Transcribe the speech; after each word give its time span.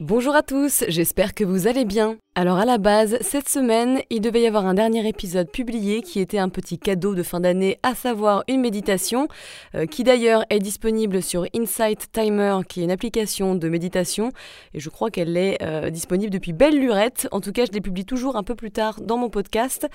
Bonjour 0.00 0.36
à 0.36 0.44
tous, 0.44 0.84
j'espère 0.86 1.34
que 1.34 1.42
vous 1.42 1.66
allez 1.66 1.84
bien. 1.84 2.18
Alors 2.36 2.58
à 2.58 2.64
la 2.64 2.78
base, 2.78 3.18
cette 3.20 3.48
semaine, 3.48 4.00
il 4.10 4.20
devait 4.20 4.42
y 4.42 4.46
avoir 4.46 4.64
un 4.64 4.74
dernier 4.74 5.08
épisode 5.08 5.50
publié 5.50 6.02
qui 6.02 6.20
était 6.20 6.38
un 6.38 6.48
petit 6.48 6.78
cadeau 6.78 7.16
de 7.16 7.24
fin 7.24 7.40
d'année, 7.40 7.80
à 7.82 7.96
savoir 7.96 8.44
une 8.46 8.60
méditation, 8.60 9.26
euh, 9.74 9.86
qui 9.86 10.04
d'ailleurs 10.04 10.44
est 10.50 10.60
disponible 10.60 11.20
sur 11.20 11.46
Insight 11.52 12.12
Timer, 12.12 12.58
qui 12.68 12.80
est 12.80 12.84
une 12.84 12.92
application 12.92 13.56
de 13.56 13.68
méditation, 13.68 14.30
et 14.72 14.78
je 14.78 14.88
crois 14.88 15.10
qu'elle 15.10 15.36
est 15.36 15.60
euh, 15.62 15.90
disponible 15.90 16.30
depuis 16.30 16.52
belle 16.52 16.78
lurette. 16.78 17.26
En 17.32 17.40
tout 17.40 17.50
cas, 17.50 17.64
je 17.64 17.72
les 17.72 17.80
publie 17.80 18.04
toujours 18.04 18.36
un 18.36 18.44
peu 18.44 18.54
plus 18.54 18.70
tard 18.70 19.00
dans 19.00 19.18
mon 19.18 19.30
podcast. 19.30 19.88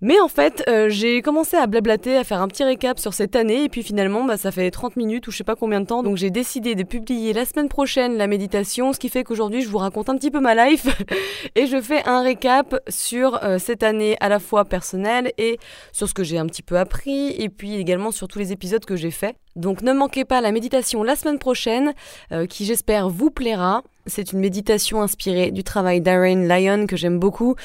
Mais 0.00 0.20
en 0.20 0.28
fait, 0.28 0.62
euh, 0.68 0.88
j'ai 0.88 1.22
commencé 1.22 1.56
à 1.56 1.66
blablater, 1.66 2.16
à 2.16 2.22
faire 2.22 2.40
un 2.40 2.46
petit 2.46 2.62
récap 2.62 3.00
sur 3.00 3.14
cette 3.14 3.34
année, 3.34 3.64
et 3.64 3.68
puis 3.68 3.82
finalement, 3.82 4.22
bah, 4.24 4.36
ça 4.36 4.52
fait 4.52 4.70
30 4.70 4.94
minutes 4.94 5.26
ou 5.26 5.32
je 5.32 5.38
sais 5.38 5.44
pas 5.44 5.56
combien 5.56 5.80
de 5.80 5.86
temps, 5.86 6.04
donc 6.04 6.16
j'ai 6.16 6.30
décidé 6.30 6.76
de 6.76 6.84
publier 6.84 7.32
la 7.32 7.44
semaine 7.44 7.68
prochaine 7.68 8.16
la 8.16 8.28
méditation, 8.28 8.92
ce 8.92 9.00
qui 9.00 9.08
fait 9.08 9.24
qu'aujourd'hui, 9.24 9.60
je 9.60 9.68
vous 9.68 9.78
raconte 9.78 10.08
un 10.08 10.16
petit 10.16 10.30
peu 10.30 10.38
ma 10.38 10.54
life, 10.54 10.86
et 11.56 11.66
je 11.66 11.80
fais 11.80 12.06
un 12.06 12.22
récap 12.22 12.80
sur 12.88 13.42
euh, 13.42 13.58
cette 13.58 13.82
année 13.82 14.16
à 14.20 14.28
la 14.28 14.38
fois 14.38 14.64
personnelle 14.64 15.32
et 15.36 15.58
sur 15.90 16.08
ce 16.08 16.14
que 16.14 16.22
j'ai 16.22 16.38
un 16.38 16.46
petit 16.46 16.62
peu 16.62 16.78
appris, 16.78 17.30
et 17.30 17.48
puis 17.48 17.74
également 17.74 18.12
sur 18.12 18.28
tous 18.28 18.38
les 18.38 18.52
épisodes 18.52 18.84
que 18.84 18.94
j'ai 18.94 19.10
faits. 19.10 19.34
Donc 19.56 19.82
ne 19.82 19.92
manquez 19.92 20.24
pas 20.24 20.40
la 20.40 20.52
méditation 20.52 21.02
la 21.02 21.16
semaine 21.16 21.40
prochaine, 21.40 21.92
euh, 22.30 22.46
qui 22.46 22.64
j'espère 22.64 23.08
vous 23.08 23.30
plaira. 23.30 23.82
C'est 24.06 24.32
une 24.32 24.38
méditation 24.38 25.02
inspirée 25.02 25.50
du 25.50 25.64
travail 25.64 26.00
d'Aaron 26.00 26.46
Lyon 26.48 26.86
que 26.86 26.96
j'aime 26.96 27.18
beaucoup 27.18 27.56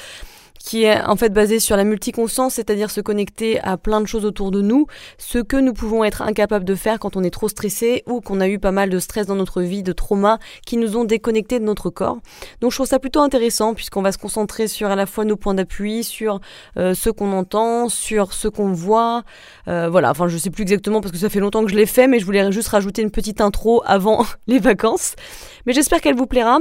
qui 0.64 0.84
est 0.84 1.00
en 1.02 1.16
fait 1.16 1.28
basé 1.28 1.60
sur 1.60 1.76
la 1.76 1.84
multiconscience, 1.84 2.54
c'est-à-dire 2.54 2.90
se 2.90 3.02
connecter 3.02 3.60
à 3.60 3.76
plein 3.76 4.00
de 4.00 4.06
choses 4.06 4.24
autour 4.24 4.50
de 4.50 4.62
nous, 4.62 4.86
ce 5.18 5.38
que 5.38 5.56
nous 5.56 5.74
pouvons 5.74 6.04
être 6.04 6.22
incapables 6.22 6.64
de 6.64 6.74
faire 6.74 6.98
quand 6.98 7.16
on 7.16 7.22
est 7.22 7.30
trop 7.30 7.48
stressé 7.48 8.02
ou 8.06 8.22
qu'on 8.22 8.40
a 8.40 8.48
eu 8.48 8.58
pas 8.58 8.72
mal 8.72 8.88
de 8.88 8.98
stress 8.98 9.26
dans 9.26 9.34
notre 9.34 9.60
vie, 9.60 9.82
de 9.82 9.92
traumas 9.92 10.38
qui 10.66 10.78
nous 10.78 10.96
ont 10.96 11.04
déconnectés 11.04 11.60
de 11.60 11.64
notre 11.64 11.90
corps. 11.90 12.18
Donc 12.62 12.70
je 12.70 12.78
trouve 12.78 12.86
ça 12.86 12.98
plutôt 12.98 13.20
intéressant 13.20 13.74
puisqu'on 13.74 14.00
va 14.00 14.10
se 14.10 14.16
concentrer 14.16 14.66
sur 14.66 14.88
à 14.88 14.96
la 14.96 15.04
fois 15.04 15.26
nos 15.26 15.36
points 15.36 15.54
d'appui, 15.54 16.02
sur 16.02 16.40
euh, 16.78 16.94
ce 16.94 17.10
qu'on 17.10 17.32
entend, 17.32 17.90
sur 17.90 18.32
ce 18.32 18.48
qu'on 18.48 18.72
voit. 18.72 19.22
Euh, 19.68 19.90
voilà, 19.90 20.10
enfin 20.10 20.28
je 20.28 20.38
sais 20.38 20.50
plus 20.50 20.62
exactement 20.62 21.02
parce 21.02 21.12
que 21.12 21.18
ça 21.18 21.28
fait 21.28 21.40
longtemps 21.40 21.62
que 21.64 21.70
je 21.70 21.76
l'ai 21.76 21.86
fait, 21.86 22.08
mais 22.08 22.18
je 22.18 22.24
voulais 22.24 22.50
juste 22.52 22.68
rajouter 22.68 23.02
une 23.02 23.10
petite 23.10 23.42
intro 23.42 23.82
avant 23.84 24.24
les 24.46 24.60
vacances. 24.60 25.14
Mais 25.66 25.74
j'espère 25.74 26.00
qu'elle 26.00 26.16
vous 26.16 26.26
plaira. 26.26 26.60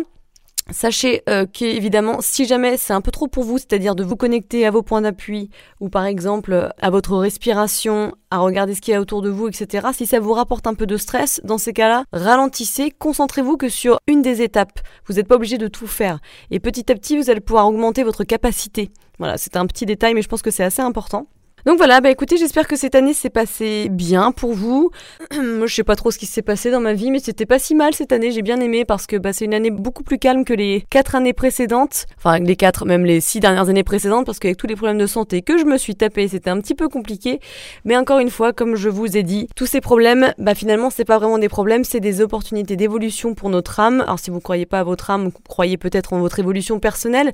Sachez 0.71 1.23
euh, 1.27 1.45
qu'évidemment, 1.51 2.19
si 2.21 2.45
jamais 2.45 2.77
c'est 2.77 2.93
un 2.93 3.01
peu 3.01 3.11
trop 3.11 3.27
pour 3.27 3.43
vous, 3.43 3.57
c'est-à-dire 3.57 3.95
de 3.95 4.03
vous 4.03 4.15
connecter 4.15 4.65
à 4.65 4.71
vos 4.71 4.81
points 4.81 5.01
d'appui, 5.01 5.49
ou 5.81 5.89
par 5.89 6.05
exemple 6.05 6.71
à 6.81 6.89
votre 6.89 7.17
respiration, 7.17 8.15
à 8.31 8.37
regarder 8.37 8.73
ce 8.73 8.81
qu'il 8.81 8.93
y 8.93 8.95
a 8.95 9.01
autour 9.01 9.21
de 9.21 9.29
vous, 9.29 9.49
etc., 9.49 9.87
si 9.93 10.05
ça 10.05 10.19
vous 10.19 10.31
rapporte 10.31 10.65
un 10.65 10.73
peu 10.73 10.85
de 10.85 10.95
stress, 10.95 11.41
dans 11.43 11.57
ces 11.57 11.73
cas-là, 11.73 12.05
ralentissez, 12.13 12.91
concentrez-vous 12.91 13.57
que 13.57 13.67
sur 13.67 13.99
une 14.07 14.21
des 14.21 14.41
étapes. 14.41 14.79
Vous 15.05 15.15
n'êtes 15.15 15.27
pas 15.27 15.35
obligé 15.35 15.57
de 15.57 15.67
tout 15.67 15.87
faire. 15.87 16.19
Et 16.49 16.59
petit 16.59 16.89
à 16.91 16.95
petit, 16.95 17.17
vous 17.17 17.29
allez 17.29 17.41
pouvoir 17.41 17.67
augmenter 17.67 18.03
votre 18.03 18.23
capacité. 18.23 18.91
Voilà, 19.19 19.37
c'est 19.37 19.57
un 19.57 19.65
petit 19.65 19.85
détail, 19.85 20.13
mais 20.13 20.21
je 20.21 20.29
pense 20.29 20.41
que 20.41 20.51
c'est 20.51 20.63
assez 20.63 20.81
important. 20.81 21.27
Donc 21.65 21.77
voilà, 21.77 22.01
bah 22.01 22.11
écoutez, 22.11 22.35
j'espère 22.35 22.67
que 22.67 22.75
cette 22.75 22.93
année 22.93 23.13
s'est 23.13 23.29
passée 23.29 23.87
bien 23.89 24.33
pour 24.33 24.51
vous. 24.51 24.91
Moi, 25.33 25.65
je 25.65 25.73
sais 25.73 25.85
pas 25.85 25.95
trop 25.95 26.11
ce 26.11 26.17
qui 26.17 26.25
s'est 26.25 26.41
passé 26.41 26.69
dans 26.71 26.81
ma 26.81 26.91
vie, 26.91 27.09
mais 27.09 27.19
c'était 27.19 27.45
pas 27.45 27.57
si 27.57 27.73
mal 27.73 27.93
cette 27.93 28.11
année. 28.11 28.31
J'ai 28.31 28.41
bien 28.41 28.59
aimé 28.59 28.83
parce 28.83 29.07
que 29.07 29.15
bah, 29.15 29.31
c'est 29.31 29.45
une 29.45 29.53
année 29.53 29.71
beaucoup 29.71 30.03
plus 30.03 30.17
calme 30.17 30.43
que 30.43 30.53
les 30.53 30.83
quatre 30.89 31.15
années 31.15 31.31
précédentes. 31.31 32.05
Enfin, 32.17 32.39
les 32.39 32.57
quatre, 32.57 32.85
même 32.85 33.05
les 33.05 33.21
six 33.21 33.39
dernières 33.39 33.69
années 33.69 33.85
précédentes, 33.85 34.25
parce 34.25 34.39
qu'avec 34.39 34.57
tous 34.57 34.67
les 34.67 34.75
problèmes 34.75 34.97
de 34.97 35.07
santé 35.07 35.41
que 35.41 35.57
je 35.57 35.63
me 35.63 35.77
suis 35.77 35.95
tapé, 35.95 36.27
c'était 36.27 36.49
un 36.49 36.59
petit 36.59 36.75
peu 36.75 36.89
compliqué. 36.89 37.39
Mais 37.85 37.95
encore 37.95 38.19
une 38.19 38.29
fois, 38.29 38.51
comme 38.51 38.75
je 38.75 38.89
vous 38.89 39.15
ai 39.15 39.23
dit, 39.23 39.47
tous 39.55 39.65
ces 39.65 39.79
problèmes, 39.79 40.33
bah 40.37 40.55
finalement, 40.55 40.89
c'est 40.89 41.05
pas 41.05 41.17
vraiment 41.17 41.37
des 41.37 41.49
problèmes, 41.49 41.85
c'est 41.85 42.01
des 42.01 42.19
opportunités 42.19 42.75
d'évolution 42.75 43.35
pour 43.35 43.49
notre 43.49 43.79
âme. 43.79 44.01
Alors 44.01 44.19
si 44.19 44.31
vous 44.31 44.41
croyez 44.41 44.65
pas 44.65 44.79
à 44.79 44.83
votre 44.83 45.09
âme, 45.11 45.29
vous 45.29 45.33
croyez 45.47 45.77
peut-être 45.77 46.11
en 46.11 46.19
votre 46.19 46.39
évolution 46.39 46.79
personnelle, 46.79 47.31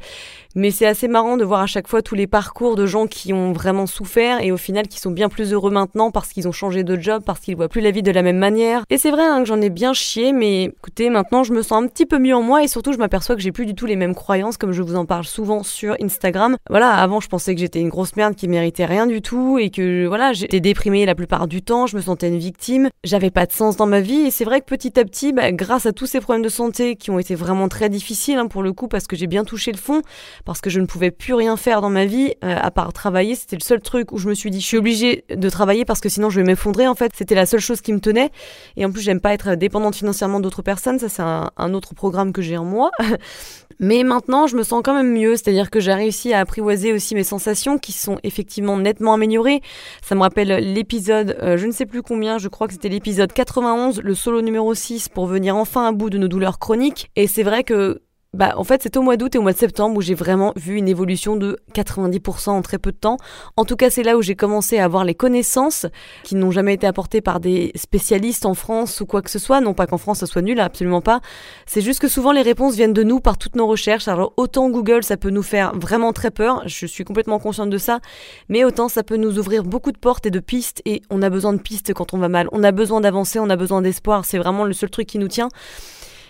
mais 0.60 0.72
c'est 0.72 0.86
assez 0.86 1.08
marrant 1.08 1.38
de 1.38 1.46
voir 1.46 1.62
à 1.62 1.68
chaque 1.68 1.88
fois 1.88 2.02
tous 2.02 2.16
les 2.16 2.28
parcours 2.28 2.76
de 2.76 2.86
gens 2.86 3.08
qui 3.08 3.32
ont 3.32 3.54
vraiment 3.54 3.88
souffert 3.88 4.42
et 4.42 4.52
au 4.52 4.58
final 4.58 4.90
qui 4.90 5.00
sont 5.00 5.10
bien 5.10 5.30
plus 5.30 5.54
heureux 5.54 5.72
maintenant 5.72 6.12
parce 6.12 6.34
qu'ils 6.34 6.50
ont 6.50 6.52
changé 6.52 6.84
de 6.84 7.00
job, 7.00 7.24
parce 7.26 7.40
qu'ils 7.40 7.56
voient 7.56 7.70
plus 7.70 7.80
la 7.80 7.92
vie 7.92 8.04
de 8.04 8.12
la 8.12 8.22
même 8.22 8.38
manière. 8.38 8.84
Et 8.90 8.98
c'est 8.98 9.10
vrai 9.10 9.24
hein, 9.24 9.40
que 9.40 9.46
j'en 9.48 9.62
ai 9.62 9.70
bien 9.70 9.94
chié, 9.94 10.34
mais 10.34 10.66
écoutez, 10.66 11.10
maintenant 11.10 11.44
je 11.44 11.54
me 11.54 11.62
sens 11.62 11.82
un 11.82 11.88
petit 11.88 12.06
peu 12.06 12.20
mieux 12.20 12.36
en 12.36 12.42
moi 12.42 12.62
et 12.62 12.68
surtout 12.68 12.92
je 12.92 12.98
m'aperçois 12.98 13.36
que 13.38 13.42
j'ai 13.42 13.54
plus 13.54 13.66
du 13.66 13.74
tout 13.74 13.86
les 13.86 13.96
mêmes 13.96 14.14
croyances 14.14 14.58
comme 14.58 14.74
je 14.74 14.82
vous 14.82 14.98
en 14.98 15.06
parle 15.06 15.24
souvent 15.24 15.64
sur 15.64 15.96
Instagram. 16.02 16.58
Voilà, 16.70 16.94
avant 16.94 17.22
je 17.22 17.30
pensais 17.30 17.56
que 17.56 17.62
j'étais 17.62 17.80
une 17.80 17.88
grosse 17.88 18.18
merde 18.18 18.36
qui 18.36 18.50
méritait 18.50 18.86
rien 18.86 19.08
du 19.08 19.22
tout 19.22 19.60
et 19.60 19.70
que 19.70 20.08
voilà, 20.08 20.34
j'étais 20.34 20.60
déprimée 20.60 21.06
la 21.06 21.16
plupart 21.16 21.48
du 21.48 21.62
temps, 21.62 21.88
je 21.88 21.96
me 21.96 22.02
sentais 22.02 22.28
une 22.28 22.38
victime, 22.38 22.90
j'avais 23.06 23.32
pas 23.32 23.46
de 23.46 23.54
sens 23.54 23.78
dans 23.78 23.88
ma 23.88 24.02
vie 24.02 24.28
et 24.28 24.32
c'est 24.32 24.44
vrai 24.44 24.60
que 24.60 24.66
petit 24.66 25.00
à 25.00 25.06
petit, 25.06 25.32
bah, 25.32 25.54
grâce 25.54 25.86
à 25.86 25.94
tous 25.94 26.06
ces 26.06 26.20
problèmes 26.20 26.44
de 26.44 26.50
santé 26.50 26.98
qui 26.98 27.12
ont 27.12 27.20
été 27.20 27.34
vraiment 27.34 27.70
très 27.70 27.88
difficiles 27.88 28.38
hein, 28.40 28.48
pour 28.48 28.62
le 28.62 28.74
coup 28.74 28.90
parce 28.90 29.08
que 29.08 29.16
j'ai 29.16 29.28
bien 29.28 29.46
touché 29.46 29.72
le 29.72 29.78
fond, 29.78 30.02
parce 30.50 30.62
que 30.62 30.72
je 30.72 30.80
ne 30.80 30.88
pouvais 30.88 31.12
plus 31.12 31.36
rien 31.36 31.58
faire 31.58 31.80
dans 31.80 31.92
ma 31.92 32.06
vie 32.06 32.34
euh, 32.44 32.56
à 32.60 32.72
part 32.72 32.92
travailler, 32.92 33.36
c'était 33.36 33.56
le 33.56 33.62
seul 33.62 33.82
truc 33.82 34.12
où 34.12 34.18
je 34.18 34.28
me 34.28 34.34
suis 34.34 34.50
dit 34.50 34.60
je 34.60 34.66
suis 34.66 34.78
obligée 34.78 35.24
de 35.30 35.48
travailler 35.48 35.86
parce 35.86 36.00
que 36.00 36.10
sinon 36.10 36.32
je 36.32 36.42
vais 36.42 36.46
m'effondrer 36.46 36.88
en 36.88 36.96
fait. 36.96 37.12
C'était 37.16 37.36
la 37.36 37.46
seule 37.46 37.60
chose 37.60 37.82
qui 37.82 37.94
me 37.94 38.00
tenait. 38.00 38.32
Et 38.76 38.84
en 38.84 38.92
plus 38.92 39.04
j'aime 39.04 39.20
pas 39.20 39.32
être 39.32 39.54
dépendante 39.54 39.96
financièrement 39.96 40.40
d'autres 40.40 40.64
personnes. 40.64 40.98
Ça 40.98 41.08
c'est 41.08 41.22
un, 41.22 41.74
autre 41.76 41.94
programme 41.94 42.34
que 42.34 42.42
j'ai 42.42 42.58
en 42.58 42.66
moi. 42.66 42.90
Mais 43.80 44.04
maintenant, 44.04 44.48
je 44.48 44.58
me 44.58 44.64
sens 44.64 44.82
quand 44.84 44.96
même 44.96 45.14
mieux, 45.14 45.36
c'est-à-dire 45.36 45.70
que 45.70 45.80
j'ai 45.80 45.94
réussi 45.94 46.34
à 46.34 46.40
apprivoiser 46.40 46.92
aussi 46.92 47.14
mes 47.14 47.24
sensations 47.24 47.78
qui 47.78 47.94
sont 47.94 48.18
effectivement 48.24 48.76
nettement 48.78 49.14
améliorées. 49.14 49.62
Ça 50.02 50.16
me 50.16 50.22
rappelle 50.22 50.50
l'épisode, 50.74 51.38
euh, 51.42 51.58
je 51.58 51.68
ne 51.68 51.72
sais 51.72 51.86
plus 51.86 52.02
combien, 52.02 52.40
je 52.40 52.50
crois 52.50 52.68
que 52.68 52.74
c'était 52.74 52.90
l'épisode 52.90 53.32
91, 53.32 54.02
le 54.02 54.16
solo 54.16 54.42
numéro 54.42 54.74
6 54.74 55.08
pour 55.10 55.28
venir 55.28 55.56
enfin 55.56 55.88
à 55.88 55.92
bout 55.94 56.10
de 56.10 56.18
nos 56.18 56.28
douleurs 56.28 56.60
chroniques. 56.60 57.10
Et 57.16 57.28
c'est 57.28 57.44
vrai 57.44 57.64
que 57.64 58.02
bah, 58.34 58.54
en 58.58 58.64
fait, 58.64 58.84
c'est 58.84 58.96
au 58.96 59.02
mois 59.02 59.18
d'août 59.18 59.34
et 59.34 59.40
au 59.40 59.42
mois 59.42 59.54
de 59.54 59.58
septembre 59.58 59.98
où 59.98 60.02
j'ai 60.02 60.14
vraiment 60.14 60.54
vu 60.56 60.76
une 60.76 60.88
évolution 60.88 61.36
de 61.36 61.58
90% 61.74 62.52
en 62.52 62.62
très 62.62 62.78
peu 62.78 62.92
de 62.92 62.98
temps. 62.98 63.18
En 63.58 63.66
tout 63.66 63.76
cas, 63.76 63.90
c'est 63.90 64.04
là 64.04 64.18
où 64.18 64.22
j'ai 64.22 64.36
commencé 64.36 64.78
à 64.78 64.86
avoir 64.86 65.04
les 65.04 65.16
connaissances 65.16 65.88
qui 66.24 66.36
n'ont 66.36 66.52
jamais 66.52 66.76
été 66.76 66.86
apportées 66.86 67.22
par 67.22 67.40
des 67.40 67.72
spécialistes 67.74 68.46
en 68.46 68.54
France 68.54 69.02
ou 69.02 69.08
quoi 69.08 69.24
que 69.24 69.32
ce 69.32 69.40
soit. 69.40 69.62
Non 69.62 69.74
pas 69.74 69.88
qu'en 69.88 69.98
France 69.98 70.20
ça 70.20 70.28
soit 70.28 70.44
nul, 70.44 70.60
absolument 70.60 71.02
pas. 71.02 71.22
C'est 71.66 71.82
juste 71.82 72.00
que 72.00 72.08
souvent 72.08 72.32
les 72.32 72.44
réponses 72.44 72.76
viennent 72.76 72.94
de 72.94 73.02
nous 73.02 73.20
par 73.20 73.40
toutes 73.40 73.56
nos 73.56 73.66
recherches. 73.66 74.08
Alors 74.08 74.34
autant 74.38 74.70
Google, 74.70 75.04
ça 75.04 75.18
peut 75.18 75.32
nous 75.32 75.42
faire 75.42 75.76
vraiment 75.76 76.14
très 76.14 76.30
peur. 76.30 76.62
Je 76.68 76.86
suis 76.86 77.06
complètement 77.06 77.40
consciente 77.40 77.72
de 77.72 77.80
ça. 77.80 78.00
Mais 78.48 78.64
autant 78.64 78.90
ça 78.90 79.02
peut 79.02 79.18
nous 79.18 79.40
ouvrir 79.40 79.64
beaucoup 79.64 79.92
de 79.92 79.98
portes 79.98 80.28
et 80.28 80.32
de 80.32 80.40
pistes. 80.40 80.84
Et 80.86 81.02
on 81.10 81.24
a 81.24 81.32
besoin 81.32 81.54
de 81.54 81.60
pistes 81.60 81.96
quand 81.96 82.14
on 82.14 82.20
va 82.20 82.30
mal. 82.30 82.48
On 82.52 82.64
a 82.64 82.72
besoin 82.72 83.02
d'avancer, 83.02 83.40
on 83.40 83.50
a 83.50 83.56
besoin 83.56 83.82
d'espoir. 83.82 84.24
C'est 84.24 84.38
vraiment 84.38 84.66
le 84.66 84.74
seul 84.74 84.92
truc 84.92 85.08
qui 85.08 85.18
nous 85.18 85.28
tient. 85.28 85.50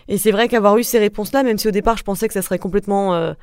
Et 0.09 0.17
c'est 0.17 0.31
vrai 0.31 0.47
qu'avoir 0.47 0.77
eu 0.77 0.83
ces 0.83 0.99
réponses-là, 0.99 1.43
même 1.43 1.59
si 1.59 1.67
au 1.67 1.71
départ 1.71 1.95
je 1.95 2.03
pensais 2.03 2.27
que 2.27 2.33
ça 2.33 2.41
serait 2.41 2.57
complètement 2.57 3.13
euh, 3.13 3.33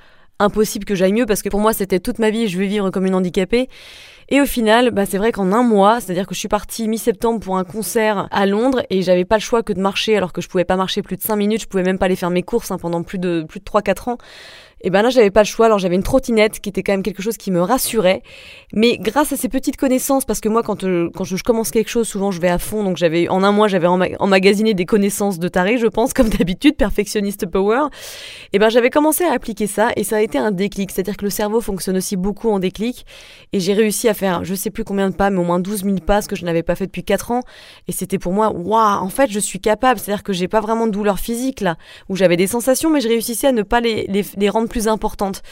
impossible 0.40 0.84
que 0.84 0.96
j'aille 0.96 1.12
mieux, 1.12 1.24
parce 1.24 1.40
que 1.40 1.48
pour 1.48 1.60
moi 1.60 1.72
c'était 1.72 2.00
toute 2.00 2.18
ma 2.18 2.30
vie, 2.30 2.48
je 2.48 2.58
vais 2.58 2.66
vivre 2.66 2.90
comme 2.90 3.06
une 3.06 3.14
handicapée. 3.14 3.68
Et 4.28 4.40
au 4.40 4.44
final, 4.46 4.90
bah, 4.90 5.06
c'est 5.06 5.18
vrai 5.18 5.30
qu'en 5.30 5.52
un 5.52 5.62
mois, 5.62 6.00
c'est-à-dire 6.00 6.26
que 6.26 6.34
je 6.34 6.40
suis 6.40 6.48
partie 6.48 6.88
mi-septembre 6.88 7.38
pour 7.38 7.56
un 7.56 7.62
concert 7.62 8.26
à 8.32 8.44
Londres 8.46 8.82
et 8.90 9.02
j'avais 9.02 9.24
pas 9.24 9.36
le 9.36 9.40
choix 9.40 9.62
que 9.62 9.72
de 9.72 9.80
marcher 9.80 10.16
alors 10.16 10.32
que 10.32 10.40
je 10.40 10.48
pouvais 10.48 10.64
pas 10.64 10.74
marcher 10.74 11.00
plus 11.02 11.16
de 11.16 11.22
5 11.22 11.36
minutes, 11.36 11.60
je 11.60 11.66
pouvais 11.68 11.84
même 11.84 11.98
pas 11.98 12.06
aller 12.06 12.16
faire 12.16 12.30
mes 12.30 12.42
courses 12.42 12.72
hein, 12.72 12.78
pendant 12.78 13.04
plus 13.04 13.20
de, 13.20 13.46
plus 13.48 13.60
de 13.60 13.64
3-4 13.64 14.10
ans. 14.10 14.18
Et 14.86 14.90
ben 14.90 15.02
là, 15.02 15.10
j'avais 15.10 15.32
pas 15.32 15.40
le 15.40 15.46
choix. 15.46 15.66
Alors 15.66 15.80
j'avais 15.80 15.96
une 15.96 16.04
trottinette 16.04 16.60
qui 16.60 16.68
était 16.68 16.84
quand 16.84 16.92
même 16.92 17.02
quelque 17.02 17.20
chose 17.20 17.36
qui 17.36 17.50
me 17.50 17.60
rassurait. 17.60 18.22
Mais 18.72 18.98
grâce 18.98 19.32
à 19.32 19.36
ces 19.36 19.48
petites 19.48 19.76
connaissances, 19.76 20.24
parce 20.24 20.38
que 20.38 20.48
moi, 20.48 20.62
quand, 20.62 20.84
euh, 20.84 21.10
quand 21.12 21.24
je, 21.24 21.34
commence 21.42 21.72
quelque 21.72 21.90
chose, 21.90 22.06
souvent 22.06 22.30
je 22.30 22.40
vais 22.40 22.48
à 22.48 22.58
fond. 22.58 22.84
Donc 22.84 22.96
j'avais 22.96 23.28
en 23.28 23.42
un 23.42 23.50
mois, 23.50 23.66
j'avais 23.66 23.88
emmagasiné 23.88 24.74
des 24.74 24.84
connaissances 24.84 25.40
de 25.40 25.48
taré, 25.48 25.76
je 25.76 25.88
pense, 25.88 26.12
comme 26.14 26.28
d'habitude, 26.28 26.76
perfectionniste 26.76 27.46
power. 27.46 27.88
Et 28.52 28.60
ben 28.60 28.68
j'avais 28.68 28.90
commencé 28.90 29.24
à 29.24 29.32
appliquer 29.32 29.66
ça 29.66 29.88
et 29.96 30.04
ça 30.04 30.18
a 30.18 30.20
été 30.20 30.38
un 30.38 30.52
déclic. 30.52 30.92
C'est-à-dire 30.92 31.16
que 31.16 31.24
le 31.24 31.30
cerveau 31.30 31.60
fonctionne 31.60 31.96
aussi 31.96 32.14
beaucoup 32.14 32.50
en 32.50 32.60
déclic. 32.60 33.06
Et 33.52 33.58
j'ai 33.58 33.74
réussi 33.74 34.08
à 34.08 34.14
faire, 34.14 34.44
je 34.44 34.54
sais 34.54 34.70
plus 34.70 34.84
combien 34.84 35.10
de 35.10 35.16
pas, 35.16 35.30
mais 35.30 35.40
au 35.40 35.44
moins 35.44 35.58
12 35.58 35.82
000 35.82 35.96
pas, 35.96 36.22
ce 36.22 36.28
que 36.28 36.36
je 36.36 36.44
n'avais 36.44 36.62
pas 36.62 36.76
fait 36.76 36.86
depuis 36.86 37.02
4 37.02 37.32
ans. 37.32 37.40
Et 37.88 37.92
c'était 37.92 38.20
pour 38.20 38.32
moi, 38.32 38.52
waouh, 38.52 39.02
en 39.02 39.08
fait, 39.08 39.32
je 39.32 39.40
suis 39.40 39.58
capable. 39.58 39.98
C'est-à-dire 39.98 40.22
que 40.22 40.32
j'ai 40.32 40.46
pas 40.46 40.60
vraiment 40.60 40.86
de 40.86 40.92
douleur 40.92 41.18
physique 41.18 41.60
là, 41.60 41.76
où 42.08 42.14
j'avais 42.14 42.36
des 42.36 42.46
sensations, 42.46 42.88
mais 42.88 43.00
je 43.00 43.08
réussissais 43.08 43.48
à 43.48 43.52
ne 43.52 43.62
pas 43.62 43.80
les, 43.80 44.06
les, 44.06 44.24
les 44.36 44.48
rendre 44.48 44.68
plus 44.68 44.75
importante. 44.88 45.42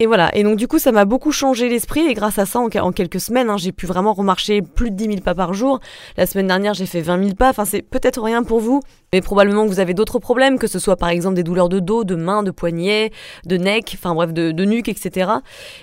Et 0.00 0.06
voilà, 0.06 0.30
et 0.36 0.44
donc 0.44 0.56
du 0.56 0.68
coup 0.68 0.78
ça 0.78 0.92
m'a 0.92 1.04
beaucoup 1.04 1.32
changé 1.32 1.68
l'esprit 1.68 2.06
et 2.06 2.14
grâce 2.14 2.38
à 2.38 2.46
ça 2.46 2.60
en, 2.60 2.68
quelques 2.68 3.20
semaines 3.20 3.50
hein, 3.50 3.56
j'ai 3.56 3.72
pu 3.72 3.84
vraiment 3.84 4.12
remarcher 4.12 4.62
plus 4.62 4.92
de 4.92 4.96
10 4.96 5.04
000 5.04 5.16
pas 5.22 5.34
par 5.34 5.54
jour. 5.54 5.80
La 6.16 6.24
semaine 6.26 6.46
dernière 6.46 6.72
j'ai 6.72 6.86
fait 6.86 7.00
20 7.00 7.18
000 7.20 7.34
pas, 7.34 7.50
enfin 7.50 7.64
c'est 7.64 7.82
peut-être 7.82 8.22
rien 8.22 8.44
pour 8.44 8.60
vous, 8.60 8.80
Mais 9.12 9.22
probablement 9.22 9.64
que 9.64 9.70
vous 9.70 9.80
avez 9.80 9.94
d'autres 9.94 10.18
problèmes, 10.18 10.58
que 10.58 10.66
ce 10.66 10.78
soit 10.78 10.96
par 10.96 11.08
exemple 11.08 11.34
des 11.34 11.42
douleurs 11.42 11.68
de 11.68 11.80
dos, 11.80 12.04
de 12.04 12.14
mains, 12.14 12.42
de 12.42 12.50
poignets, 12.50 13.10
de 13.46 13.56
neck, 13.56 13.92
enfin 13.94 14.14
bref, 14.14 14.32
de, 14.32 14.52
de 14.52 14.64
nuque, 14.64 14.88
etc. 14.88 15.30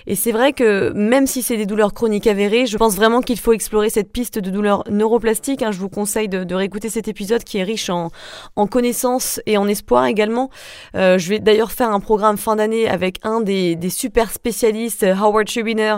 Et 0.06 0.14
c'est 0.14 0.30
vrai 0.32 0.52
que 0.52 0.92
même 0.92 1.26
si 1.26 1.42
c'est 1.42 1.56
des 1.56 1.66
douleurs 1.66 1.92
chroniques 1.92 2.28
avérées, 2.28 2.66
je 2.66 2.76
pense 2.76 2.94
vraiment 2.94 3.20
qu'il 3.20 3.38
faut 3.38 3.52
explorer 3.52 3.90
cette 3.90 4.12
piste 4.12 4.38
de 4.38 4.50
douleurs 4.50 4.84
neuroplastiques. 4.90 5.62
Hein. 5.62 5.72
Je 5.72 5.78
vous 5.78 5.88
conseille 5.88 6.28
de, 6.28 6.44
de, 6.44 6.54
réécouter 6.54 6.88
cet 6.88 7.08
épisode 7.08 7.42
qui 7.42 7.58
est 7.58 7.64
riche 7.64 7.90
en, 7.90 8.10
en 8.54 8.66
connaissances 8.66 9.40
et 9.46 9.58
en 9.58 9.66
espoir 9.66 10.06
également. 10.06 10.50
Euh, 10.94 11.18
je 11.18 11.28
vais 11.28 11.40
d'ailleurs 11.40 11.72
faire 11.72 11.90
un 11.90 12.00
programme 12.00 12.36
fin 12.36 12.56
d'année 12.56 12.88
avec 12.88 13.18
un 13.24 13.40
des, 13.40 13.74
des 13.74 13.90
super 13.90 14.30
spécialistes, 14.30 15.04
Howard 15.04 15.48
Schubiner, 15.48 15.96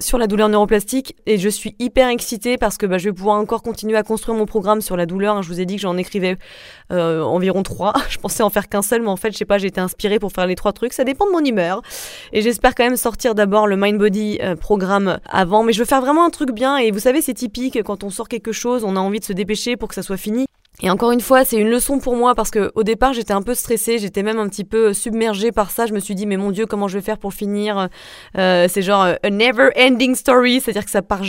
sur 0.00 0.18
la 0.18 0.26
douleur 0.26 0.48
neuroplastique. 0.48 1.14
Et 1.26 1.38
je 1.38 1.48
suis 1.48 1.76
hyper 1.78 2.08
excitée 2.08 2.58
parce 2.58 2.78
que 2.78 2.86
bah, 2.86 2.98
je 2.98 3.04
vais 3.04 3.14
pouvoir 3.14 3.38
encore 3.38 3.62
continuer 3.62 3.96
à 3.96 4.02
construire 4.02 4.36
mon 4.36 4.46
programme 4.46 4.80
sur 4.80 4.96
la 4.96 5.06
douleur. 5.06 5.36
Hein. 5.36 5.42
Je 5.42 5.48
vous 5.48 5.60
ai 5.60 5.66
dit 5.66 5.76
que 5.76 5.82
j'en 5.82 5.96
écrivais 5.96 6.36
euh, 6.92 7.22
environ 7.22 7.62
trois. 7.62 7.92
Je 8.08 8.18
pensais 8.18 8.42
en 8.42 8.50
faire 8.50 8.68
qu'un 8.68 8.82
seul, 8.82 9.02
mais 9.02 9.08
en 9.08 9.16
fait, 9.16 9.32
je 9.32 9.38
sais 9.38 9.44
pas, 9.44 9.58
j'ai 9.58 9.68
été 9.68 9.80
inspirée 9.80 10.18
pour 10.18 10.32
faire 10.32 10.46
les 10.46 10.54
trois 10.54 10.72
trucs. 10.72 10.92
Ça 10.92 11.04
dépend 11.04 11.26
de 11.26 11.32
mon 11.32 11.44
humeur. 11.44 11.82
Et 12.32 12.42
j'espère 12.42 12.74
quand 12.74 12.84
même 12.84 12.96
sortir 12.96 13.34
d'abord 13.34 13.66
le 13.66 13.76
Mind 13.76 13.98
Body 13.98 14.38
euh, 14.42 14.56
programme 14.56 15.18
avant. 15.28 15.62
Mais 15.62 15.72
je 15.72 15.78
veux 15.78 15.84
faire 15.84 16.00
vraiment 16.00 16.24
un 16.24 16.30
truc 16.30 16.52
bien. 16.52 16.76
Et 16.76 16.90
vous 16.90 17.00
savez, 17.00 17.22
c'est 17.22 17.34
typique 17.34 17.82
quand 17.82 18.04
on 18.04 18.10
sort 18.10 18.28
quelque 18.28 18.52
chose, 18.52 18.84
on 18.84 18.96
a 18.96 19.00
envie 19.00 19.20
de 19.20 19.24
se 19.24 19.32
dépêcher 19.32 19.76
pour 19.76 19.88
que 19.88 19.94
ça 19.94 20.02
soit 20.02 20.16
fini. 20.16 20.46
Et 20.82 20.90
encore 20.90 21.12
une 21.12 21.20
fois, 21.20 21.44
c'est 21.44 21.56
une 21.56 21.70
leçon 21.70 22.00
pour 22.00 22.16
moi 22.16 22.34
parce 22.34 22.50
que 22.50 22.72
au 22.74 22.82
départ, 22.82 23.12
j'étais 23.12 23.32
un 23.32 23.42
peu 23.42 23.54
stressée, 23.54 23.98
j'étais 23.98 24.24
même 24.24 24.40
un 24.40 24.48
petit 24.48 24.64
peu 24.64 24.92
submergée 24.92 25.52
par 25.52 25.70
ça. 25.70 25.86
Je 25.86 25.92
me 25.92 26.00
suis 26.00 26.16
dit, 26.16 26.26
mais 26.26 26.36
mon 26.36 26.50
Dieu, 26.50 26.66
comment 26.66 26.88
je 26.88 26.98
vais 26.98 27.04
faire 27.04 27.18
pour 27.18 27.32
finir 27.32 27.88
euh, 28.36 28.66
C'est 28.68 28.82
genre 28.82 29.02
a 29.22 29.30
never 29.30 29.70
ending 29.78 30.16
story, 30.16 30.60
c'est-à-dire 30.60 30.84
que 30.84 30.90
ça 30.90 31.00
part, 31.00 31.22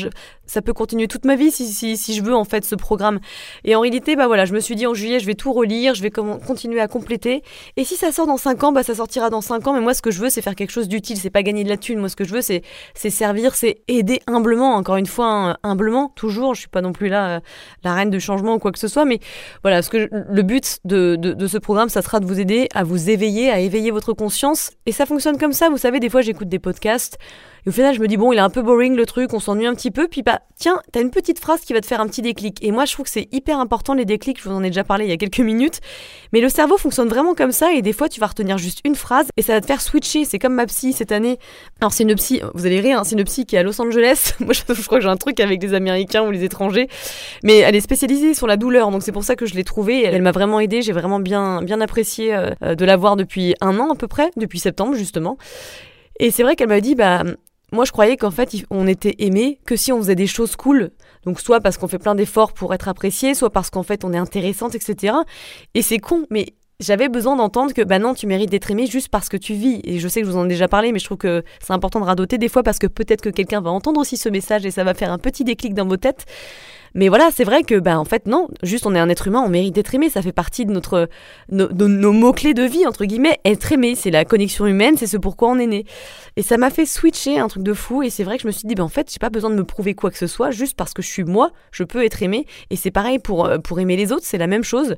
ça 0.47 0.63
peut 0.63 0.73
continuer 0.73 1.07
toute 1.07 1.25
ma 1.25 1.35
vie 1.35 1.51
si, 1.51 1.67
si, 1.67 1.95
si, 1.95 2.15
je 2.15 2.23
veux 2.23 2.35
en 2.35 2.43
fait 2.43 2.65
ce 2.65 2.73
programme. 2.73 3.19
Et 3.63 3.75
en 3.75 3.81
réalité, 3.81 4.15
bah 4.15 4.25
voilà, 4.25 4.45
je 4.45 4.53
me 4.53 4.59
suis 4.59 4.75
dit 4.75 4.87
en 4.87 4.95
juillet, 4.95 5.19
je 5.19 5.27
vais 5.27 5.35
tout 5.35 5.53
relire, 5.53 5.93
je 5.93 6.01
vais 6.01 6.09
continuer 6.09 6.81
à 6.81 6.87
compléter. 6.87 7.43
Et 7.77 7.83
si 7.83 7.95
ça 7.97 8.11
sort 8.11 8.25
dans 8.25 8.37
5 8.37 8.63
ans, 8.63 8.71
bah 8.71 8.81
ça 8.81 8.95
sortira 8.95 9.29
dans 9.29 9.41
5 9.41 9.67
ans. 9.67 9.73
Mais 9.73 9.81
moi, 9.81 9.93
ce 9.93 10.01
que 10.01 10.09
je 10.09 10.21
veux, 10.21 10.29
c'est 10.31 10.41
faire 10.41 10.55
quelque 10.55 10.71
chose 10.71 10.87
d'utile. 10.87 11.17
C'est 11.17 11.29
pas 11.29 11.43
gagner 11.43 11.63
de 11.63 11.69
la 11.69 11.77
thune. 11.77 11.99
Moi, 11.99 12.09
ce 12.09 12.15
que 12.15 12.23
je 12.23 12.33
veux, 12.33 12.41
c'est 12.41 12.63
servir, 12.95 13.53
c'est 13.53 13.83
aider 13.87 14.21
humblement. 14.25 14.73
Encore 14.73 14.97
une 14.97 15.05
fois, 15.05 15.27
hein, 15.27 15.57
humblement, 15.61 16.11
toujours. 16.15 16.55
Je 16.55 16.61
suis 16.61 16.69
pas 16.69 16.81
non 16.81 16.93
plus 16.93 17.09
là 17.09 17.37
euh, 17.37 17.39
la 17.83 17.93
reine 17.93 18.09
de 18.09 18.17
changement 18.17 18.55
ou 18.55 18.59
quoi 18.59 18.71
que 18.71 18.79
ce 18.79 18.87
soit, 18.87 19.05
mais 19.05 19.19
voilà, 19.63 19.81
ce 19.81 19.89
que 19.89 20.09
le 20.11 20.41
but 20.41 20.79
de, 20.85 21.15
de, 21.15 21.47
ce 21.47 21.57
programme, 21.57 21.89
ça 21.89 22.01
sera 22.01 22.19
de 22.19 22.25
vous 22.25 22.39
aider 22.39 22.67
à 22.73 22.83
vous 22.83 23.09
éveiller, 23.09 23.49
à 23.49 23.59
éveiller 23.59 23.91
votre 23.91 24.13
conscience. 24.13 24.71
Et 24.85 24.91
ça 24.91 25.05
fonctionne 25.05 25.37
comme 25.37 25.53
ça. 25.53 25.69
Vous 25.69 25.77
savez, 25.77 25.99
des 25.99 26.09
fois, 26.09 26.21
j'écoute 26.21 26.49
des 26.49 26.59
podcasts. 26.59 27.17
Et 27.65 27.69
au 27.69 27.71
final, 27.71 27.95
je 27.95 27.99
me 27.99 28.07
dis, 28.07 28.17
bon, 28.17 28.31
il 28.31 28.37
est 28.37 28.41
un 28.41 28.51
peu 28.51 28.61
boring 28.61 28.95
le 28.95 29.05
truc, 29.07 29.33
on 29.33 29.39
s'ennuie 29.39 29.65
un 29.65 29.73
petit 29.73 29.89
peu. 29.89 30.07
Puis, 30.07 30.21
bah, 30.21 30.41
tiens, 30.55 30.79
t'as 30.91 31.01
une 31.01 31.09
petite 31.09 31.39
phrase 31.39 31.61
qui 31.61 31.73
va 31.73 31.81
te 31.81 31.87
faire 31.87 31.99
un 31.99 32.07
petit 32.07 32.21
déclic. 32.21 32.63
Et 32.63 32.71
moi, 32.71 32.85
je 32.85 32.93
trouve 32.93 33.05
que 33.05 33.11
c'est 33.11 33.27
hyper 33.31 33.59
important 33.59 33.95
les 33.95 34.05
déclics. 34.05 34.39
Je 34.39 34.47
vous 34.47 34.55
en 34.55 34.63
ai 34.63 34.67
déjà 34.67 34.83
parlé 34.83 35.05
il 35.05 35.09
y 35.09 35.13
a 35.13 35.17
quelques 35.17 35.39
minutes. 35.39 35.79
Mais 36.31 36.41
le 36.41 36.49
cerveau 36.49 36.77
fonctionne 36.77 37.07
vraiment 37.07 37.33
comme 37.33 37.51
ça. 37.51 37.73
Et 37.73 37.81
des 37.81 37.93
fois, 37.93 38.07
tu 38.07 38.19
vas 38.19 38.27
retenir 38.27 38.59
juste 38.59 38.81
une 38.85 38.93
phrase 38.93 39.27
et 39.35 39.41
ça 39.41 39.53
va 39.53 39.61
te 39.61 39.65
faire 39.65 39.81
switcher. 39.81 40.25
C'est 40.25 40.37
comme 40.37 40.53
ma 40.53 40.67
psy 40.67 40.93
cette 40.93 41.11
année. 41.11 41.39
Alors, 41.81 41.91
c'est 41.91 42.03
une 42.03 42.13
psy, 42.15 42.41
vous 42.53 42.67
allez 42.67 42.79
rire, 42.79 42.99
hein, 42.99 43.03
c'est 43.03 43.15
une 43.15 43.23
psy 43.23 43.45
qui 43.47 43.55
est 43.55 43.59
à 43.59 43.63
Los 43.63 43.81
Angeles. 43.81 44.33
moi, 44.41 44.53
je, 44.53 44.61
crois 44.85 44.99
que 44.99 45.03
j'ai 45.03 45.09
un 45.09 45.17
truc 45.17 45.39
avec 45.39 45.61
les 45.63 45.73
Américains 45.73 46.23
ou 46.23 46.29
les 46.29 46.43
étrangers. 46.43 46.87
Mais 47.43 47.57
elle 47.57 47.75
est 47.75 47.81
spécialisée 47.81 48.35
sur 48.35 48.45
la 48.45 48.57
douleur. 48.57 48.91
Donc, 48.91 49.01
c'est 49.01 49.11
pour 49.11 49.23
ça 49.23 49.35
que 49.35 49.47
je 49.47 49.55
l'ai 49.55 49.63
trouvée. 49.63 50.03
Elle, 50.03 50.21
m'a 50.21 50.31
vraiment 50.31 50.59
aidée. 50.59 50.83
J'ai 50.83 50.93
vraiment 50.93 51.19
bien, 51.19 51.63
bien 51.63 51.81
apprécié 51.81 52.35
euh, 52.35 52.75
de 52.75 52.85
la 52.85 52.95
voir 52.95 53.15
depuis 53.15 53.55
un 53.59 53.79
an 53.79 53.91
à 53.91 53.95
peu 53.95 54.07
près, 54.07 54.29
depuis 54.37 54.59
septembre 54.59 54.93
justement. 54.93 55.37
Et 56.19 56.31
c'est 56.31 56.43
vrai 56.43 56.55
qu'elle 56.55 56.69
m'a 56.69 56.79
dit, 56.79 56.95
bah, 56.95 57.23
moi, 57.75 57.85
je 57.85 57.91
croyais 57.91 58.17
qu'en 58.17 58.31
fait, 58.31 58.55
on 58.71 58.87
était 58.87 59.15
aimé 59.19 59.59
que 59.65 59.75
si 59.75 59.91
on 59.91 59.97
faisait 59.97 60.15
des 60.15 60.27
choses 60.27 60.55
cool. 60.55 60.91
Donc, 61.25 61.39
soit 61.39 61.59
parce 61.59 61.77
qu'on 61.77 61.87
fait 61.87 61.99
plein 61.99 62.15
d'efforts 62.15 62.53
pour 62.53 62.73
être 62.73 62.87
apprécié, 62.87 63.35
soit 63.35 63.51
parce 63.51 63.69
qu'en 63.69 63.83
fait, 63.83 64.03
on 64.03 64.13
est 64.13 64.17
intéressante, 64.17 64.75
etc. 64.75 65.15
Et 65.73 65.81
c'est 65.81 65.99
con, 65.99 66.25
mais 66.29 66.53
j'avais 66.79 67.09
besoin 67.09 67.35
d'entendre 67.35 67.73
que 67.73 67.81
bah 67.81 67.99
non, 67.99 68.13
tu 68.13 68.27
mérites 68.27 68.49
d'être 68.49 68.71
aimé 68.71 68.87
juste 68.87 69.09
parce 69.09 69.29
que 69.29 69.37
tu 69.37 69.53
vis. 69.53 69.81
Et 69.83 69.99
je 69.99 70.07
sais 70.07 70.21
que 70.21 70.27
je 70.27 70.31
vous 70.31 70.37
en 70.37 70.45
ai 70.45 70.49
déjà 70.49 70.67
parlé, 70.67 70.91
mais 70.91 70.99
je 70.99 71.05
trouve 71.05 71.17
que 71.17 71.43
c'est 71.61 71.73
important 71.73 71.99
de 71.99 72.05
radoter 72.05 72.37
des 72.37 72.49
fois 72.49 72.63
parce 72.63 72.79
que 72.79 72.87
peut-être 72.87 73.21
que 73.21 73.29
quelqu'un 73.29 73.61
va 73.61 73.69
entendre 73.69 73.99
aussi 73.99 74.17
ce 74.17 74.29
message 74.29 74.65
et 74.65 74.71
ça 74.71 74.83
va 74.83 74.93
faire 74.93 75.11
un 75.11 75.17
petit 75.17 75.43
déclic 75.43 75.73
dans 75.73 75.85
vos 75.85 75.97
têtes. 75.97 76.25
Mais 76.95 77.09
voilà, 77.09 77.29
c'est 77.31 77.43
vrai 77.43 77.63
que, 77.63 77.77
ben, 77.77 77.97
en 77.97 78.05
fait, 78.05 78.25
non, 78.25 78.47
juste 78.63 78.85
on 78.85 78.95
est 78.95 78.99
un 78.99 79.09
être 79.09 79.27
humain, 79.27 79.43
on 79.45 79.49
mérite 79.49 79.75
d'être 79.75 79.93
aimé, 79.93 80.09
ça 80.09 80.21
fait 80.21 80.31
partie 80.31 80.65
de 80.65 80.71
notre, 80.71 81.09
nos 81.49 82.13
mots-clés 82.13 82.53
de 82.53 82.63
vie, 82.63 82.87
entre 82.87 83.03
guillemets. 83.03 83.37
Être 83.43 83.73
aimé, 83.73 83.95
c'est 83.95 84.11
la 84.11 84.23
connexion 84.23 84.65
humaine, 84.65 84.95
c'est 84.97 85.05
ce 85.05 85.17
pourquoi 85.17 85.49
on 85.49 85.59
est 85.59 85.67
né. 85.67 85.85
Et 86.37 86.41
ça 86.41 86.57
m'a 86.57 86.69
fait 86.69 86.85
switcher 86.85 87.37
un 87.37 87.49
truc 87.49 87.63
de 87.63 87.73
fou, 87.73 88.01
et 88.01 88.09
c'est 88.09 88.23
vrai 88.23 88.37
que 88.37 88.43
je 88.43 88.47
me 88.47 88.53
suis 88.53 88.65
dit, 88.65 88.75
ben, 88.75 88.83
en 88.83 88.89
fait, 88.89 89.11
j'ai 89.11 89.19
pas 89.19 89.29
besoin 89.29 89.49
de 89.49 89.55
me 89.55 89.65
prouver 89.65 89.93
quoi 89.93 90.09
que 90.09 90.17
ce 90.17 90.27
soit, 90.27 90.51
juste 90.51 90.77
parce 90.77 90.93
que 90.93 91.01
je 91.01 91.09
suis 91.09 91.25
moi, 91.25 91.51
je 91.71 91.83
peux 91.83 92.03
être 92.03 92.23
aimé. 92.23 92.45
Et 92.69 92.77
c'est 92.77 92.91
pareil 92.91 93.19
pour, 93.19 93.45
euh, 93.45 93.57
pour 93.57 93.79
aimer 93.81 93.97
les 93.97 94.13
autres, 94.13 94.25
c'est 94.25 94.37
la 94.37 94.47
même 94.47 94.63
chose. 94.63 94.95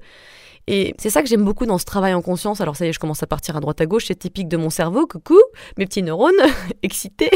Et 0.67 0.93
c'est 0.99 1.09
ça 1.09 1.23
que 1.23 1.29
j'aime 1.29 1.43
beaucoup 1.43 1.65
dans 1.65 1.77
ce 1.77 1.85
travail 1.85 2.13
en 2.13 2.21
conscience. 2.21 2.59
Alors 2.61 2.75
ça 2.75 2.85
y 2.85 2.89
est, 2.89 2.93
je 2.93 2.99
commence 2.99 3.23
à 3.23 3.27
partir 3.27 3.55
à 3.55 3.61
droite 3.61 3.79
à 3.79 3.85
gauche, 3.85 4.05
c'est 4.07 4.19
typique 4.19 4.49
de 4.49 4.57
mon 4.57 4.69
cerveau. 4.69 5.07
Coucou, 5.07 5.39
mes 5.77 5.85
petits 5.85 6.03
neurones 6.03 6.33
excités. 6.83 7.31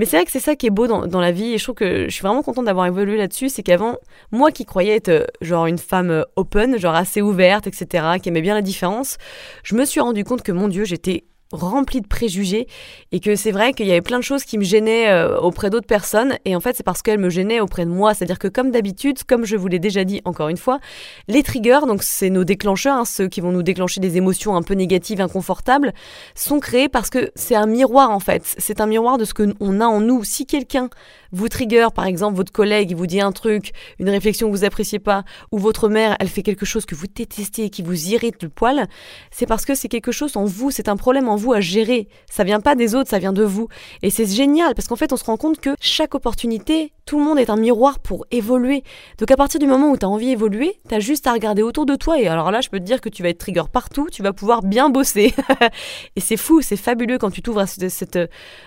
Mais 0.00 0.06
c'est 0.06 0.16
vrai 0.16 0.24
que 0.24 0.32
c'est 0.32 0.40
ça 0.40 0.56
qui 0.56 0.66
est 0.66 0.70
beau 0.70 0.86
dans, 0.86 1.20
la 1.20 1.30
vie 1.30 1.52
et 1.52 1.58
je 1.58 1.62
trouve 1.62 1.74
que 1.74 2.04
je 2.04 2.08
suis 2.08 2.22
vraiment 2.22 2.42
contente 2.42 2.64
d'avoir 2.64 2.86
évolué 2.86 3.18
là-dessus. 3.18 3.50
C'est 3.50 3.62
qu'avant, 3.62 3.98
moi 4.32 4.50
qui 4.50 4.64
croyais 4.64 4.96
être 4.96 5.10
euh, 5.10 5.26
genre 5.42 5.66
une 5.66 5.76
femme 5.76 6.10
euh, 6.10 6.22
open, 6.36 6.78
genre 6.78 6.94
assez 6.94 7.20
ouverte, 7.20 7.66
etc., 7.66 8.14
qui 8.22 8.30
aimait 8.30 8.40
bien 8.40 8.54
la 8.54 8.62
différence, 8.62 9.18
je 9.62 9.74
me 9.74 9.84
suis 9.84 10.00
rendu 10.00 10.24
compte 10.24 10.42
que 10.42 10.52
mon 10.52 10.68
Dieu, 10.68 10.84
j'étais 10.84 11.24
rempli 11.52 12.00
de 12.00 12.06
préjugés 12.06 12.66
et 13.12 13.20
que 13.20 13.36
c'est 13.36 13.50
vrai 13.50 13.72
qu'il 13.72 13.86
y 13.86 13.90
avait 13.90 14.00
plein 14.00 14.18
de 14.18 14.24
choses 14.24 14.44
qui 14.44 14.58
me 14.58 14.64
gênaient 14.64 15.08
euh, 15.08 15.38
auprès 15.38 15.70
d'autres 15.70 15.86
personnes 15.86 16.36
et 16.44 16.54
en 16.54 16.60
fait 16.60 16.76
c'est 16.76 16.82
parce 16.82 17.02
qu'elles 17.02 17.18
me 17.18 17.30
gênaient 17.30 17.60
auprès 17.60 17.84
de 17.84 17.90
moi. 17.90 18.14
C'est-à-dire 18.14 18.38
que 18.38 18.48
comme 18.48 18.70
d'habitude 18.70 19.24
comme 19.24 19.44
je 19.44 19.56
vous 19.56 19.68
l'ai 19.68 19.78
déjà 19.78 20.04
dit 20.04 20.20
encore 20.24 20.48
une 20.48 20.56
fois 20.56 20.78
les 21.28 21.42
triggers 21.42 21.80
donc 21.86 22.02
c'est 22.02 22.30
nos 22.30 22.44
déclencheurs 22.44 22.96
hein, 22.96 23.04
ceux 23.04 23.28
qui 23.28 23.40
vont 23.40 23.52
nous 23.52 23.62
déclencher 23.62 24.00
des 24.00 24.16
émotions 24.16 24.56
un 24.56 24.62
peu 24.62 24.74
négatives 24.74 25.20
inconfortables 25.20 25.92
sont 26.34 26.60
créés 26.60 26.88
parce 26.88 27.10
que 27.10 27.30
c'est 27.34 27.54
un 27.54 27.66
miroir 27.66 28.10
en 28.10 28.20
fait. 28.20 28.42
C'est 28.58 28.80
un 28.80 28.86
miroir 28.86 29.18
de 29.18 29.24
ce 29.24 29.34
que 29.34 29.54
on 29.60 29.80
a 29.80 29.86
en 29.86 30.00
nous. 30.00 30.24
Si 30.24 30.46
quelqu'un 30.46 30.88
vous 31.32 31.48
trigger, 31.48 31.88
par 31.94 32.06
exemple, 32.06 32.36
votre 32.36 32.52
collègue, 32.52 32.94
vous 32.94 33.06
dit 33.06 33.20
un 33.20 33.32
truc, 33.32 33.72
une 33.98 34.08
réflexion 34.08 34.48
que 34.48 34.56
vous 34.56 34.64
appréciez 34.64 34.98
pas, 34.98 35.24
ou 35.52 35.58
votre 35.58 35.88
mère, 35.88 36.16
elle 36.18 36.28
fait 36.28 36.42
quelque 36.42 36.66
chose 36.66 36.86
que 36.86 36.94
vous 36.94 37.06
détestez 37.06 37.64
et 37.64 37.70
qui 37.70 37.82
vous 37.82 38.08
irrite 38.08 38.42
le 38.42 38.48
poil, 38.48 38.88
c'est 39.30 39.46
parce 39.46 39.64
que 39.64 39.74
c'est 39.74 39.88
quelque 39.88 40.12
chose 40.12 40.36
en 40.36 40.44
vous, 40.44 40.70
c'est 40.70 40.88
un 40.88 40.96
problème 40.96 41.28
en 41.28 41.36
à 41.52 41.60
gérer. 41.60 42.08
Ça 42.30 42.44
vient 42.44 42.60
pas 42.60 42.74
des 42.74 42.94
autres, 42.94 43.10
ça 43.10 43.18
vient 43.18 43.32
de 43.32 43.42
vous. 43.42 43.68
Et 44.02 44.10
c'est 44.10 44.26
génial 44.26 44.74
parce 44.74 44.88
qu'en 44.88 44.96
fait, 44.96 45.12
on 45.12 45.16
se 45.16 45.24
rend 45.24 45.36
compte 45.36 45.60
que 45.60 45.70
chaque 45.80 46.14
opportunité, 46.14 46.92
tout 47.06 47.18
le 47.18 47.24
monde 47.24 47.38
est 47.38 47.50
un 47.50 47.56
miroir 47.56 47.98
pour 47.98 48.26
évoluer. 48.30 48.84
Donc 49.18 49.30
à 49.30 49.36
partir 49.36 49.58
du 49.58 49.66
moment 49.66 49.90
où 49.90 49.96
tu 49.96 50.06
as 50.06 50.08
envie 50.08 50.26
d'évoluer, 50.26 50.78
tu 50.88 50.94
as 50.94 51.00
juste 51.00 51.26
à 51.26 51.32
regarder 51.32 51.62
autour 51.62 51.86
de 51.86 51.96
toi 51.96 52.20
et 52.20 52.28
alors 52.28 52.50
là, 52.50 52.60
je 52.60 52.68
peux 52.68 52.78
te 52.78 52.84
dire 52.84 53.00
que 53.00 53.08
tu 53.08 53.22
vas 53.22 53.30
être 53.30 53.38
trigger 53.38 53.64
partout, 53.72 54.08
tu 54.12 54.22
vas 54.22 54.32
pouvoir 54.32 54.62
bien 54.62 54.90
bosser. 54.90 55.34
et 56.16 56.20
c'est 56.20 56.36
fou, 56.36 56.60
c'est 56.62 56.76
fabuleux 56.76 57.18
quand 57.18 57.30
tu 57.30 57.42
t'ouvres 57.42 57.60
à, 57.60 57.66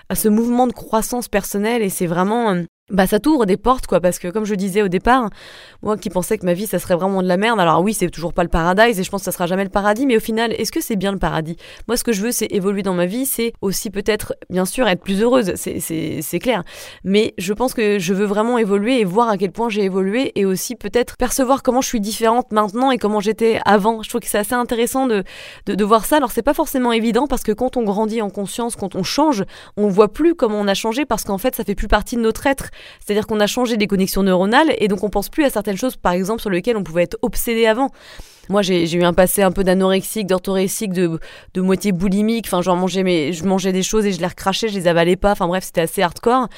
à 0.09 0.15
ce 0.15 0.27
mouvement 0.27 0.67
de 0.67 0.73
croissance 0.73 1.27
personnelle 1.27 1.81
et 1.81 1.89
c'est 1.89 2.07
vraiment 2.07 2.63
bah 2.91 3.07
ça 3.07 3.17
t'ouvre 3.17 3.45
des 3.45 3.55
portes 3.55 3.87
quoi 3.87 4.01
parce 4.01 4.19
que 4.19 4.27
comme 4.27 4.43
je 4.43 4.55
disais 4.55 4.81
au 4.81 4.89
départ 4.89 5.29
moi 5.83 5.95
qui 5.95 6.09
pensais 6.09 6.37
que 6.37 6.45
ma 6.45 6.53
vie 6.53 6.67
ça 6.67 6.79
serait 6.79 6.95
vraiment 6.95 7.23
de 7.23 7.27
la 7.29 7.37
merde 7.37 7.57
alors 7.61 7.81
oui 7.81 7.93
c'est 7.93 8.09
toujours 8.09 8.33
pas 8.33 8.43
le 8.43 8.49
paradis 8.49 8.99
et 8.99 9.03
je 9.03 9.09
pense 9.09 9.21
que 9.21 9.25
ça 9.25 9.31
sera 9.31 9.47
jamais 9.47 9.63
le 9.63 9.69
paradis 9.69 10.05
mais 10.05 10.17
au 10.17 10.19
final 10.19 10.51
est-ce 10.51 10.69
que 10.69 10.81
c'est 10.81 10.97
bien 10.97 11.13
le 11.13 11.17
paradis? 11.17 11.55
Moi 11.87 11.95
ce 11.95 12.03
que 12.03 12.11
je 12.11 12.21
veux 12.21 12.33
c'est 12.33 12.47
évoluer 12.51 12.83
dans 12.83 12.93
ma 12.93 13.05
vie 13.05 13.25
c'est 13.25 13.53
aussi 13.61 13.89
peut-être 13.89 14.33
bien 14.49 14.65
sûr 14.65 14.85
être 14.89 15.01
plus 15.01 15.21
heureuse 15.21 15.53
c'est 15.55 16.39
clair 16.39 16.65
mais 17.05 17.33
je 17.37 17.53
pense 17.53 17.73
que 17.73 17.99
je 17.99 18.13
veux 18.13 18.25
vraiment 18.25 18.57
évoluer 18.57 18.99
et 18.99 19.05
voir 19.05 19.29
à 19.29 19.37
quel 19.37 19.53
point 19.53 19.69
j'ai 19.69 19.83
évolué 19.83 20.33
et 20.35 20.43
aussi 20.43 20.75
peut-être 20.75 21.15
percevoir 21.15 21.63
comment 21.63 21.79
je 21.79 21.87
suis 21.87 22.01
différente 22.01 22.51
maintenant 22.51 22.91
et 22.91 22.97
comment 22.97 23.21
j'étais 23.21 23.61
avant. 23.63 24.03
Je 24.03 24.09
trouve 24.09 24.19
que 24.19 24.27
c'est 24.27 24.39
assez 24.39 24.55
intéressant 24.55 25.07
de, 25.07 25.23
de, 25.67 25.75
de 25.75 25.83
voir 25.85 26.03
ça. 26.03 26.17
Alors 26.17 26.31
c'est 26.31 26.43
pas 26.43 26.53
forcément 26.53 26.91
évident 26.91 27.27
parce 27.27 27.43
que 27.43 27.53
quand 27.53 27.77
on 27.77 27.83
grandit 27.83 28.21
en 28.21 28.29
conscience 28.29 28.75
quand 28.75 28.95
on 28.95 29.03
change 29.03 29.45
on 29.77 29.87
voit 29.87 30.11
plus 30.11 30.35
comment 30.35 30.59
on 30.59 30.67
a 30.67 30.73
changé 30.73 31.05
parce 31.05 31.23
qu'en 31.23 31.37
fait 31.37 31.55
ça 31.55 31.63
fait 31.63 31.75
plus 31.75 31.87
partie 31.87 32.17
de 32.17 32.21
notre 32.21 32.45
être 32.45 32.71
c'est-à-dire 32.99 33.27
qu'on 33.27 33.39
a 33.39 33.47
changé 33.47 33.77
des 33.77 33.87
connexions 33.87 34.23
neuronales 34.23 34.73
et 34.77 34.87
donc 34.87 35.03
on 35.03 35.09
pense 35.09 35.29
plus 35.29 35.43
à 35.45 35.49
certaines 35.49 35.77
choses, 35.77 35.95
par 35.95 36.13
exemple, 36.13 36.41
sur 36.41 36.49
lesquelles 36.49 36.77
on 36.77 36.83
pouvait 36.83 37.03
être 37.03 37.17
obsédé 37.21 37.65
avant. 37.65 37.89
Moi, 38.49 38.61
j'ai 38.61 38.91
eu 38.93 39.03
un 39.03 39.13
passé 39.13 39.41
un 39.41 39.51
peu 39.51 39.63
d'anorexique, 39.63 40.27
d'orthorexique, 40.27 40.91
de, 40.91 41.17
de 41.53 41.61
moitié 41.61 41.93
boulimique. 41.93 42.45
Enfin, 42.47 42.61
genre, 42.61 42.75
mangeais 42.75 43.31
je 43.31 43.45
mangeais 43.45 43.71
des 43.71 43.83
choses 43.83 44.05
et 44.05 44.11
je 44.11 44.19
les 44.19 44.27
recrachais, 44.27 44.67
je 44.67 44.75
les 44.75 44.87
avalais 44.87 45.15
pas. 45.15 45.31
Enfin, 45.31 45.47
bref, 45.47 45.63
c'était 45.63 45.81
assez 45.81 46.01
hardcore. 46.01 46.49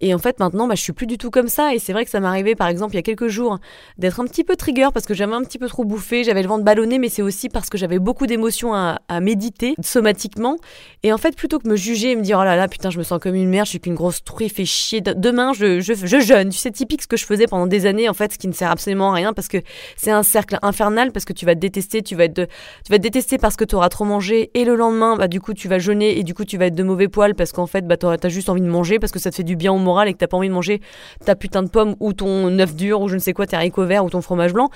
Et 0.00 0.14
en 0.14 0.18
fait, 0.18 0.38
maintenant, 0.40 0.66
bah, 0.66 0.74
je 0.74 0.82
suis 0.82 0.92
plus 0.92 1.06
du 1.06 1.18
tout 1.18 1.30
comme 1.30 1.48
ça. 1.48 1.74
Et 1.74 1.78
c'est 1.78 1.92
vrai 1.92 2.04
que 2.04 2.10
ça 2.10 2.20
m'est 2.20 2.26
arrivé, 2.26 2.54
par 2.54 2.68
exemple, 2.68 2.94
il 2.94 2.96
y 2.96 2.98
a 2.98 3.02
quelques 3.02 3.28
jours, 3.28 3.58
d'être 3.98 4.20
un 4.20 4.24
petit 4.24 4.44
peu 4.44 4.56
trigger 4.56 4.88
parce 4.92 5.06
que 5.06 5.14
j'avais 5.14 5.34
un 5.34 5.42
petit 5.42 5.58
peu 5.58 5.68
trop 5.68 5.84
bouffé, 5.84 6.24
j'avais 6.24 6.42
le 6.42 6.48
ventre 6.48 6.64
ballonné, 6.64 6.98
mais 6.98 7.08
c'est 7.08 7.22
aussi 7.22 7.48
parce 7.48 7.68
que 7.68 7.78
j'avais 7.78 7.98
beaucoup 7.98 8.26
d'émotions 8.26 8.74
à, 8.74 8.98
méditer 9.20 9.74
somatiquement. 9.82 10.56
Et 11.02 11.12
en 11.12 11.18
fait, 11.18 11.36
plutôt 11.36 11.58
que 11.58 11.68
me 11.68 11.76
juger 11.76 12.12
et 12.12 12.16
me 12.16 12.22
dire, 12.22 12.38
oh 12.40 12.44
là 12.44 12.56
là, 12.56 12.68
putain, 12.68 12.90
je 12.90 12.98
me 12.98 13.02
sens 13.02 13.18
comme 13.20 13.34
une 13.34 13.48
merde, 13.48 13.66
je 13.66 13.70
suis 13.70 13.80
qu'une 13.80 13.94
grosse 13.94 14.24
truie, 14.24 14.48
fait 14.48 14.64
chier. 14.64 15.00
Demain, 15.00 15.52
je, 15.52 15.80
je, 15.80 15.92
je 15.94 16.20
jeûne. 16.20 16.48
Tu 16.48 16.58
sais, 16.58 16.70
typique 16.70 17.02
ce 17.02 17.06
que 17.06 17.16
je 17.16 17.26
faisais 17.26 17.46
pendant 17.46 17.66
des 17.66 17.86
années, 17.86 18.08
en 18.08 18.14
fait, 18.14 18.32
ce 18.32 18.38
qui 18.38 18.48
ne 18.48 18.52
sert 18.52 18.70
absolument 18.70 19.10
à 19.12 19.14
rien 19.14 19.32
parce 19.32 19.48
que 19.48 19.58
c'est 19.96 20.10
un 20.10 20.22
cercle 20.22 20.58
infernal 20.62 21.12
parce 21.12 21.24
que 21.24 21.32
tu 21.32 21.44
vas 21.44 21.54
te 21.54 21.60
détester, 21.60 22.02
tu 22.02 22.16
vas 22.16 22.24
être, 22.24 22.46
tu 22.84 22.90
vas 22.90 22.98
te 22.98 23.02
détester 23.02 23.36
parce 23.36 23.56
que 23.56 23.64
tu 23.64 23.74
auras 23.74 23.88
trop 23.88 24.04
mangé 24.04 24.50
et 24.54 24.64
le 24.64 24.74
lendemain, 24.74 25.16
bah, 25.16 25.28
du 25.28 25.40
coup, 25.40 25.54
tu 25.54 25.68
vas 25.68 25.78
jeûner 25.78 26.18
et 26.18 26.22
du 26.22 26.34
coup, 26.34 26.44
tu 26.44 26.56
vas 26.56 26.66
être 26.66 26.74
de 26.74 26.82
mauvais 26.82 27.08
poils 27.08 27.34
parce 27.34 27.52
qu'en 27.52 27.66
fait, 27.66 27.86
bah, 27.86 27.96
tu 27.96 28.06
as 28.06 28.28
juste 28.28 28.48
envie 28.48 28.62
de 28.62 28.66
manger 28.66 28.98
parce 28.98 29.12
que 29.12 29.18
ça 29.18 29.30
te 29.30 29.36
fait 29.36 29.44
du 29.44 29.56
bien 29.56 29.72
au 29.72 29.78
et 30.08 30.12
que 30.12 30.18
t'as 30.18 30.26
pas 30.26 30.36
envie 30.36 30.48
de 30.48 30.54
manger 30.54 30.80
ta 31.24 31.34
putain 31.34 31.62
de 31.62 31.68
pomme 31.68 31.96
ou 32.00 32.12
ton 32.12 32.58
œuf 32.58 32.74
dur 32.74 33.00
ou 33.00 33.08
je 33.08 33.14
ne 33.14 33.20
sais 33.20 33.32
quoi, 33.32 33.46
tes 33.46 33.56
haricots 33.56 33.86
verts 33.86 34.04
ou 34.04 34.10
ton 34.10 34.20
fromage 34.20 34.52
blanc. 34.52 34.70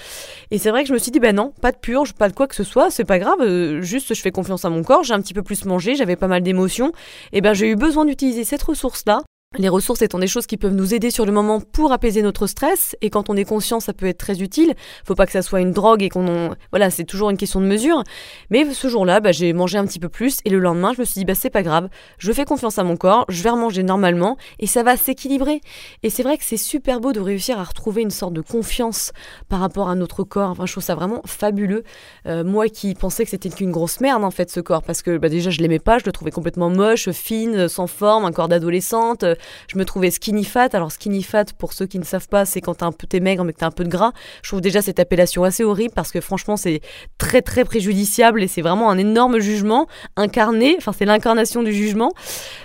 Et 0.51 0.59
c'est 0.59 0.71
vrai 0.71 0.83
que 0.83 0.89
je 0.89 0.95
me 0.95 0.99
suis 0.99 1.11
dit, 1.11 1.21
ben 1.21 1.35
non, 1.35 1.53
pas 1.61 1.73
de 1.73 1.77
purge, 1.77 2.13
pas 2.15 2.29
de 2.29 2.35
quoi 2.35 2.47
que 2.47 2.55
ce 2.55 2.65
soit, 2.65 2.91
c'est 2.91 3.05
pas 3.05 3.19
grave, 3.19 3.41
euh, 3.41 3.81
juste 3.83 4.15
je 4.15 4.21
fais 4.21 4.31
confiance 4.31 4.65
à 4.65 4.71
mon 4.71 4.83
corps, 4.83 5.03
j'ai 5.03 5.15
un 5.15 5.21
petit 5.21 5.35
peu 5.35 5.43
plus 5.43 5.65
mangé, 5.65 5.95
j'avais 5.95 6.17
pas 6.17 6.29
mal 6.29 6.43
d'émotions, 6.43 6.93
et 7.33 7.41
ben 7.41 7.55
j'ai 7.55 7.69
eu 7.69 7.77
besoin 7.77 8.05
d'utiliser 8.05 8.45
cette 8.45 8.63
ressource-là 8.63 9.23
les 9.57 9.69
ressources 9.69 10.03
étant 10.03 10.19
des 10.19 10.27
choses 10.27 10.47
qui 10.47 10.57
peuvent 10.57 10.75
nous 10.75 10.95
aider 10.95 11.11
sur 11.11 11.27
le 11.27 11.33
moment 11.33 11.61
pour 11.61 11.93
apaiser 11.93 12.23
notre 12.23 12.47
stress, 12.47 12.97
et 13.01 13.11
quand 13.11 13.31
on 13.31 13.37
est 13.37 13.45
conscient, 13.45 13.81
ça 13.81 13.93
peut 13.93 14.07
être 14.07 14.19
très 14.19 14.43
utile. 14.43 14.75
Faut 15.05 15.15
pas 15.15 15.27
que 15.27 15.33
ça 15.33 15.43
soit 15.43 15.61
une 15.61 15.73
drogue 15.73 16.03
et 16.03 16.09
qu'on, 16.09 16.55
voilà, 16.71 16.91
c'est 16.91 17.05
toujours 17.05 17.31
une 17.31 17.37
question 17.37 17.61
de 17.61 17.67
mesure. 17.67 18.03
Mais 18.51 18.73
ce 18.73 18.89
jour-là, 18.89 19.21
bah, 19.21 19.33
j'ai 19.33 19.53
mangé 19.53 19.79
un 19.79 19.87
petit 19.87 19.99
peu 19.99 20.09
plus, 20.09 20.39
et 20.45 20.51
le 20.51 20.59
lendemain, 20.59 20.93
je 20.95 21.01
me 21.01 21.05
suis 21.05 21.21
dit, 21.21 21.25
bah, 21.25 21.35
c'est 21.35 21.51
pas 21.51 21.63
grave, 21.63 21.89
je 22.19 22.33
fais 22.33 22.45
confiance 22.45 22.79
à 22.79 22.85
mon 22.85 22.97
corps, 22.97 23.25
je 23.29 23.43
vais 23.43 23.51
remanger 23.51 23.83
normalement, 23.83 24.37
et 24.59 24.67
ça 24.67 24.83
va 24.83 24.97
s'équilibrer. 24.97 25.61
Et 26.03 26.11
c'est 26.11 26.23
vrai 26.23 26.37
que 26.37 26.45
c'est 26.45 26.57
super 26.57 27.01
beau 27.01 27.13
de 27.13 27.21
réussir 27.21 27.59
à 27.59 27.65
retrouver 27.65 28.03
une 28.03 28.11
sorte 28.11 28.33
de 28.33 28.41
confiance 28.41 29.13
par 29.49 29.61
rapport 29.61 29.89
à 29.89 29.95
notre 29.95 30.25
corps. 30.25 30.51
Enfin, 30.51 30.67
je 30.67 30.73
trouve 30.73 30.85
ça 30.85 30.95
vraiment 30.95 31.23
fabuleux. 31.27 31.85
Euh, 32.27 32.45
moi 32.45 32.69
qui 32.69 32.95
pensais 32.95 33.25
que 33.25 33.31
c'était 33.31 33.51
qu'une 33.51 33.71
grosse 33.71 34.01
merde, 34.01 34.25
en 34.25 34.31
fait, 34.31 34.51
ce 34.51 34.61
corps, 34.61 34.83
parce 34.83 35.03
que, 35.03 35.19
bah, 35.19 35.29
déjà, 35.29 35.51
je 35.51 35.61
l'aimais 35.61 35.79
pas, 35.79 35.99
je 35.99 36.05
le 36.07 36.13
trouvais 36.13 36.31
complètement 36.31 36.71
moche, 36.71 37.11
fine, 37.11 37.69
sans 37.69 37.87
forme, 37.87 38.25
un 38.25 38.33
corps 38.33 38.49
d'adolescente 38.49 39.25
je 39.69 39.79
me 39.79 39.85
trouvais 39.85 40.11
skinny 40.11 40.45
fat. 40.45 40.69
Alors 40.73 40.93
skinny 40.93 41.23
fat, 41.23 41.47
pour 41.59 41.73
ceux 41.73 41.87
qui 41.87 41.99
ne 41.99 42.05
savent 42.05 42.29
pas, 42.29 42.45
c'est 42.45 42.61
quand 42.61 42.75
t'es 42.75 42.85
un 42.85 43.21
maigre 43.21 43.45
mais 43.45 43.53
que 43.53 43.59
t'as 43.59 43.67
un 43.67 43.71
peu 43.71 43.85
de 43.85 43.89
gras. 43.89 44.13
Je 44.43 44.51
trouve 44.51 44.61
déjà 44.61 44.83
cette 44.83 44.99
appellation 44.99 45.45
assez 45.45 45.65
horrible 45.65 45.93
parce 45.95 46.11
que 46.11 46.21
franchement 46.21 46.57
c'est 46.57 46.81
très 47.19 47.43
très 47.43 47.65
préjudiciable 47.65 48.43
et 48.43 48.49
c'est 48.49 48.63
vraiment 48.63 48.91
un 48.91 48.99
énorme 48.99 49.39
jugement 49.39 49.87
incarné. 50.17 50.75
Enfin 50.79 50.93
c'est 50.97 51.05
l'incarnation 51.05 51.63
du 51.63 51.73
jugement. 51.73 52.13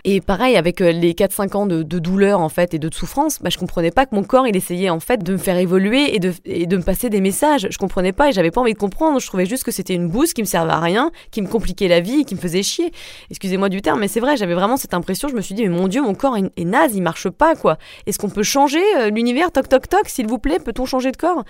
Et 0.06 0.22
pareil 0.22 0.56
avec 0.56 0.82
euh, 0.82 0.92
les 0.92 1.14
4-5 1.14 1.56
ans 1.56 1.66
de, 1.66 1.84
douleur 1.84 2.40
en 2.40 2.50
fait 2.50 2.74
et 2.74 2.80
de 2.80 2.94
souffrance, 2.94 3.40
bah, 3.42 3.50
je 3.50 3.58
comprenais 3.58 3.92
pas 3.92 4.06
que 4.06 4.16
mon 4.16 4.24
corps 4.24 4.48
il 4.48 4.56
essayait 4.56 4.90
en 4.90 5.00
fait 5.00 5.24
de 5.24 5.34
me 5.34 5.38
faire 5.38 5.58
évoluer 5.58 6.16
et 6.16 6.20
de, 6.20 6.34
de 6.46 6.78
me 6.78 6.84
passer 6.84 7.10
des 7.10 7.22
messages. 7.22 7.68
Je 7.70 7.78
comprenais 7.78 8.14
pas 8.14 8.30
et 8.30 8.32
j'avais 8.32 8.52
pas 8.52 8.62
envie 8.62 8.74
de 8.74 8.78
comprendre. 8.78 9.20
Je 9.20 9.28
trouvais 9.28 9.46
juste 9.46 9.64
que 9.64 9.72
c'était 9.72 9.94
une 9.94 10.08
bouse 10.08 10.34
qui 10.34 10.42
me 10.42 10.48
servait 10.48 10.72
à 10.72 10.80
rien, 10.80 11.12
qui 11.32 11.42
me 11.42 11.48
compliquait 11.48 11.88
la 11.88 12.00
vie, 12.00 12.26
qui 12.26 12.36
me 12.36 12.40
faisait 12.40 12.64
chier. 12.64 12.92
Excusez-moi 13.30 13.70
du 13.70 13.82
terme, 13.82 14.00
mais 14.00 14.08
c'est 14.08 14.20
vrai, 14.20 14.38
j'avais 14.38 14.54
vraiment 14.54 14.78
cette 14.78 14.94
impression. 14.94 15.28
Je 15.28 15.36
me 15.36 15.42
suis 15.42 15.56
dit 15.56 15.64
mais 15.64 15.70
mon 15.70 15.88
Dieu, 15.88 16.02
mon 16.02 16.14
corps 16.14 16.38
est 16.38 16.66
naze, 16.70 16.96
il 16.96 17.02
marche 17.02 17.30
pas, 17.30 17.56
quoi. 17.56 17.78
Est-ce 18.06 18.18
qu'on 18.18 18.30
peut 18.30 18.44
changer 18.44 18.84
euh, 18.98 19.10
l'univers? 19.10 19.52
Toc, 19.52 19.68
toc, 19.68 19.88
toc, 19.88 20.08
s'il 20.08 20.28
vous 20.28 20.40
plaît, 20.40 20.60
peut-on 20.60 20.86
changer 20.86 21.12
de 21.12 21.18
corps? 21.18 21.44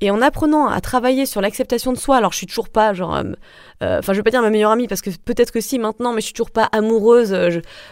Et 0.00 0.10
en 0.10 0.20
apprenant 0.20 0.66
à 0.66 0.80
travailler 0.80 1.26
sur 1.26 1.40
l'acceptation 1.40 1.92
de 1.92 1.96
soi, 1.96 2.16
alors 2.16 2.32
je 2.32 2.38
suis 2.38 2.48
toujours 2.48 2.70
pas 2.70 2.92
genre, 2.92 3.14
euh, 3.14 3.22
euh, 3.84 4.00
enfin 4.00 4.12
je 4.12 4.18
vais 4.18 4.24
pas 4.24 4.32
dire 4.32 4.42
ma 4.42 4.50
meilleure 4.50 4.72
amie 4.72 4.88
parce 4.88 5.00
que 5.00 5.10
peut-être 5.10 5.52
que 5.52 5.60
si 5.60 5.78
maintenant, 5.78 6.12
mais 6.12 6.20
je 6.20 6.24
suis 6.24 6.32
toujours 6.34 6.50
pas 6.50 6.68
amoureuse. 6.72 7.32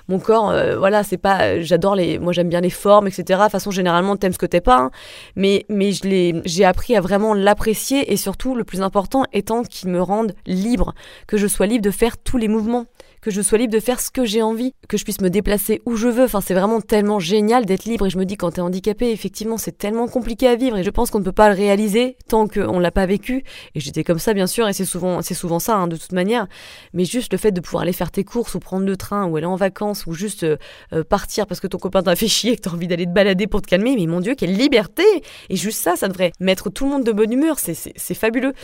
mon 0.08 0.18
corps, 0.18 0.52
voilà, 0.76 1.04
c'est 1.04 1.18
pas, 1.18 1.60
j'adore 1.60 1.94
les, 1.94 2.18
moi 2.18 2.32
j'aime 2.32 2.48
bien 2.48 2.60
les 2.60 2.70
formes, 2.70 3.06
etc. 3.06 3.22
De 3.28 3.34
toute 3.44 3.52
façon 3.52 3.70
généralement 3.70 4.16
t'aimes 4.16 4.32
ce 4.32 4.38
que 4.38 4.46
t'es 4.46 4.60
pas, 4.60 4.78
hein. 4.78 4.90
mais 5.36 5.66
mais 5.68 5.92
je 5.92 6.02
l'ai, 6.02 6.42
j'ai 6.46 6.64
appris 6.64 6.96
à 6.96 7.00
vraiment 7.00 7.32
l'apprécier 7.32 8.12
et 8.12 8.16
surtout 8.16 8.56
le 8.56 8.64
plus 8.64 8.82
important 8.82 9.22
étant 9.32 9.62
qu'il 9.62 9.90
me 9.90 10.02
rende 10.02 10.34
libre, 10.46 10.94
que 11.28 11.36
je 11.36 11.46
sois 11.46 11.66
libre 11.66 11.84
de 11.84 11.92
faire 11.92 12.18
tous 12.18 12.38
les 12.38 12.48
mouvements 12.48 12.86
que 13.20 13.30
je 13.30 13.42
sois 13.42 13.58
libre 13.58 13.72
de 13.72 13.80
faire 13.80 14.00
ce 14.00 14.10
que 14.10 14.24
j'ai 14.24 14.42
envie, 14.42 14.74
que 14.88 14.96
je 14.96 15.04
puisse 15.04 15.20
me 15.20 15.30
déplacer 15.30 15.82
où 15.86 15.96
je 15.96 16.08
veux. 16.08 16.24
Enfin, 16.24 16.40
c'est 16.40 16.54
vraiment 16.54 16.80
tellement 16.80 17.18
génial 17.18 17.66
d'être 17.66 17.84
libre. 17.84 18.06
Et 18.06 18.10
je 18.10 18.18
me 18.18 18.24
dis, 18.24 18.36
quand 18.36 18.52
t'es 18.52 18.60
handicapé, 18.60 19.10
effectivement, 19.10 19.58
c'est 19.58 19.76
tellement 19.76 20.08
compliqué 20.08 20.48
à 20.48 20.56
vivre. 20.56 20.76
Et 20.76 20.82
je 20.82 20.90
pense 20.90 21.10
qu'on 21.10 21.18
ne 21.18 21.24
peut 21.24 21.32
pas 21.32 21.48
le 21.48 21.54
réaliser 21.54 22.16
tant 22.28 22.48
qu'on 22.48 22.78
l'a 22.78 22.90
pas 22.90 23.06
vécu. 23.06 23.44
Et 23.74 23.80
j'étais 23.80 24.04
comme 24.04 24.18
ça, 24.18 24.34
bien 24.34 24.46
sûr. 24.46 24.68
Et 24.68 24.72
c'est 24.72 24.84
souvent, 24.84 25.22
c'est 25.22 25.34
souvent 25.34 25.58
ça, 25.58 25.76
hein, 25.76 25.88
de 25.88 25.96
toute 25.96 26.12
manière. 26.12 26.46
Mais 26.94 27.04
juste 27.04 27.32
le 27.32 27.38
fait 27.38 27.52
de 27.52 27.60
pouvoir 27.60 27.82
aller 27.82 27.92
faire 27.92 28.10
tes 28.10 28.24
courses 28.24 28.54
ou 28.54 28.60
prendre 28.60 28.86
le 28.86 28.96
train 28.96 29.26
ou 29.26 29.36
aller 29.36 29.46
en 29.46 29.56
vacances 29.56 30.06
ou 30.06 30.12
juste 30.12 30.44
euh, 30.44 30.56
euh, 30.92 31.04
partir 31.04 31.46
parce 31.46 31.60
que 31.60 31.66
ton 31.66 31.78
copain 31.78 32.02
t'a 32.02 32.16
fait 32.16 32.28
chier 32.28 32.52
et 32.52 32.56
que 32.56 32.62
t'as 32.62 32.70
envie 32.70 32.86
d'aller 32.86 33.06
te 33.06 33.12
balader 33.12 33.46
pour 33.46 33.62
te 33.62 33.66
calmer. 33.66 33.96
Mais 33.96 34.06
mon 34.06 34.20
Dieu, 34.20 34.34
quelle 34.34 34.56
liberté! 34.56 35.04
Et 35.48 35.56
juste 35.56 35.82
ça, 35.82 35.96
ça 35.96 36.08
devrait 36.08 36.32
mettre 36.40 36.70
tout 36.70 36.84
le 36.84 36.90
monde 36.90 37.04
de 37.04 37.12
bonne 37.12 37.32
humeur. 37.32 37.58
C'est 37.58 38.14
fabuleux. 38.14 38.54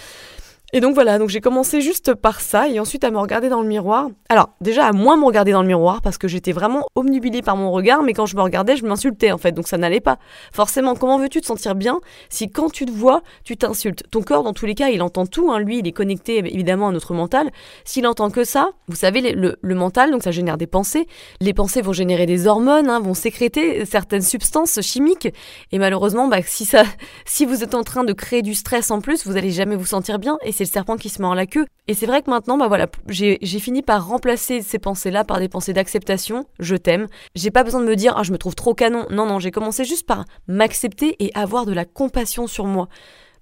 Et 0.76 0.80
donc 0.80 0.94
voilà, 0.94 1.18
donc 1.18 1.30
j'ai 1.30 1.40
commencé 1.40 1.80
juste 1.80 2.12
par 2.12 2.42
ça 2.42 2.68
et 2.68 2.78
ensuite 2.78 3.02
à 3.02 3.10
me 3.10 3.16
regarder 3.16 3.48
dans 3.48 3.62
le 3.62 3.66
miroir. 3.66 4.08
Alors 4.28 4.50
déjà 4.60 4.86
à 4.86 4.92
moins 4.92 5.16
me 5.16 5.24
regarder 5.24 5.52
dans 5.52 5.62
le 5.62 5.66
miroir 5.66 6.02
parce 6.02 6.18
que 6.18 6.28
j'étais 6.28 6.52
vraiment 6.52 6.84
omnubilée 6.94 7.40
par 7.40 7.56
mon 7.56 7.70
regard, 7.70 8.02
mais 8.02 8.12
quand 8.12 8.26
je 8.26 8.36
me 8.36 8.42
regardais, 8.42 8.76
je 8.76 8.84
m'insultais 8.84 9.32
en 9.32 9.38
fait, 9.38 9.52
donc 9.52 9.68
ça 9.68 9.78
n'allait 9.78 10.02
pas. 10.02 10.18
Forcément, 10.52 10.94
comment 10.94 11.18
veux-tu 11.18 11.40
te 11.40 11.46
sentir 11.46 11.76
bien 11.76 11.98
si 12.28 12.50
quand 12.50 12.68
tu 12.68 12.84
te 12.84 12.90
vois, 12.90 13.22
tu 13.42 13.56
t'insultes? 13.56 14.02
Ton 14.10 14.20
corps, 14.20 14.42
dans 14.42 14.52
tous 14.52 14.66
les 14.66 14.74
cas, 14.74 14.90
il 14.90 15.00
entend 15.00 15.24
tout, 15.24 15.50
hein. 15.50 15.60
lui, 15.60 15.78
il 15.78 15.86
est 15.88 15.92
connecté 15.92 16.40
évidemment 16.40 16.88
à 16.88 16.92
notre 16.92 17.14
mental. 17.14 17.50
S'il 17.86 18.06
entend 18.06 18.28
que 18.28 18.44
ça, 18.44 18.68
vous 18.88 18.96
savez, 18.96 19.32
le, 19.32 19.56
mental, 19.74 20.10
donc 20.10 20.24
ça 20.24 20.30
génère 20.30 20.58
des 20.58 20.66
pensées. 20.66 21.06
Les 21.40 21.54
pensées 21.54 21.80
vont 21.80 21.94
générer 21.94 22.26
des 22.26 22.46
hormones, 22.46 22.90
hein, 22.90 23.00
vont 23.00 23.14
sécréter 23.14 23.86
certaines 23.86 24.20
substances 24.20 24.78
chimiques, 24.82 25.28
et 25.72 25.78
malheureusement, 25.78 26.28
bah, 26.28 26.42
si 26.44 26.66
ça, 26.66 26.82
si 27.24 27.46
vous 27.46 27.64
êtes 27.64 27.74
en 27.74 27.82
train 27.82 28.04
de 28.04 28.12
créer 28.12 28.42
du 28.42 28.54
stress 28.54 28.90
en 28.90 29.00
plus, 29.00 29.26
vous 29.26 29.38
allez 29.38 29.52
jamais 29.52 29.76
vous 29.76 29.86
sentir 29.86 30.18
bien 30.18 30.36
c'est 30.56 30.65
le 30.66 30.70
serpent 30.72 30.96
qui 30.96 31.08
se 31.08 31.22
mord 31.22 31.34
la 31.34 31.46
queue. 31.46 31.66
Et 31.88 31.94
c'est 31.94 32.06
vrai 32.06 32.22
que 32.22 32.30
maintenant, 32.30 32.58
bah 32.58 32.68
voilà, 32.68 32.88
j'ai 33.08 33.38
fini 33.58 33.82
par 33.82 34.06
remplacer 34.06 34.60
ces 34.62 34.78
pensées-là 34.78 35.24
par 35.24 35.38
des 35.38 35.48
pensées 35.48 35.72
d'acceptation. 35.72 36.46
Je 36.58 36.76
t'aime. 36.76 37.06
J'ai 37.34 37.50
pas 37.50 37.64
besoin 37.64 37.80
de 37.80 37.86
me 37.86 37.96
dire, 37.96 38.14
ah, 38.16 38.22
je 38.22 38.32
me 38.32 38.38
trouve 38.38 38.54
trop 38.54 38.74
canon. 38.74 39.06
Non, 39.10 39.26
non, 39.26 39.38
j'ai 39.38 39.50
commencé 39.50 39.84
juste 39.84 40.06
par 40.06 40.24
m'accepter 40.48 41.16
et 41.20 41.30
avoir 41.34 41.64
de 41.64 41.72
la 41.72 41.84
compassion 41.84 42.46
sur 42.46 42.66
moi 42.66 42.88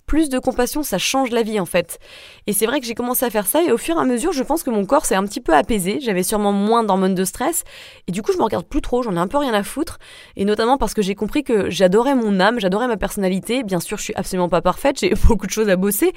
plus 0.06 0.28
de 0.28 0.38
compassion, 0.38 0.82
ça 0.82 0.98
change 0.98 1.30
la 1.30 1.42
vie 1.42 1.60
en 1.60 1.66
fait. 1.66 1.98
Et 2.46 2.52
c'est 2.52 2.66
vrai 2.66 2.80
que 2.80 2.86
j'ai 2.86 2.94
commencé 2.94 3.24
à 3.24 3.30
faire 3.30 3.46
ça 3.46 3.62
et 3.62 3.72
au 3.72 3.78
fur 3.78 3.96
et 3.96 4.00
à 4.00 4.04
mesure, 4.04 4.32
je 4.32 4.42
pense 4.42 4.62
que 4.62 4.70
mon 4.70 4.84
corps 4.84 5.06
s'est 5.06 5.14
un 5.14 5.24
petit 5.24 5.40
peu 5.40 5.52
apaisé. 5.52 5.98
J'avais 6.00 6.22
sûrement 6.22 6.52
moins 6.52 6.84
d'hormones 6.84 7.14
de 7.14 7.24
stress 7.24 7.64
et 8.06 8.12
du 8.12 8.22
coup, 8.22 8.32
je 8.32 8.38
me 8.38 8.42
regarde 8.42 8.66
plus 8.66 8.80
trop, 8.80 9.02
j'en 9.02 9.16
ai 9.16 9.18
un 9.18 9.28
peu 9.28 9.38
rien 9.38 9.54
à 9.54 9.62
foutre. 9.62 9.98
Et 10.36 10.44
notamment 10.44 10.78
parce 10.78 10.94
que 10.94 11.02
j'ai 11.02 11.14
compris 11.14 11.42
que 11.42 11.70
j'adorais 11.70 12.14
mon 12.14 12.40
âme, 12.40 12.60
j'adorais 12.60 12.88
ma 12.88 12.96
personnalité. 12.96 13.62
Bien 13.62 13.80
sûr, 13.80 13.98
je 13.98 14.04
suis 14.04 14.14
absolument 14.14 14.48
pas 14.48 14.60
parfaite, 14.60 14.98
j'ai 15.00 15.14
beaucoup 15.26 15.46
de 15.46 15.52
choses 15.52 15.68
à 15.68 15.76
bosser, 15.76 16.12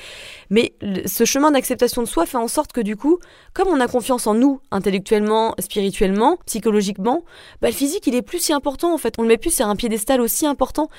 mais 0.50 0.74
ce 1.06 1.26
chemin 1.26 1.52
d'acceptation 1.52 2.02
de 2.02 2.08
soi 2.08 2.26
fait 2.26 2.38
en 2.38 2.48
sorte 2.48 2.72
que 2.74 2.82
du 2.82 2.96
coup, 2.96 3.20
comme 3.54 3.68
on 3.70 3.80
a 3.80 3.88
confiance 3.88 4.28
en 4.28 4.34
nous, 4.34 4.60
intellectuellement, 4.72 5.56
spirituellement, 5.60 6.38
psychologiquement, 6.46 7.24
bah, 7.62 7.70
le 7.70 7.74
physique 7.74 8.06
il 8.08 8.16
est 8.16 8.22
plus 8.22 8.40
si 8.40 8.54
important 8.54 8.94
en 8.94 8.98
fait. 8.98 9.16
On 9.18 9.22
le 9.22 9.28
met 9.28 9.38
plus 9.38 9.54
sur 9.54 9.68
un 9.68 9.76
piédestal 9.76 10.22
aussi 10.22 10.46
important. 10.46 10.90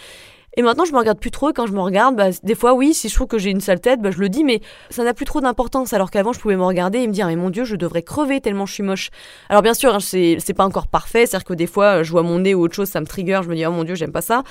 Et 0.59 0.63
maintenant, 0.63 0.85
je 0.85 0.93
me 0.93 0.99
regarde 0.99 1.21
plus 1.21 1.31
trop. 1.31 1.53
quand 1.53 1.67
je 1.69 1.73
me 1.73 1.81
regarde, 1.81 2.17
bah, 2.17 2.31
des 2.43 2.57
fois, 2.57 2.75
oui, 2.75 2.93
si 2.93 3.09
je 3.09 3.15
trouve 3.15 3.29
que 3.29 3.39
j'ai 3.39 3.51
une 3.51 3.61
sale 3.61 3.79
tête, 3.79 4.03
bah, 4.03 4.11
je 4.11 4.19
le 4.19 4.29
dis, 4.29 4.43
mais 4.43 4.61
ça 4.91 5.05
n'a 5.05 5.15
plus 5.15 5.25
trop 5.25 5.41
d'importance. 5.41 5.93
Alors 5.93 6.11
qu'avant, 6.11 6.33
je 6.33 6.41
pouvais 6.41 6.57
me 6.57 6.65
regarder 6.65 6.99
et 6.99 7.07
me 7.07 7.13
dire, 7.13 7.29
mais 7.29 7.37
mon 7.37 7.49
Dieu, 7.49 7.63
je 7.63 7.77
devrais 7.77 8.03
crever 8.03 8.41
tellement 8.41 8.67
je 8.67 8.75
suis 8.75 8.83
moche. 8.83 9.11
Alors, 9.51 9.63
bien 9.63 9.73
sûr, 9.73 9.95
hein, 9.95 10.01
c'est, 10.01 10.53
pas 10.57 10.65
encore 10.65 10.89
parfait. 10.89 11.27
C'est-à-dire 11.27 11.45
que 11.45 11.55
des 11.55 11.69
fois, 11.69 12.03
je 12.03 12.11
vois 12.11 12.25
mon 12.25 12.41
nez 12.41 12.57
ou 12.57 12.63
autre 12.63 12.75
chose, 12.75 12.89
ça 12.89 13.01
me 13.01 13.07
trigger. 13.07 13.39
Je 13.45 13.49
me 13.49 13.55
dis, 13.55 13.65
oh 13.67 13.71
mon 13.71 13.85
Dieu, 13.85 13.95
j'aime 13.95 14.11
pas 14.11 14.21
ça. 14.21 14.43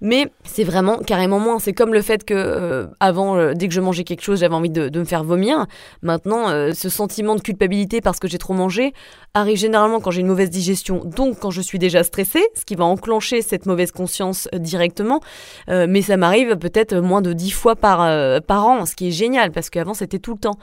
Mais 0.00 0.32
c'est 0.44 0.64
vraiment 0.64 0.96
carrément 0.96 1.38
moins. 1.38 1.58
C'est 1.58 1.74
comme 1.74 1.92
le 1.92 2.00
fait 2.00 2.24
que, 2.24 2.32
euh, 2.32 2.86
avant, 2.98 3.36
euh, 3.36 3.52
dès 3.52 3.68
que 3.68 3.74
je 3.74 3.82
mangeais 3.82 4.04
quelque 4.04 4.22
chose, 4.22 4.40
j'avais 4.40 4.54
envie 4.54 4.70
de, 4.70 4.98
me 4.98 5.04
faire 5.04 5.24
vomir. 5.24 5.66
Maintenant, 6.00 6.48
euh, 6.48 6.72
ce 6.72 6.88
sentiment 6.88 7.34
de 7.34 7.42
culpabilité 7.42 8.00
parce 8.00 8.18
que 8.18 8.28
j'ai 8.28 8.38
trop 8.38 8.54
mangé 8.54 8.94
arrive 9.34 9.58
généralement 9.58 10.00
quand 10.00 10.10
j'ai 10.10 10.22
une 10.22 10.26
mauvaise 10.26 10.48
digestion. 10.48 11.02
Donc, 11.04 11.38
quand 11.38 11.50
je 11.50 11.60
suis 11.60 11.78
déjà 11.78 12.02
stressée, 12.02 12.44
ce 12.54 12.64
qui 12.64 12.76
va 12.76 12.84
enclencher 12.84 13.42
cette 13.42 13.66
mauvaise 13.66 13.92
conscience 13.92 14.48
directement. 14.54 15.20
Euh, 15.68 15.86
mais 15.88 16.02
ça 16.02 16.16
m'arrive 16.16 16.56
peut-être 16.56 16.96
moins 16.96 17.22
de 17.22 17.32
10 17.32 17.50
fois 17.50 17.76
par, 17.76 18.02
euh, 18.02 18.40
par 18.40 18.66
an, 18.66 18.86
ce 18.86 18.94
qui 18.94 19.08
est 19.08 19.12
génial 19.12 19.50
parce 19.52 19.70
qu'avant 19.70 19.94
c'était 19.94 20.18
tout 20.18 20.32
le 20.32 20.38
temps. 20.38 20.58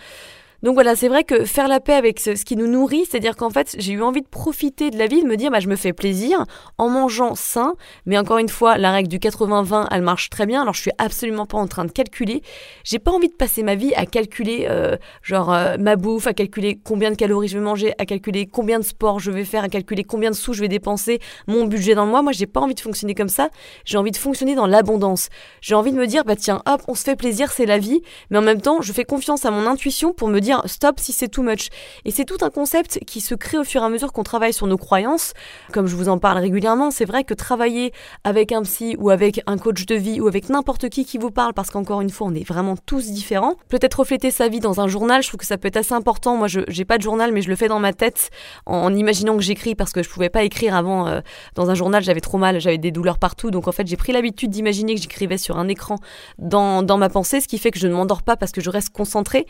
Donc 0.63 0.73
voilà, 0.73 0.95
c'est 0.95 1.07
vrai 1.07 1.23
que 1.23 1.45
faire 1.45 1.67
la 1.67 1.79
paix 1.79 1.93
avec 1.93 2.19
ce, 2.19 2.31
qui 2.31 2.55
nous 2.55 2.65
nourrit, 2.65 3.05
c'est-à-dire 3.05 3.35
qu'en 3.35 3.51
fait, 3.51 3.75
j'ai 3.77 3.93
eu 3.93 4.01
envie 4.01 4.21
de 4.21 4.27
profiter 4.27 4.89
de 4.89 4.97
la 4.97 5.05
vie, 5.05 5.21
de 5.21 5.27
me 5.27 5.37
dire, 5.37 5.51
bah, 5.51 5.59
je 5.59 5.67
me 5.67 5.75
fais 5.75 5.93
plaisir 5.93 6.45
en 6.79 6.89
mangeant 6.89 7.35
sain. 7.35 7.75
Mais 8.07 8.17
encore 8.17 8.39
une 8.39 8.49
fois, 8.49 8.77
la 8.77 8.91
règle 8.91 9.07
du 9.07 9.19
80-20, 9.19 9.87
elle 9.91 10.01
marche 10.01 10.31
très 10.31 10.47
bien. 10.47 10.63
Alors, 10.63 10.73
je 10.73 10.81
suis 10.81 10.91
absolument 10.97 11.45
pas 11.45 11.59
en 11.59 11.67
train 11.67 11.85
de 11.85 11.91
calculer. 11.91 12.41
J'ai 12.83 12.97
pas 12.97 13.11
envie 13.11 13.27
de 13.27 13.35
passer 13.35 13.61
ma 13.61 13.75
vie 13.75 13.93
à 13.93 14.07
calculer, 14.07 14.65
euh, 14.67 14.97
genre, 15.21 15.53
euh, 15.53 15.77
ma 15.77 15.95
bouffe, 15.95 16.25
à 16.25 16.33
calculer 16.33 16.79
combien 16.83 17.11
de 17.11 17.15
calories 17.15 17.49
je 17.49 17.59
vais 17.59 17.63
manger, 17.63 17.93
à 17.99 18.05
calculer 18.05 18.47
combien 18.47 18.79
de 18.79 18.85
sport 18.85 19.19
je 19.19 19.29
vais 19.29 19.45
faire, 19.45 19.63
à 19.63 19.69
calculer 19.69 20.03
combien 20.03 20.31
de 20.31 20.35
sous 20.35 20.53
je 20.53 20.61
vais 20.61 20.69
dépenser, 20.69 21.19
mon 21.45 21.65
budget 21.65 21.93
dans 21.93 22.05
le 22.05 22.11
mois. 22.11 22.23
Moi, 22.23 22.31
j'ai 22.31 22.47
pas 22.47 22.61
envie 22.61 22.75
de 22.75 22.79
fonctionner 22.79 23.13
comme 23.13 23.29
ça. 23.29 23.49
J'ai 23.85 23.97
envie 23.97 24.11
de 24.11 24.17
fonctionner 24.17 24.55
dans 24.55 24.65
l'abondance. 24.65 25.29
J'ai 25.61 25.75
envie 25.75 25.91
de 25.91 25.97
me 25.97 26.07
dire, 26.07 26.23
bah, 26.23 26.35
tiens, 26.35 26.63
hop, 26.65 26.81
on 26.87 26.95
se 26.95 27.03
fait 27.03 27.15
plaisir, 27.15 27.51
c'est 27.51 27.67
la 27.67 27.77
vie. 27.77 28.01
Mais 28.31 28.39
en 28.39 28.41
même 28.41 28.61
temps, 28.61 28.81
je 28.81 28.91
fais 28.91 29.05
confiance 29.05 29.45
à 29.45 29.51
mon 29.51 29.67
intuition 29.67 30.13
pour 30.13 30.29
me 30.29 30.39
dire, 30.39 30.46
stop 30.65 30.99
si 30.99 31.13
c'est 31.13 31.27
too 31.27 31.43
much. 31.43 31.69
Et 32.05 32.11
c'est 32.11 32.25
tout 32.25 32.37
un 32.41 32.49
concept 32.49 32.99
qui 33.05 33.21
se 33.21 33.35
crée 33.35 33.57
au 33.57 33.63
fur 33.63 33.81
et 33.81 33.85
à 33.85 33.89
mesure 33.89 34.13
qu'on 34.13 34.23
travaille 34.23 34.53
sur 34.53 34.67
nos 34.67 34.77
croyances. 34.77 35.33
Comme 35.73 35.87
je 35.87 35.95
vous 35.95 36.09
en 36.09 36.17
parle 36.17 36.39
régulièrement, 36.39 36.91
c'est 36.91 37.05
vrai 37.05 37.23
que 37.23 37.33
travailler 37.33 37.93
avec 38.23 38.51
un 38.51 38.61
psy 38.63 38.95
ou 38.99 39.09
avec 39.09 39.41
un 39.47 39.57
coach 39.57 39.85
de 39.85 39.95
vie 39.95 40.19
ou 40.21 40.27
avec 40.27 40.49
n'importe 40.49 40.89
qui 40.89 41.05
qui 41.05 41.17
vous 41.17 41.31
parle, 41.31 41.53
parce 41.53 41.69
qu'encore 41.69 42.01
une 42.01 42.09
fois, 42.09 42.27
on 42.27 42.33
est 42.33 42.47
vraiment 42.47 42.75
tous 42.85 43.11
différents. 43.11 43.55
Peut-être 43.69 43.99
refléter 43.99 44.31
sa 44.31 44.47
vie 44.47 44.59
dans 44.59 44.79
un 44.81 44.87
journal, 44.87 45.21
je 45.21 45.29
trouve 45.29 45.39
que 45.39 45.45
ça 45.45 45.57
peut 45.57 45.67
être 45.67 45.77
assez 45.77 45.93
important. 45.93 46.37
Moi, 46.37 46.47
je 46.47 46.59
n'ai 46.59 46.85
pas 46.85 46.97
de 46.97 47.03
journal, 47.03 47.31
mais 47.31 47.41
je 47.41 47.49
le 47.49 47.55
fais 47.55 47.67
dans 47.67 47.79
ma 47.79 47.93
tête 47.93 48.29
en, 48.65 48.93
imaginant 48.95 49.35
que 49.35 49.43
j'écris 49.43 49.75
parce 49.75 49.91
que 49.91 50.03
je 50.03 50.09
pouvais 50.09 50.29
pas 50.29 50.43
écrire 50.43 50.75
avant 50.75 51.07
euh, 51.07 51.21
dans 51.55 51.69
un 51.69 51.75
journal, 51.75 52.03
j'avais 52.03 52.21
trop 52.21 52.37
mal, 52.37 52.59
j'avais 52.59 52.77
des 52.77 52.91
douleurs 52.91 53.19
partout. 53.19 53.51
Donc 53.51 53.67
en 53.67 53.71
fait, 53.71 53.87
j'ai 53.87 53.97
pris 53.97 54.11
l'habitude 54.11 54.49
d'imaginer 54.49 54.95
que 54.95 55.01
j'écrivais 55.01 55.37
sur 55.37 55.57
un 55.57 55.67
écran 55.67 55.97
dans, 56.37 56.83
dans 56.83 56.97
ma 56.97 57.09
pensée, 57.09 57.41
ce 57.41 57.47
qui 57.47 57.57
fait 57.57 57.71
que 57.71 57.79
je 57.79 57.87
ne 57.87 57.93
m'endors 57.93 58.23
pas 58.23 58.35
parce 58.35 58.51
que 58.51 58.61
je 58.61 58.69
reste 58.69 58.89
concentrée. 58.89 59.45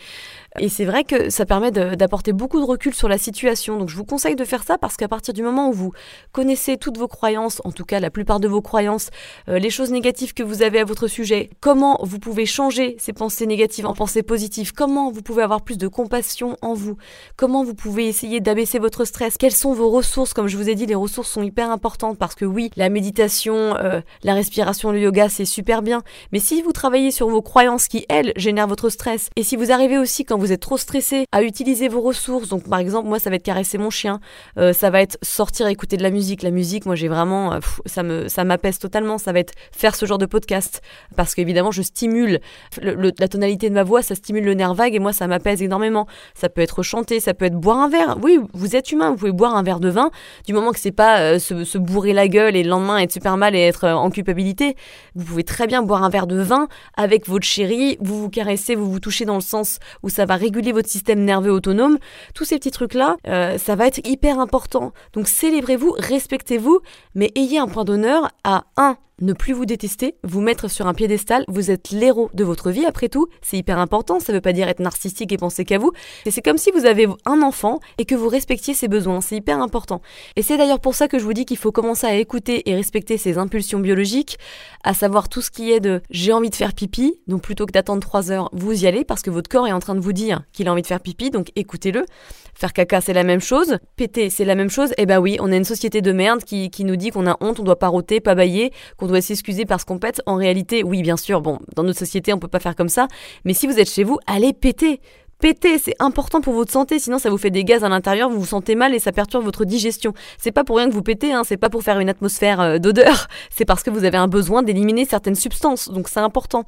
Et 0.59 0.69
c'est 0.69 0.85
vrai 0.87 1.03
que 1.03 1.29
ça 1.29 1.45
permet 1.45 1.71
d'apporter 1.71 2.33
beaucoup 2.33 2.59
de 2.59 2.65
recul 2.65 2.93
sur 2.93 3.07
la 3.07 3.17
situation. 3.17 3.77
Donc 3.77 3.89
je 3.89 3.95
vous 3.95 4.05
conseille 4.05 4.35
de 4.35 4.45
faire 4.45 4.63
ça 4.63 4.77
parce 4.77 4.97
qu'à 4.97 5.07
partir 5.07 5.33
du 5.33 5.43
moment 5.43 5.69
où 5.69 5.73
vous 5.73 5.91
connaissez 6.31 6.77
toutes 6.77 6.97
vos 6.97 7.07
croyances, 7.07 7.61
en 7.63 7.71
tout 7.71 7.85
cas 7.85 7.99
la 7.99 8.09
plupart 8.09 8.39
de 8.39 8.47
vos 8.47 8.61
croyances, 8.61 9.09
euh, 9.49 9.59
les 9.59 9.69
choses 9.69 9.91
négatives 9.91 10.33
que 10.33 10.43
vous 10.43 10.61
avez 10.61 10.79
à 10.79 10.85
votre 10.85 11.07
sujet, 11.07 11.49
comment 11.59 11.99
vous 12.01 12.19
pouvez 12.19 12.45
changer 12.45 12.95
ces 12.99 13.13
pensées 13.13 13.45
négatives 13.45 13.85
en 13.85 13.93
pensées 13.93 14.23
positives, 14.23 14.73
comment 14.73 15.11
vous 15.11 15.21
pouvez 15.21 15.43
avoir 15.43 15.61
plus 15.61 15.77
de 15.77 15.87
compassion 15.87 16.57
en 16.61 16.73
vous, 16.73 16.97
comment 17.35 17.63
vous 17.63 17.75
pouvez 17.75 18.07
essayer 18.07 18.39
d'abaisser 18.39 18.79
votre 18.79 19.05
stress, 19.05 19.37
quelles 19.37 19.51
sont 19.51 19.73
vos 19.73 19.89
ressources, 19.89 20.33
comme 20.33 20.47
je 20.47 20.57
vous 20.57 20.69
ai 20.69 20.75
dit, 20.75 20.85
les 20.85 20.95
ressources 20.95 21.29
sont 21.29 21.43
hyper 21.43 21.69
importantes 21.69 22.17
parce 22.17 22.35
que 22.35 22.45
oui, 22.45 22.71
la 22.75 22.89
méditation, 22.89 23.75
euh, 23.77 24.01
la 24.23 24.33
respiration, 24.33 24.91
le 24.91 24.99
yoga, 24.99 25.29
c'est 25.29 25.45
super 25.45 25.81
bien, 25.81 26.03
mais 26.31 26.39
si 26.39 26.61
vous 26.61 26.71
travaillez 26.71 27.11
sur 27.11 27.29
vos 27.29 27.41
croyances 27.41 27.87
qui, 27.87 28.05
elles, 28.09 28.33
génèrent 28.35 28.67
votre 28.67 28.89
stress, 28.89 29.29
et 29.35 29.43
si 29.43 29.55
vous 29.55 29.71
arrivez 29.71 29.97
aussi 29.97 30.25
quand 30.25 30.37
vous 30.37 30.51
êtes 30.51 30.61
trop 30.61 30.76
stressé 30.77 31.25
à 31.31 31.43
utiliser 31.43 31.87
vos 31.87 32.01
ressources, 32.01 32.49
donc 32.49 32.67
par 32.69 32.79
exemple, 32.79 33.07
moi 33.07 33.19
ça 33.19 33.29
va 33.29 33.35
être 33.35 33.43
caresser 33.43 33.77
mon 33.77 33.89
chien, 33.89 34.19
euh, 34.57 34.73
ça 34.73 34.89
va 34.89 35.01
être 35.01 35.17
sortir 35.21 35.67
écouter 35.67 35.97
de 35.97 36.03
la 36.03 36.11
musique, 36.11 36.43
la 36.43 36.51
musique, 36.51 36.85
moi 36.85 36.95
j'ai 36.95 37.07
vraiment, 37.07 37.53
euh, 37.53 37.59
ça 37.85 38.03
me, 38.03 38.27
ça 38.27 38.43
m'apaise 38.43 38.79
totalement, 38.79 39.17
ça 39.17 39.31
va 39.31 39.39
être 39.39 39.53
faire 39.71 39.95
ce 39.95 40.05
genre 40.05 40.17
de 40.17 40.25
podcast, 40.25 40.81
parce 41.15 41.35
qu'évidemment 41.35 41.71
je 41.71 41.81
stimule 41.81 42.39
la 42.81 43.27
tonalité 43.27 43.69
de 43.69 43.73
ma 43.73 43.83
voix, 43.83 44.01
ça 44.01 44.15
stimule 44.15 44.43
le 44.43 44.53
nerf 44.53 44.73
vague, 44.73 44.95
et 44.95 44.99
moi 44.99 45.13
ça 45.13 45.27
m'apaise 45.27 45.61
énormément. 45.61 46.07
Ça 46.33 46.49
peut 46.49 46.61
être 46.61 46.83
chanter, 46.83 47.19
ça 47.19 47.33
peut 47.33 47.45
être 47.45 47.59
boire 47.59 47.77
un 47.77 47.89
verre, 47.89 48.17
oui, 48.21 48.39
vous 48.53 48.75
êtes 48.75 48.91
humain, 48.91 49.11
vous 49.11 49.17
pouvez 49.17 49.31
boire 49.31 49.55
un 49.55 49.63
verre 49.63 49.79
de 49.79 49.89
vin, 49.89 50.11
du 50.45 50.53
moment 50.53 50.71
que 50.71 50.79
c'est 50.79 50.91
pas 50.91 51.19
euh, 51.19 51.39
se, 51.39 51.77
bourrer 51.77 52.13
la 52.13 52.27
gueule 52.27 52.55
et 52.55 52.63
le 52.63 52.69
lendemain 52.69 52.97
être 52.97 53.11
super 53.11 53.37
mal 53.37 53.55
et 53.55 53.59
être 53.59 53.87
en 53.87 54.09
culpabilité, 54.09 54.75
vous 55.15 55.25
pouvez 55.25 55.43
très 55.43 55.67
bien 55.67 55.83
boire 55.83 56.03
un 56.03 56.09
verre 56.09 56.27
de 56.27 56.39
vin 56.39 56.67
avec 56.95 57.27
votre 57.27 57.45
chérie, 57.45 57.97
vous 58.01 58.21
vous 58.21 58.29
caressez, 58.29 58.75
vous 58.75 58.91
vous 58.91 58.99
touchez 58.99 59.25
dans 59.25 59.35
le 59.35 59.41
sens 59.41 59.79
où 60.03 60.09
ça 60.09 60.25
va 60.25 60.35
réguler 60.35 60.66
votre 60.71 60.89
système 60.89 61.23
nerveux 61.23 61.51
autonome. 61.51 61.97
Tous 62.33 62.45
ces 62.45 62.57
petits 62.57 62.71
trucs-là, 62.71 63.17
euh, 63.27 63.57
ça 63.57 63.75
va 63.75 63.87
être 63.87 64.05
hyper 64.07 64.39
important. 64.39 64.93
Donc 65.13 65.27
célébrez-vous, 65.27 65.95
respectez-vous, 65.97 66.81
mais 67.15 67.31
ayez 67.35 67.59
un 67.59 67.67
point 67.67 67.83
d'honneur 67.83 68.29
à 68.43 68.65
1 68.77 68.97
ne 69.21 69.33
plus 69.33 69.53
vous 69.53 69.65
détester, 69.65 70.15
vous 70.23 70.41
mettre 70.41 70.69
sur 70.69 70.87
un 70.87 70.93
piédestal, 70.93 71.43
vous 71.47 71.71
êtes 71.71 71.91
l'héros 71.91 72.29
de 72.33 72.43
votre 72.43 72.69
vie. 72.71 72.85
Après 72.85 73.09
tout, 73.09 73.27
c'est 73.41 73.57
hyper 73.57 73.79
important, 73.79 74.19
ça 74.19 74.31
veut 74.31 74.41
pas 74.41 74.53
dire 74.53 74.67
être 74.67 74.79
narcissique 74.79 75.31
et 75.31 75.37
penser 75.37 75.65
qu'à 75.65 75.77
vous, 75.77 75.91
et 76.25 76.31
c'est 76.31 76.41
comme 76.41 76.57
si 76.57 76.71
vous 76.71 76.85
avez 76.85 77.07
un 77.25 77.41
enfant 77.41 77.79
et 77.97 78.05
que 78.05 78.15
vous 78.15 78.27
respectiez 78.29 78.73
ses 78.73 78.87
besoins, 78.87 79.21
c'est 79.21 79.37
hyper 79.37 79.59
important. 79.59 80.01
Et 80.35 80.41
c'est 80.41 80.57
d'ailleurs 80.57 80.79
pour 80.79 80.95
ça 80.95 81.07
que 81.07 81.17
je 81.19 81.23
vous 81.23 81.33
dis 81.33 81.45
qu'il 81.45 81.57
faut 81.57 81.71
commencer 81.71 82.05
à 82.05 82.15
écouter 82.15 82.69
et 82.69 82.75
respecter 82.75 83.17
ses 83.17 83.37
impulsions 83.37 83.79
biologiques, 83.79 84.37
à 84.83 84.93
savoir 84.93 85.29
tout 85.29 85.41
ce 85.41 85.51
qui 85.51 85.71
est 85.71 85.79
de 85.79 86.01
j'ai 86.09 86.33
envie 86.33 86.49
de 86.49 86.55
faire 86.55 86.73
pipi, 86.73 87.19
donc 87.27 87.41
plutôt 87.41 87.65
que 87.65 87.71
d'attendre 87.71 88.01
3 88.01 88.31
heures, 88.31 88.49
vous 88.53 88.83
y 88.83 88.87
allez 88.87 89.03
parce 89.03 89.21
que 89.21 89.29
votre 89.29 89.49
corps 89.49 89.67
est 89.67 89.73
en 89.73 89.79
train 89.79 89.95
de 89.95 89.99
vous 89.99 90.13
dire 90.13 90.43
qu'il 90.53 90.67
a 90.67 90.71
envie 90.71 90.81
de 90.81 90.87
faire 90.87 91.01
pipi, 91.01 91.29
donc 91.29 91.51
écoutez-le. 91.55 92.05
Faire 92.53 92.73
caca, 92.73 93.01
c'est 93.01 93.13
la 93.13 93.23
même 93.23 93.39
chose, 93.39 93.77
péter, 93.97 94.31
c'est 94.31 94.43
la 94.43 94.55
même 94.55 94.71
chose, 94.71 94.89
et 94.91 95.03
eh 95.03 95.05
bah 95.05 95.17
ben 95.17 95.21
oui, 95.21 95.37
on 95.39 95.51
a 95.51 95.55
une 95.55 95.63
société 95.63 96.01
de 96.01 96.11
merde 96.11 96.43
qui, 96.43 96.71
nous 96.83 96.95
dit 96.95 97.11
qu'on 97.11 97.27
a 97.27 97.37
honte, 97.39 97.59
on 97.59 97.63
doit 97.63 97.77
pas 97.77 97.87
rôter, 97.87 98.19
pas 98.19 98.33
bailler, 98.33 98.71
qu'on 98.97 99.06
doit 99.07 99.21
s'excuser 99.21 99.65
parce 99.65 99.83
qu'on 99.83 99.99
pète. 99.99 100.21
En 100.25 100.35
réalité, 100.35 100.83
oui, 100.83 101.01
bien 101.01 101.17
sûr, 101.17 101.41
bon, 101.41 101.59
dans 101.75 101.83
notre 101.83 101.99
société, 101.99 102.33
on 102.33 102.39
peut 102.39 102.47
pas 102.47 102.59
faire 102.59 102.75
comme 102.75 102.89
ça. 102.89 103.07
Mais 103.45 103.53
si 103.53 103.67
vous 103.67 103.79
êtes 103.79 103.89
chez 103.89 104.03
vous, 104.03 104.19
allez 104.27 104.53
péter. 104.53 105.01
Péter, 105.39 105.77
c'est 105.77 105.93
important 105.99 106.41
pour 106.41 106.55
votre 106.55 106.71
santé, 106.71 106.97
sinon 106.97 107.19
ça 107.19 107.29
vous 107.29 107.37
fait 107.37 107.51
des 107.51 107.63
gaz 107.63 107.83
à 107.83 107.89
l'intérieur, 107.89 108.27
vous 108.27 108.39
vous 108.39 108.45
sentez 108.47 108.73
mal 108.73 108.95
et 108.95 108.99
ça 108.99 109.11
perturbe 109.11 109.43
votre 109.45 109.65
digestion. 109.65 110.15
C'est 110.39 110.51
pas 110.51 110.63
pour 110.63 110.77
rien 110.77 110.89
que 110.89 110.93
vous 110.95 111.03
pétez, 111.03 111.31
hein, 111.31 111.43
c'est 111.45 111.57
pas 111.57 111.69
pour 111.69 111.83
faire 111.83 111.99
une 111.99 112.09
atmosphère 112.09 112.59
euh, 112.59 112.77
d'odeur, 112.79 113.27
c'est 113.51 113.63
parce 113.63 113.83
que 113.83 113.91
vous 113.91 114.03
avez 114.03 114.17
un 114.17 114.27
besoin 114.27 114.63
d'éliminer 114.63 115.05
certaines 115.05 115.35
substances, 115.35 115.89
donc 115.89 116.09
c'est 116.09 116.19
important. 116.19 116.63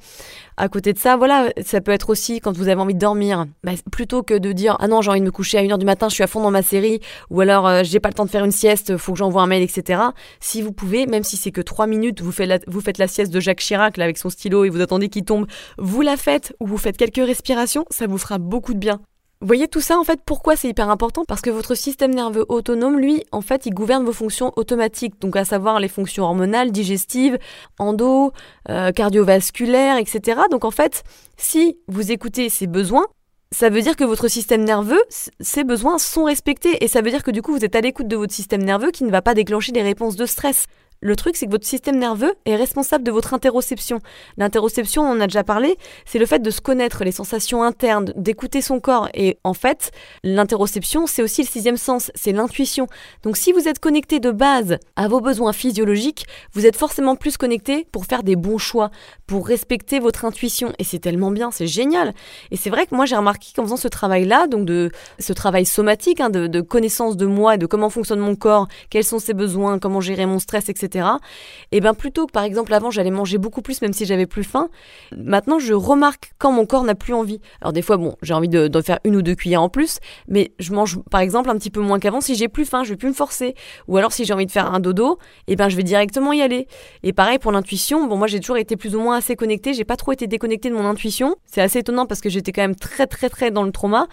À 0.62 0.68
côté 0.68 0.92
de 0.92 0.98
ça, 0.98 1.16
voilà, 1.16 1.48
ça 1.64 1.80
peut 1.80 1.90
être 1.90 2.10
aussi 2.10 2.38
quand 2.40 2.54
vous 2.54 2.68
avez 2.68 2.78
envie 2.78 2.92
de 2.92 2.98
dormir, 2.98 3.46
bah, 3.64 3.72
plutôt 3.90 4.22
que 4.22 4.34
de 4.34 4.52
dire 4.52 4.76
ah 4.78 4.88
non 4.88 5.00
j'ai 5.00 5.10
envie 5.10 5.20
de 5.20 5.24
me 5.24 5.30
coucher 5.30 5.56
à 5.56 5.62
1h 5.62 5.78
du 5.78 5.86
matin, 5.86 6.10
je 6.10 6.14
suis 6.16 6.22
à 6.22 6.26
fond 6.26 6.42
dans 6.42 6.50
ma 6.50 6.60
série, 6.60 7.00
ou 7.30 7.40
alors 7.40 7.66
euh, 7.66 7.80
j'ai 7.82 7.98
pas 7.98 8.10
le 8.10 8.14
temps 8.14 8.26
de 8.26 8.30
faire 8.30 8.44
une 8.44 8.50
sieste, 8.50 8.98
faut 8.98 9.12
que 9.12 9.18
j'envoie 9.18 9.40
un 9.40 9.46
mail, 9.46 9.62
etc. 9.62 10.02
Si 10.38 10.60
vous 10.60 10.72
pouvez, 10.72 11.06
même 11.06 11.24
si 11.24 11.38
c'est 11.38 11.50
que 11.50 11.62
3 11.62 11.86
minutes, 11.86 12.20
vous 12.20 12.30
faites, 12.30 12.46
la, 12.46 12.58
vous 12.66 12.82
faites 12.82 12.98
la 12.98 13.08
sieste 13.08 13.32
de 13.32 13.40
Jacques 13.40 13.60
Chirac 13.60 13.98
avec 13.98 14.18
son 14.18 14.28
stylo 14.28 14.66
et 14.66 14.68
vous 14.68 14.82
attendez 14.82 15.08
qu'il 15.08 15.24
tombe, 15.24 15.46
vous 15.78 16.02
la 16.02 16.18
faites 16.18 16.54
ou 16.60 16.66
vous 16.66 16.76
faites 16.76 16.98
quelques 16.98 17.26
respirations, 17.26 17.86
ça 17.88 18.06
vous 18.06 18.18
fera 18.18 18.36
beaucoup 18.36 18.74
de 18.74 18.78
bien. 18.78 19.00
Vous 19.42 19.46
voyez 19.46 19.68
tout 19.68 19.80
ça 19.80 19.98
en 19.98 20.04
fait 20.04 20.20
pourquoi 20.22 20.54
c'est 20.54 20.68
hyper 20.68 20.90
important? 20.90 21.24
Parce 21.24 21.40
que 21.40 21.48
votre 21.48 21.74
système 21.74 22.12
nerveux 22.12 22.44
autonome, 22.50 22.98
lui, 22.98 23.24
en 23.32 23.40
fait, 23.40 23.64
il 23.64 23.72
gouverne 23.72 24.04
vos 24.04 24.12
fonctions 24.12 24.52
automatiques, 24.56 25.18
donc 25.18 25.34
à 25.34 25.46
savoir 25.46 25.80
les 25.80 25.88
fonctions 25.88 26.24
hormonales, 26.24 26.72
digestives, 26.72 27.38
endo, 27.78 28.34
euh, 28.68 28.92
cardiovasculaires, 28.92 29.96
etc. 29.96 30.42
Donc 30.50 30.66
en 30.66 30.70
fait, 30.70 31.04
si 31.38 31.78
vous 31.88 32.12
écoutez 32.12 32.50
ces 32.50 32.66
besoins, 32.66 33.06
ça 33.50 33.70
veut 33.70 33.80
dire 33.80 33.96
que 33.96 34.04
votre 34.04 34.28
système 34.28 34.62
nerveux, 34.62 35.02
ses 35.08 35.64
besoins 35.64 35.96
sont 35.96 36.24
respectés 36.24 36.84
et 36.84 36.88
ça 36.88 37.00
veut 37.00 37.10
dire 37.10 37.22
que 37.22 37.30
du 37.30 37.40
coup 37.40 37.52
vous 37.52 37.64
êtes 37.64 37.74
à 37.74 37.80
l'écoute 37.80 38.08
de 38.08 38.16
votre 38.16 38.34
système 38.34 38.62
nerveux 38.62 38.90
qui 38.90 39.04
ne 39.04 39.10
va 39.10 39.22
pas 39.22 39.32
déclencher 39.32 39.72
des 39.72 39.80
réponses 39.80 40.16
de 40.16 40.26
stress. 40.26 40.66
Le 41.02 41.16
truc, 41.16 41.36
c'est 41.36 41.46
que 41.46 41.50
votre 41.50 41.66
système 41.66 41.96
nerveux 41.96 42.34
est 42.44 42.56
responsable 42.56 43.04
de 43.04 43.10
votre 43.10 43.32
interoception. 43.32 44.00
L'interoception, 44.36 45.02
on 45.02 45.12
en 45.12 45.20
a 45.20 45.26
déjà 45.26 45.42
parlé, 45.42 45.78
c'est 46.04 46.18
le 46.18 46.26
fait 46.26 46.40
de 46.40 46.50
se 46.50 46.60
connaître, 46.60 47.04
les 47.04 47.12
sensations 47.12 47.62
internes, 47.62 48.12
d'écouter 48.16 48.60
son 48.60 48.80
corps. 48.80 49.08
Et 49.14 49.38
en 49.42 49.54
fait, 49.54 49.92
l'interoception, 50.24 51.06
c'est 51.06 51.22
aussi 51.22 51.40
le 51.40 51.46
sixième 51.46 51.78
sens, 51.78 52.10
c'est 52.14 52.32
l'intuition. 52.32 52.86
Donc 53.22 53.38
si 53.38 53.52
vous 53.52 53.66
êtes 53.66 53.78
connecté 53.78 54.20
de 54.20 54.30
base 54.30 54.76
à 54.94 55.08
vos 55.08 55.22
besoins 55.22 55.54
physiologiques, 55.54 56.26
vous 56.52 56.66
êtes 56.66 56.76
forcément 56.76 57.16
plus 57.16 57.38
connecté 57.38 57.86
pour 57.92 58.04
faire 58.04 58.22
des 58.22 58.36
bons 58.36 58.58
choix, 58.58 58.90
pour 59.26 59.46
respecter 59.46 60.00
votre 60.00 60.26
intuition. 60.26 60.74
Et 60.78 60.84
c'est 60.84 60.98
tellement 60.98 61.30
bien, 61.30 61.50
c'est 61.50 61.66
génial. 61.66 62.12
Et 62.50 62.56
c'est 62.56 62.68
vrai 62.68 62.84
que 62.84 62.94
moi, 62.94 63.06
j'ai 63.06 63.16
remarqué 63.16 63.52
qu'en 63.56 63.62
faisant 63.62 63.78
ce 63.78 63.88
travail-là, 63.88 64.48
donc 64.48 64.66
de 64.66 64.90
ce 65.18 65.32
travail 65.32 65.64
somatique, 65.64 66.20
hein, 66.20 66.28
de, 66.28 66.46
de 66.46 66.60
connaissance 66.60 67.16
de 67.16 67.24
moi 67.24 67.54
et 67.54 67.58
de 67.58 67.64
comment 67.64 67.88
fonctionne 67.88 68.20
mon 68.20 68.36
corps, 68.36 68.68
quels 68.90 69.04
sont 69.04 69.18
ses 69.18 69.32
besoins, 69.32 69.78
comment 69.78 70.02
gérer 70.02 70.26
mon 70.26 70.38
stress, 70.38 70.68
et 71.72 71.80
bien 71.80 71.94
plutôt 71.94 72.26
que 72.26 72.32
par 72.32 72.42
exemple 72.42 72.72
avant 72.74 72.90
j'allais 72.90 73.10
manger 73.10 73.38
beaucoup 73.38 73.62
plus 73.62 73.82
même 73.82 73.92
si 73.92 74.06
j'avais 74.06 74.26
plus 74.26 74.44
faim, 74.44 74.68
maintenant 75.16 75.58
je 75.58 75.74
remarque 75.74 76.32
quand 76.38 76.52
mon 76.52 76.66
corps 76.66 76.84
n'a 76.84 76.94
plus 76.94 77.14
envie. 77.14 77.40
Alors 77.60 77.72
des 77.72 77.82
fois 77.82 77.96
bon 77.96 78.16
j'ai 78.22 78.34
envie 78.34 78.48
de, 78.48 78.80
faire 78.80 78.98
une 79.04 79.16
ou 79.16 79.22
deux 79.22 79.34
cuillères 79.34 79.62
en 79.62 79.68
plus, 79.68 79.98
mais 80.28 80.52
je 80.58 80.72
mange 80.72 80.98
par 81.10 81.20
exemple 81.20 81.50
un 81.50 81.56
petit 81.56 81.70
peu 81.70 81.80
moins 81.80 81.98
qu'avant 81.98 82.20
si 82.20 82.34
j'ai 82.34 82.48
plus 82.48 82.64
faim, 82.64 82.82
je 82.84 82.90
vais 82.90 82.96
plus 82.96 83.08
me 83.08 83.14
forcer. 83.14 83.54
Ou 83.88 83.96
alors 83.96 84.12
si 84.12 84.24
j'ai 84.24 84.32
envie 84.32 84.46
de 84.46 84.50
faire 84.50 84.72
un 84.72 84.80
dodo, 84.80 85.18
et 85.46 85.56
ben 85.56 85.68
je 85.68 85.76
vais 85.76 85.82
directement 85.82 86.32
y 86.32 86.42
aller. 86.42 86.66
Et 87.02 87.12
pareil 87.12 87.38
pour 87.38 87.52
l'intuition, 87.52 88.06
bon 88.06 88.16
moi 88.16 88.26
j'ai 88.26 88.40
toujours 88.40 88.56
été 88.56 88.76
plus 88.76 88.94
ou 88.96 89.00
moins 89.00 89.16
assez 89.16 89.36
connectée, 89.36 89.74
j'ai 89.74 89.84
pas 89.84 89.96
trop 89.96 90.12
été 90.12 90.26
déconnectée 90.26 90.70
de 90.70 90.74
mon 90.74 90.86
intuition. 90.86 91.36
C'est 91.46 91.60
assez 91.60 91.80
étonnant 91.80 92.06
parce 92.06 92.20
que 92.20 92.28
j'étais 92.28 92.52
quand 92.52 92.62
même 92.62 92.76
très 92.76 93.06
très 93.06 93.28
très 93.28 93.50
dans 93.50 93.62
le 93.62 93.72
trauma, 93.72 94.06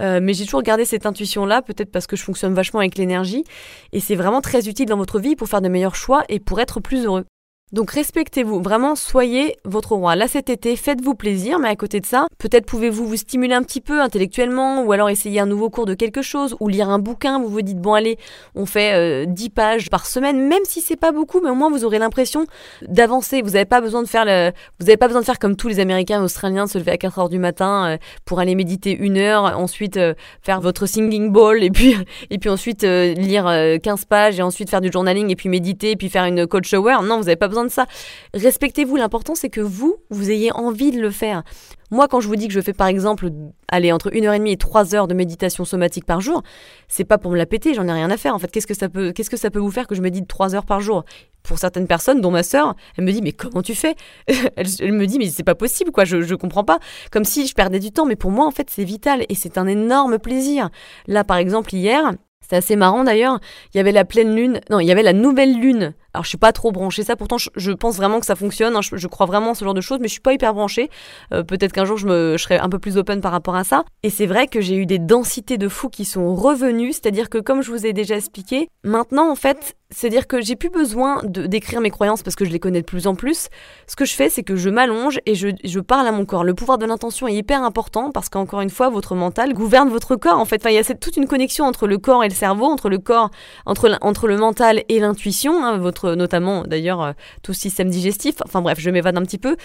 euh, 0.00 0.20
mais 0.22 0.34
j'ai 0.34 0.44
toujours 0.44 0.62
gardé 0.62 0.84
cette 0.84 1.06
intuition 1.06 1.46
là, 1.46 1.62
peut-être 1.62 1.90
parce 1.90 2.06
que 2.06 2.16
je 2.16 2.22
fonctionne 2.22 2.54
vachement 2.54 2.80
avec 2.80 2.96
l'énergie, 2.96 3.44
et 3.92 4.00
c'est 4.00 4.16
vraiment 4.16 4.40
très 4.40 4.68
utile 4.68 4.86
dans 4.86 4.96
votre 4.96 5.18
vie 5.18 5.36
pour 5.36 5.48
faire 5.48 5.60
de 5.60 5.68
meilleurs 5.68 5.94
choix 5.94 6.15
et 6.28 6.40
pour 6.40 6.60
être 6.60 6.80
plus 6.80 7.04
heureux. 7.04 7.24
Donc 7.72 7.90
respectez-vous, 7.90 8.62
vraiment 8.62 8.94
soyez 8.94 9.56
votre 9.64 9.96
roi. 9.96 10.14
Là 10.14 10.28
cet 10.28 10.50
été, 10.50 10.76
faites-vous 10.76 11.16
plaisir, 11.16 11.58
mais 11.58 11.66
à 11.66 11.74
côté 11.74 11.98
de 11.98 12.06
ça, 12.06 12.28
peut-être 12.38 12.64
pouvez-vous 12.64 13.08
vous 13.08 13.16
stimuler 13.16 13.54
un 13.54 13.64
petit 13.64 13.80
peu 13.80 14.00
intellectuellement, 14.00 14.84
ou 14.84 14.92
alors 14.92 15.10
essayer 15.10 15.40
un 15.40 15.46
nouveau 15.46 15.68
cours 15.68 15.84
de 15.84 15.94
quelque 15.94 16.22
chose, 16.22 16.54
ou 16.60 16.68
lire 16.68 16.88
un 16.88 17.00
bouquin, 17.00 17.40
vous 17.40 17.48
vous 17.48 17.62
dites 17.62 17.80
bon 17.80 17.94
allez, 17.94 18.18
on 18.54 18.66
fait 18.66 19.26
10 19.26 19.44
euh, 19.46 19.48
pages 19.52 19.90
par 19.90 20.06
semaine, 20.06 20.46
même 20.46 20.62
si 20.62 20.80
c'est 20.80 20.94
pas 20.94 21.10
beaucoup, 21.10 21.40
mais 21.40 21.50
au 21.50 21.56
moins 21.56 21.68
vous 21.68 21.84
aurez 21.84 21.98
l'impression 21.98 22.46
d'avancer. 22.82 23.42
Vous 23.42 23.50
n'avez 23.50 23.64
pas 23.64 23.80
besoin 23.80 24.04
de 24.04 24.06
faire 24.06 24.24
le, 24.24 24.52
vous 24.78 24.86
pas 24.96 25.08
besoin 25.08 25.22
de 25.22 25.26
faire 25.26 25.40
comme 25.40 25.56
tous 25.56 25.66
les 25.66 25.80
Américains 25.80 26.20
et 26.20 26.24
Australiens, 26.24 26.68
se 26.68 26.78
lever 26.78 26.92
à 26.92 26.98
4 26.98 27.18
heures 27.18 27.28
du 27.28 27.40
matin 27.40 27.94
euh, 27.94 27.96
pour 28.24 28.38
aller 28.38 28.54
méditer 28.54 28.96
une 28.96 29.18
heure, 29.18 29.58
ensuite 29.58 29.96
euh, 29.96 30.14
faire 30.40 30.60
votre 30.60 30.86
singing 30.86 31.32
ball, 31.32 31.64
et 31.64 31.70
puis, 31.70 31.96
et 32.30 32.38
puis 32.38 32.48
ensuite 32.48 32.84
lire 32.84 33.52
15 33.82 34.04
pages, 34.04 34.38
et 34.38 34.42
ensuite 34.42 34.70
faire 34.70 34.80
du 34.80 34.92
journaling, 34.92 35.30
et 35.30 35.36
puis 35.36 35.48
méditer, 35.48 35.90
et 35.90 35.96
puis 35.96 36.10
faire 36.10 36.26
une 36.26 36.46
cold 36.46 36.64
shower. 36.64 36.98
Non, 37.02 37.16
vous 37.16 37.24
n'avez 37.24 37.34
pas 37.34 37.48
besoin 37.48 37.55
de 37.64 37.70
ça. 37.70 37.86
Respectez-vous. 38.34 38.96
L'important, 38.96 39.34
c'est 39.34 39.50
que 39.50 39.60
vous, 39.60 39.96
vous 40.10 40.30
ayez 40.30 40.52
envie 40.52 40.90
de 40.90 41.00
le 41.00 41.10
faire. 41.10 41.42
Moi, 41.90 42.08
quand 42.08 42.20
je 42.20 42.26
vous 42.26 42.36
dis 42.36 42.48
que 42.48 42.54
je 42.54 42.60
fais 42.60 42.72
par 42.72 42.88
exemple, 42.88 43.30
aller 43.68 43.92
entre 43.92 44.10
1h30 44.10 44.50
et 44.50 44.56
3 44.56 44.94
heures 44.94 45.06
de 45.06 45.14
méditation 45.14 45.64
somatique 45.64 46.04
par 46.04 46.20
jour, 46.20 46.42
c'est 46.88 47.04
pas 47.04 47.16
pour 47.18 47.30
me 47.30 47.36
la 47.36 47.46
péter, 47.46 47.74
j'en 47.74 47.86
ai 47.86 47.92
rien 47.92 48.10
à 48.10 48.16
faire. 48.16 48.34
En 48.34 48.38
fait, 48.38 48.50
qu'est-ce 48.50 48.66
que 48.66 48.74
ça 48.74 48.88
peut, 48.88 49.12
qu'est-ce 49.12 49.30
que 49.30 49.36
ça 49.36 49.50
peut 49.50 49.60
vous 49.60 49.70
faire 49.70 49.86
que 49.86 49.94
je 49.94 50.02
médite 50.02 50.26
3 50.26 50.54
heures 50.54 50.66
par 50.66 50.80
jour? 50.80 51.04
Pour 51.44 51.58
certaines 51.58 51.86
personnes, 51.86 52.20
dont 52.20 52.32
ma 52.32 52.42
sœur, 52.42 52.74
elle 52.98 53.04
me 53.04 53.12
dit 53.12 53.22
mais 53.22 53.30
comment 53.30 53.62
tu 53.62 53.76
fais? 53.76 53.94
Elle, 54.56 54.92
me 54.92 55.06
dit 55.06 55.18
mais 55.18 55.28
c'est 55.28 55.44
pas 55.44 55.54
possible 55.54 55.92
quoi, 55.92 56.04
je, 56.04 56.22
je 56.22 56.34
comprends 56.34 56.64
pas. 56.64 56.80
Comme 57.12 57.24
si 57.24 57.46
je 57.46 57.54
perdais 57.54 57.78
du 57.78 57.92
temps, 57.92 58.04
mais 58.04 58.16
pour 58.16 58.32
moi 58.32 58.46
en 58.46 58.50
fait 58.50 58.68
c'est 58.68 58.82
vital 58.82 59.24
et 59.28 59.36
c'est 59.36 59.56
un 59.56 59.68
énorme 59.68 60.18
plaisir. 60.18 60.70
Là 61.06 61.22
par 61.22 61.36
exemple 61.36 61.72
hier, 61.72 62.14
c'était 62.46 62.56
assez 62.56 62.76
marrant 62.76 63.02
d'ailleurs. 63.02 63.40
Il 63.74 63.76
y 63.76 63.80
avait 63.80 63.90
la 63.90 64.04
pleine 64.04 64.32
lune. 64.36 64.60
Non, 64.70 64.78
il 64.78 64.86
y 64.86 64.92
avait 64.92 65.02
la 65.02 65.12
nouvelle 65.12 65.58
lune. 65.58 65.94
Alors 66.16 66.24
je 66.24 66.30
suis 66.30 66.38
pas 66.38 66.52
trop 66.52 66.72
branchée 66.72 67.02
ça. 67.02 67.14
Pourtant 67.14 67.36
je, 67.36 67.72
pense 67.72 67.96
vraiment 67.96 68.20
que 68.20 68.26
ça 68.26 68.36
fonctionne. 68.36 68.74
Hein. 68.74 68.80
Je, 68.80 69.06
crois 69.06 69.26
vraiment 69.26 69.50
à 69.50 69.54
ce 69.54 69.66
genre 69.66 69.74
de 69.74 69.82
choses, 69.82 69.98
mais 70.00 70.08
je 70.08 70.12
suis 70.12 70.22
pas 70.22 70.32
hyper 70.32 70.54
branchée. 70.54 70.88
Euh, 71.34 71.42
peut-être 71.42 71.72
qu'un 71.72 71.84
jour 71.84 71.98
je 71.98 72.06
me 72.06 72.38
serai 72.38 72.56
un 72.56 72.70
peu 72.70 72.78
plus 72.78 72.96
open 72.96 73.20
par 73.20 73.32
rapport 73.32 73.54
à 73.54 73.64
ça. 73.64 73.84
Et 74.02 74.08
c'est 74.08 74.24
vrai 74.24 74.46
que 74.46 74.62
j'ai 74.62 74.76
eu 74.76 74.86
des 74.86 74.98
densités 74.98 75.58
de 75.58 75.68
fous 75.68 75.90
qui 75.90 76.06
sont 76.06 76.34
revenues. 76.34 76.94
C'est-à-dire 76.94 77.28
que 77.28 77.36
comme 77.36 77.60
je 77.60 77.70
vous 77.70 77.84
ai 77.84 77.92
déjà 77.92 78.16
expliqué, 78.16 78.70
maintenant 78.82 79.30
en 79.30 79.34
fait 79.34 79.76
C'est-à-dire 79.90 80.26
que 80.26 80.40
j'ai 80.40 80.56
plus 80.56 80.68
besoin 80.68 81.20
de 81.22 81.46
d'écrire 81.46 81.80
mes 81.80 81.90
croyances 81.90 82.24
parce 82.24 82.34
que 82.34 82.44
je 82.44 82.50
les 82.50 82.58
connais 82.58 82.80
de 82.80 82.86
plus 82.86 83.06
en 83.06 83.14
plus. 83.14 83.48
Ce 83.86 83.94
que 83.94 84.04
je 84.04 84.14
fais, 84.14 84.28
c'est 84.28 84.42
que 84.42 84.56
je 84.56 84.68
m'allonge 84.68 85.20
et 85.26 85.36
je, 85.36 85.48
je, 85.62 85.78
parle 85.78 86.08
à 86.08 86.12
mon 86.12 86.24
corps. 86.24 86.42
Le 86.42 86.54
pouvoir 86.54 86.76
de 86.78 86.86
l'intention 86.86 87.28
est 87.28 87.34
hyper 87.34 87.62
important 87.62 88.10
parce 88.10 88.28
qu'encore 88.28 88.62
une 88.62 88.70
fois, 88.70 88.88
votre 88.88 89.14
mental 89.14 89.54
gouverne 89.54 89.88
votre 89.88 90.16
corps. 90.16 90.40
En 90.40 90.44
fait, 90.44 90.62
il 90.64 90.72
y 90.72 90.78
a 90.78 90.82
toute 90.82 91.16
une 91.16 91.28
connexion 91.28 91.66
entre 91.66 91.86
le 91.86 91.98
corps 91.98 92.24
et 92.24 92.28
le 92.28 92.34
cerveau, 92.34 92.64
entre 92.64 92.88
le 92.88 92.98
corps, 92.98 93.30
entre, 93.64 93.96
entre 94.00 94.26
le 94.26 94.36
mental 94.36 94.82
et 94.88 94.98
l'intuition, 94.98 95.64
hein, 95.64 95.78
votre 95.78 96.14
notamment 96.14 96.64
d'ailleurs 96.64 97.02
euh, 97.02 97.12
tout 97.44 97.52
système 97.52 97.88
digestif. 97.88 98.34
Enfin 98.44 98.62
bref, 98.62 98.80
je 98.80 98.90
m'évade 98.90 99.16
un 99.16 99.22
petit 99.22 99.38
peu. 99.38 99.56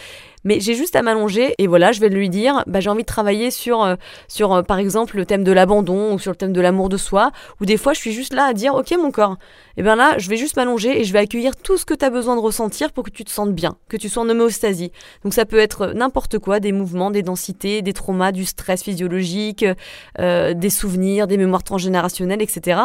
Mais 0.43 0.59
j'ai 0.59 0.75
juste 0.75 0.95
à 0.95 1.01
m'allonger 1.01 1.55
et 1.57 1.65
voilà, 1.65 1.91
je 1.91 1.99
vais 1.99 2.09
lui 2.09 2.29
dire, 2.29 2.63
bah, 2.67 2.79
j'ai 2.79 2.91
envie 2.91 3.03
de 3.03 3.07
travailler 3.07 3.49
sur, 3.49 3.83
euh, 3.83 3.95
sur 4.27 4.53
euh, 4.53 4.61
par 4.61 4.77
exemple 4.77 5.17
le 5.17 5.25
thème 5.25 5.43
de 5.43 5.51
l'abandon 5.51 6.13
ou 6.13 6.19
sur 6.19 6.31
le 6.31 6.37
thème 6.37 6.53
de 6.53 6.61
l'amour 6.61 6.89
de 6.89 6.97
soi. 6.97 7.31
Ou 7.59 7.65
des 7.65 7.77
fois, 7.77 7.93
je 7.93 7.99
suis 7.99 8.11
juste 8.11 8.33
là 8.33 8.45
à 8.45 8.53
dire, 8.53 8.75
ok 8.75 8.93
mon 9.01 9.09
corps, 9.09 9.37
et 9.77 9.83
bien 9.83 9.95
là, 9.95 10.10
je 10.17 10.29
vais 10.29 10.37
juste 10.37 10.55
m'allonger 10.55 10.99
et 10.99 11.03
je 11.03 11.13
vais 11.13 11.19
accueillir 11.19 11.55
tout 11.55 11.77
ce 11.77 11.85
que 11.85 11.93
tu 11.93 12.05
as 12.05 12.09
besoin 12.09 12.35
de 12.35 12.41
ressentir 12.41 12.91
pour 12.91 13.03
que 13.03 13.09
tu 13.09 13.23
te 13.23 13.31
sentes 13.31 13.53
bien, 13.53 13.77
que 13.89 13.97
tu 13.97 14.09
sois 14.09 14.23
en 14.23 14.29
homéostasie. 14.29 14.91
Donc 15.23 15.33
ça 15.33 15.45
peut 15.45 15.59
être 15.59 15.93
n'importe 15.93 16.39
quoi, 16.39 16.59
des 16.59 16.71
mouvements, 16.71 17.11
des 17.11 17.23
densités, 17.23 17.81
des 17.81 17.93
traumas, 17.93 18.31
du 18.31 18.45
stress 18.45 18.83
physiologique, 18.83 19.65
euh, 20.19 20.53
des 20.53 20.69
souvenirs, 20.69 21.27
des 21.27 21.37
mémoires 21.37 21.63
transgénérationnelles, 21.63 22.41
etc. 22.41 22.81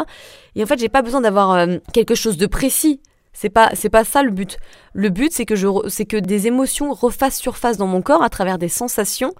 Et 0.54 0.62
en 0.62 0.66
fait, 0.66 0.78
j'ai 0.78 0.88
pas 0.88 1.02
besoin 1.02 1.20
d'avoir 1.20 1.52
euh, 1.52 1.76
quelque 1.92 2.14
chose 2.14 2.36
de 2.36 2.46
précis. 2.46 3.00
C'est 3.32 3.50
pas 3.50 3.68
c'est 3.74 3.90
pas 3.90 4.02
ça 4.02 4.22
le 4.22 4.30
but. 4.30 4.56
Le 4.94 5.10
but 5.10 5.30
c'est 5.30 5.44
que 5.44 5.56
je 5.56 5.68
c'est 5.88 6.06
que 6.06 6.16
des 6.16 6.46
émotions 6.46 6.94
refassent 6.94 7.36
surface 7.36 7.76
dans 7.76 7.86
mon 7.86 8.00
corps 8.00 8.22
à 8.22 8.30
travers 8.30 8.56
des 8.56 8.70
sensations 8.70 9.34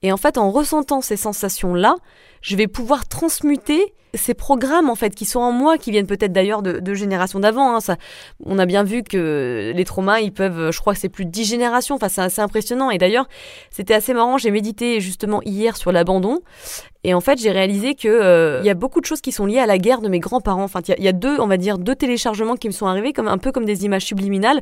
et 0.00 0.10
en 0.10 0.16
fait 0.16 0.38
en 0.38 0.50
ressentant 0.50 1.02
ces 1.02 1.18
sensations 1.18 1.74
là, 1.74 1.96
je 2.42 2.56
vais 2.56 2.66
pouvoir 2.66 3.08
transmuter 3.08 3.94
ces 4.14 4.34
programmes 4.34 4.90
en 4.90 4.94
fait 4.94 5.14
qui 5.14 5.24
sont 5.24 5.40
en 5.40 5.52
moi, 5.52 5.78
qui 5.78 5.90
viennent 5.90 6.06
peut-être 6.06 6.32
d'ailleurs 6.32 6.62
de, 6.62 6.94
générations 6.94 7.40
d'avant. 7.40 7.76
Hein, 7.76 7.96
on 8.44 8.58
a 8.58 8.66
bien 8.66 8.84
vu 8.84 9.02
que 9.02 9.72
les 9.74 9.84
traumas, 9.84 10.20
ils 10.20 10.32
peuvent, 10.32 10.70
je 10.70 10.78
crois 10.80 10.92
que 10.94 11.00
c'est 11.00 11.08
plus 11.08 11.24
de 11.24 11.30
dix 11.30 11.44
générations. 11.44 11.94
Enfin, 11.94 12.08
c'est 12.08 12.20
assez 12.20 12.40
impressionnant. 12.40 12.90
Et 12.90 12.98
d'ailleurs, 12.98 13.26
c'était 13.70 13.94
assez 13.94 14.12
marrant. 14.12 14.36
J'ai 14.36 14.50
médité 14.50 15.00
justement 15.00 15.40
hier 15.44 15.76
sur 15.76 15.92
l'abandon. 15.92 16.40
Et 17.04 17.14
en 17.14 17.20
fait, 17.20 17.38
j'ai 17.40 17.50
réalisé 17.50 17.94
que 17.94 18.06
euh, 18.06 18.60
il 18.62 18.66
y 18.66 18.70
a 18.70 18.74
beaucoup 18.74 19.00
de 19.00 19.06
choses 19.06 19.20
qui 19.20 19.32
sont 19.32 19.44
liées 19.44 19.58
à 19.58 19.66
la 19.66 19.78
guerre 19.78 20.00
de 20.02 20.08
mes 20.08 20.20
grands-parents. 20.20 20.62
Enfin, 20.62 20.80
il 20.96 21.02
y, 21.02 21.08
a 21.08 21.12
deux, 21.12 21.40
on 21.40 21.48
va 21.48 21.56
dire, 21.56 21.78
deux 21.78 21.96
téléchargements 21.96 22.54
qui 22.54 22.68
me 22.68 22.72
sont 22.72 22.86
arrivés, 22.86 23.12
comme 23.12 23.26
un 23.26 23.38
peu 23.38 23.50
comme 23.50 23.64
des 23.64 23.84
images 23.84 24.04
subliminales, 24.04 24.60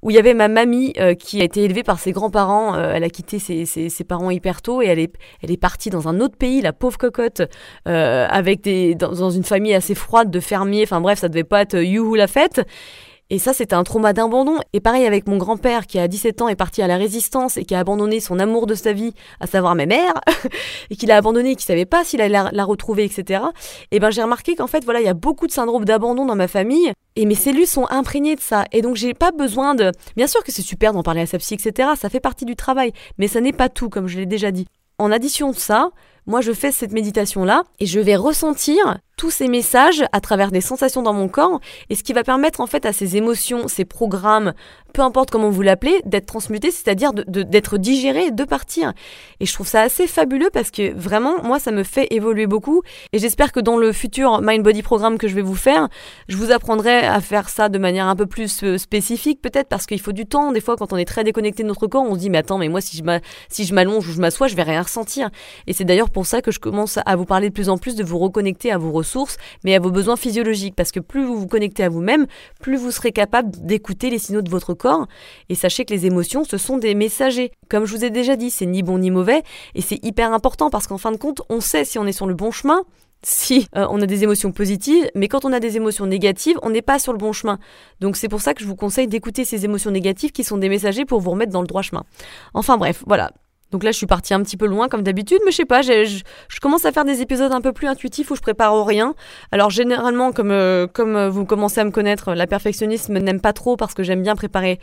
où 0.00 0.10
il 0.10 0.14
y 0.14 0.18
avait 0.18 0.34
ma 0.34 0.46
mamie 0.46 0.92
euh, 0.98 1.14
qui 1.14 1.40
a 1.40 1.44
été 1.44 1.64
élevée 1.64 1.82
par 1.82 1.98
ses 1.98 2.12
grands-parents. 2.12 2.76
Euh, 2.76 2.92
elle 2.94 3.02
a 3.02 3.10
quitté 3.10 3.40
ses, 3.40 3.66
ses, 3.66 4.04
parents 4.04 4.30
hyper 4.30 4.62
tôt 4.62 4.80
et 4.80 4.86
elle 4.86 5.00
est, 5.00 5.14
elle 5.42 5.50
est 5.50 5.56
partie 5.56 5.90
dans 5.90 6.06
un 6.06 6.20
autre 6.20 6.36
pays, 6.36 6.60
la 6.60 6.72
pauvre 6.72 6.98
cocotte, 6.98 7.42
avec 7.84 8.62
des 8.62 8.94
dans, 8.94 9.30
une 9.30 9.44
famille 9.44 9.74
assez 9.74 9.94
froide 9.94 10.30
de 10.30 10.40
fermiers. 10.40 10.84
Enfin 10.84 11.00
bref, 11.00 11.20
ça 11.20 11.28
devait 11.28 11.44
pas 11.44 11.62
être 11.62 11.76
youhou 11.76 12.14
la 12.14 12.26
fête. 12.26 12.62
Et 13.32 13.38
ça, 13.38 13.54
c'était 13.54 13.74
un 13.74 13.82
trauma 13.82 14.12
d'abandon. 14.12 14.58
Et 14.74 14.80
pareil 14.80 15.06
avec 15.06 15.26
mon 15.26 15.38
grand-père 15.38 15.86
qui, 15.86 15.98
à 15.98 16.06
17 16.06 16.42
ans, 16.42 16.48
est 16.48 16.54
parti 16.54 16.82
à 16.82 16.86
la 16.86 16.98
résistance 16.98 17.56
et 17.56 17.64
qui 17.64 17.74
a 17.74 17.78
abandonné 17.78 18.20
son 18.20 18.38
amour 18.38 18.66
de 18.66 18.74
sa 18.74 18.92
vie, 18.92 19.14
à 19.40 19.46
savoir 19.46 19.74
ma 19.74 19.86
mère, 19.86 20.12
et 20.90 20.96
qu'il 20.96 21.10
a 21.10 21.16
abandonné, 21.16 21.56
qui 21.56 21.64
savait 21.64 21.86
pas 21.86 22.04
s'il 22.04 22.20
allait 22.20 22.50
la, 22.52 22.64
retrouver, 22.66 23.04
etc. 23.04 23.42
Et 23.90 24.00
ben, 24.00 24.10
j'ai 24.10 24.22
remarqué 24.22 24.54
qu'en 24.54 24.66
fait, 24.66 24.84
voilà, 24.84 25.00
il 25.00 25.06
y 25.06 25.08
a 25.08 25.14
beaucoup 25.14 25.46
de 25.46 25.52
syndrome 25.52 25.86
d'abandon 25.86 26.26
dans 26.26 26.36
ma 26.36 26.46
famille. 26.46 26.92
Et 27.16 27.24
mes 27.24 27.34
cellules 27.34 27.66
sont 27.66 27.86
imprégnées 27.88 28.36
de 28.36 28.40
ça. 28.42 28.66
Et 28.70 28.82
donc, 28.82 28.96
j'ai 28.96 29.14
pas 29.14 29.30
besoin 29.30 29.74
de. 29.74 29.92
Bien 30.14 30.26
sûr 30.26 30.44
que 30.44 30.52
c'est 30.52 30.60
super 30.60 30.92
d'en 30.92 31.02
parler 31.02 31.22
à 31.22 31.26
sa 31.26 31.38
psy, 31.38 31.54
etc. 31.54 31.88
Ça 31.98 32.10
fait 32.10 32.20
partie 32.20 32.44
du 32.44 32.54
travail. 32.54 32.92
Mais 33.16 33.28
ça 33.28 33.40
n'est 33.40 33.54
pas 33.54 33.70
tout, 33.70 33.88
comme 33.88 34.08
je 34.08 34.18
l'ai 34.18 34.26
déjà 34.26 34.50
dit. 34.50 34.66
En 34.98 35.10
addition 35.10 35.52
de 35.52 35.56
ça, 35.56 35.88
moi 36.26 36.42
je 36.42 36.52
fais 36.52 36.70
cette 36.70 36.92
méditation-là 36.92 37.64
et 37.80 37.86
je 37.86 37.98
vais 37.98 38.14
ressentir 38.14 38.98
tous 39.16 39.30
ces 39.30 39.48
messages 39.48 40.04
à 40.12 40.20
travers 40.20 40.50
des 40.50 40.60
sensations 40.60 41.02
dans 41.02 41.12
mon 41.12 41.28
corps 41.28 41.60
et 41.90 41.94
ce 41.94 42.02
qui 42.02 42.12
va 42.12 42.24
permettre 42.24 42.60
en 42.60 42.66
fait 42.66 42.86
à 42.86 42.92
ces 42.92 43.16
émotions, 43.16 43.68
ces 43.68 43.84
programmes, 43.84 44.52
peu 44.92 45.02
importe 45.02 45.30
comment 45.30 45.50
vous 45.50 45.62
l'appelez, 45.62 46.00
d'être 46.04 46.26
transmutés, 46.26 46.70
c'est-à-dire 46.70 47.12
d'être 47.12 47.78
digérés, 47.78 48.30
de 48.30 48.44
partir. 48.44 48.92
Et 49.40 49.46
je 49.46 49.52
trouve 49.52 49.66
ça 49.66 49.82
assez 49.82 50.06
fabuleux 50.06 50.50
parce 50.52 50.70
que 50.70 50.92
vraiment, 50.94 51.42
moi, 51.42 51.58
ça 51.58 51.70
me 51.70 51.82
fait 51.82 52.08
évoluer 52.10 52.46
beaucoup 52.46 52.82
et 53.12 53.18
j'espère 53.18 53.52
que 53.52 53.60
dans 53.60 53.76
le 53.76 53.92
futur 53.92 54.40
Mind 54.42 54.62
Body 54.62 54.82
Programme 54.82 55.18
que 55.18 55.28
je 55.28 55.34
vais 55.34 55.42
vous 55.42 55.54
faire, 55.54 55.88
je 56.28 56.36
vous 56.36 56.50
apprendrai 56.50 56.98
à 56.98 57.20
faire 57.20 57.48
ça 57.48 57.68
de 57.68 57.78
manière 57.78 58.06
un 58.06 58.16
peu 58.16 58.26
plus 58.26 58.64
euh, 58.64 58.78
spécifique 58.78 59.40
peut-être 59.40 59.68
parce 59.68 59.86
qu'il 59.86 60.00
faut 60.00 60.12
du 60.12 60.26
temps. 60.26 60.52
Des 60.52 60.60
fois, 60.60 60.76
quand 60.76 60.92
on 60.92 60.96
est 60.96 61.04
très 61.04 61.24
déconnecté 61.24 61.62
de 61.62 61.68
notre 61.68 61.86
corps, 61.86 62.04
on 62.04 62.14
se 62.14 62.20
dit 62.20 62.30
mais 62.30 62.38
attends, 62.38 62.58
mais 62.58 62.68
moi 62.68 62.80
si 62.80 62.96
je 62.96 63.74
m'allonge 63.74 64.08
ou 64.08 64.12
je 64.12 64.20
m'assois, 64.20 64.48
je 64.48 64.56
vais 64.56 64.62
rien 64.62 64.82
ressentir. 64.82 65.30
Et 65.66 65.72
c'est 65.72 65.84
d'ailleurs 65.84 66.10
pour 66.10 66.26
ça 66.26 66.42
que 66.42 66.50
je 66.50 66.58
commence 66.58 66.98
à 67.04 67.16
vous 67.16 67.24
parler 67.24 67.48
de 67.48 67.54
plus 67.54 67.68
en 67.68 67.78
plus 67.78 67.94
de 67.94 68.04
vous 68.04 68.18
reconnecter 68.18 68.72
à 68.72 68.78
vos 68.78 68.90
ressources, 69.02 69.36
mais 69.64 69.74
à 69.74 69.80
vos 69.80 69.90
besoins 69.90 70.16
physiologiques. 70.16 70.74
Parce 70.76 70.92
que 70.92 71.00
plus 71.00 71.24
vous 71.24 71.36
vous 71.36 71.46
connectez 71.46 71.84
à 71.84 71.88
vous-même, 71.88 72.26
plus 72.60 72.76
vous 72.76 72.90
serez 72.90 73.12
capable 73.12 73.50
d'écouter 73.50 74.10
les 74.10 74.18
signaux 74.18 74.42
de 74.42 74.50
votre 74.50 74.74
corps. 74.74 75.06
Et 75.48 75.54
sachez 75.54 75.84
que 75.84 75.92
les 75.92 76.06
émotions, 76.06 76.44
ce 76.44 76.56
sont 76.56 76.78
des 76.78 76.94
messagers. 76.94 77.52
Comme 77.68 77.84
je 77.84 77.94
vous 77.94 78.04
ai 78.04 78.10
déjà 78.10 78.36
dit, 78.36 78.50
c'est 78.50 78.66
ni 78.66 78.82
bon 78.82 78.98
ni 78.98 79.10
mauvais. 79.10 79.42
Et 79.74 79.82
c'est 79.82 80.04
hyper 80.04 80.32
important 80.32 80.70
parce 80.70 80.86
qu'en 80.86 80.98
fin 80.98 81.12
de 81.12 81.16
compte, 81.16 81.42
on 81.48 81.60
sait 81.60 81.84
si 81.84 81.98
on 81.98 82.06
est 82.06 82.12
sur 82.12 82.26
le 82.26 82.34
bon 82.34 82.50
chemin 82.50 82.82
si 83.24 83.68
euh, 83.76 83.86
on 83.90 84.00
a 84.02 84.06
des 84.06 84.24
émotions 84.24 84.50
positives, 84.52 85.08
mais 85.14 85.28
quand 85.28 85.44
on 85.44 85.52
a 85.52 85.60
des 85.60 85.76
émotions 85.76 86.06
négatives, 86.06 86.58
on 86.62 86.70
n'est 86.70 86.82
pas 86.82 86.98
sur 86.98 87.12
le 87.12 87.18
bon 87.18 87.32
chemin. 87.32 87.58
Donc 88.00 88.16
c'est 88.16 88.28
pour 88.28 88.40
ça 88.40 88.54
que 88.54 88.62
je 88.62 88.66
vous 88.66 88.74
conseille 88.74 89.06
d'écouter 89.06 89.44
ces 89.44 89.64
émotions 89.64 89.90
négatives 89.90 90.32
qui 90.32 90.44
sont 90.44 90.58
des 90.58 90.68
messagers 90.68 91.04
pour 91.04 91.20
vous 91.20 91.30
remettre 91.30 91.52
dans 91.52 91.60
le 91.60 91.66
droit 91.66 91.82
chemin. 91.82 92.04
Enfin 92.52 92.76
bref, 92.76 93.04
voilà, 93.06 93.30
donc 93.72 93.84
là, 93.84 93.90
je 93.90 93.96
suis 93.96 94.06
partie 94.06 94.34
un 94.34 94.42
petit 94.42 94.56
peu 94.56 94.66
loin 94.66 94.88
comme 94.88 95.02
d'habitude, 95.02 95.38
mais 95.44 95.50
je 95.50 95.56
sais 95.56 95.64
pas, 95.64 95.82
je, 95.82 96.04
je, 96.48 96.60
commence 96.60 96.84
à 96.84 96.92
faire 96.92 97.04
des 97.04 97.22
épisodes 97.22 97.52
un 97.52 97.60
peu 97.60 97.72
plus 97.72 97.88
intuitifs 97.88 98.30
où 98.30 98.36
je 98.36 98.40
prépare 98.40 98.86
rien. 98.86 99.14
Alors 99.50 99.70
généralement, 99.70 100.32
comme, 100.32 100.50
euh, 100.50 100.86
comme 100.86 101.28
vous 101.28 101.44
commencez 101.44 101.80
à 101.80 101.84
me 101.84 101.90
connaître, 101.90 102.34
la 102.34 102.46
perfectionnisme 102.46 103.18
n'aime 103.18 103.40
pas 103.40 103.52
trop 103.52 103.76
parce 103.76 103.94
que 103.94 104.02
j'aime 104.02 104.22
bien 104.22 104.36
préparer 104.36 104.78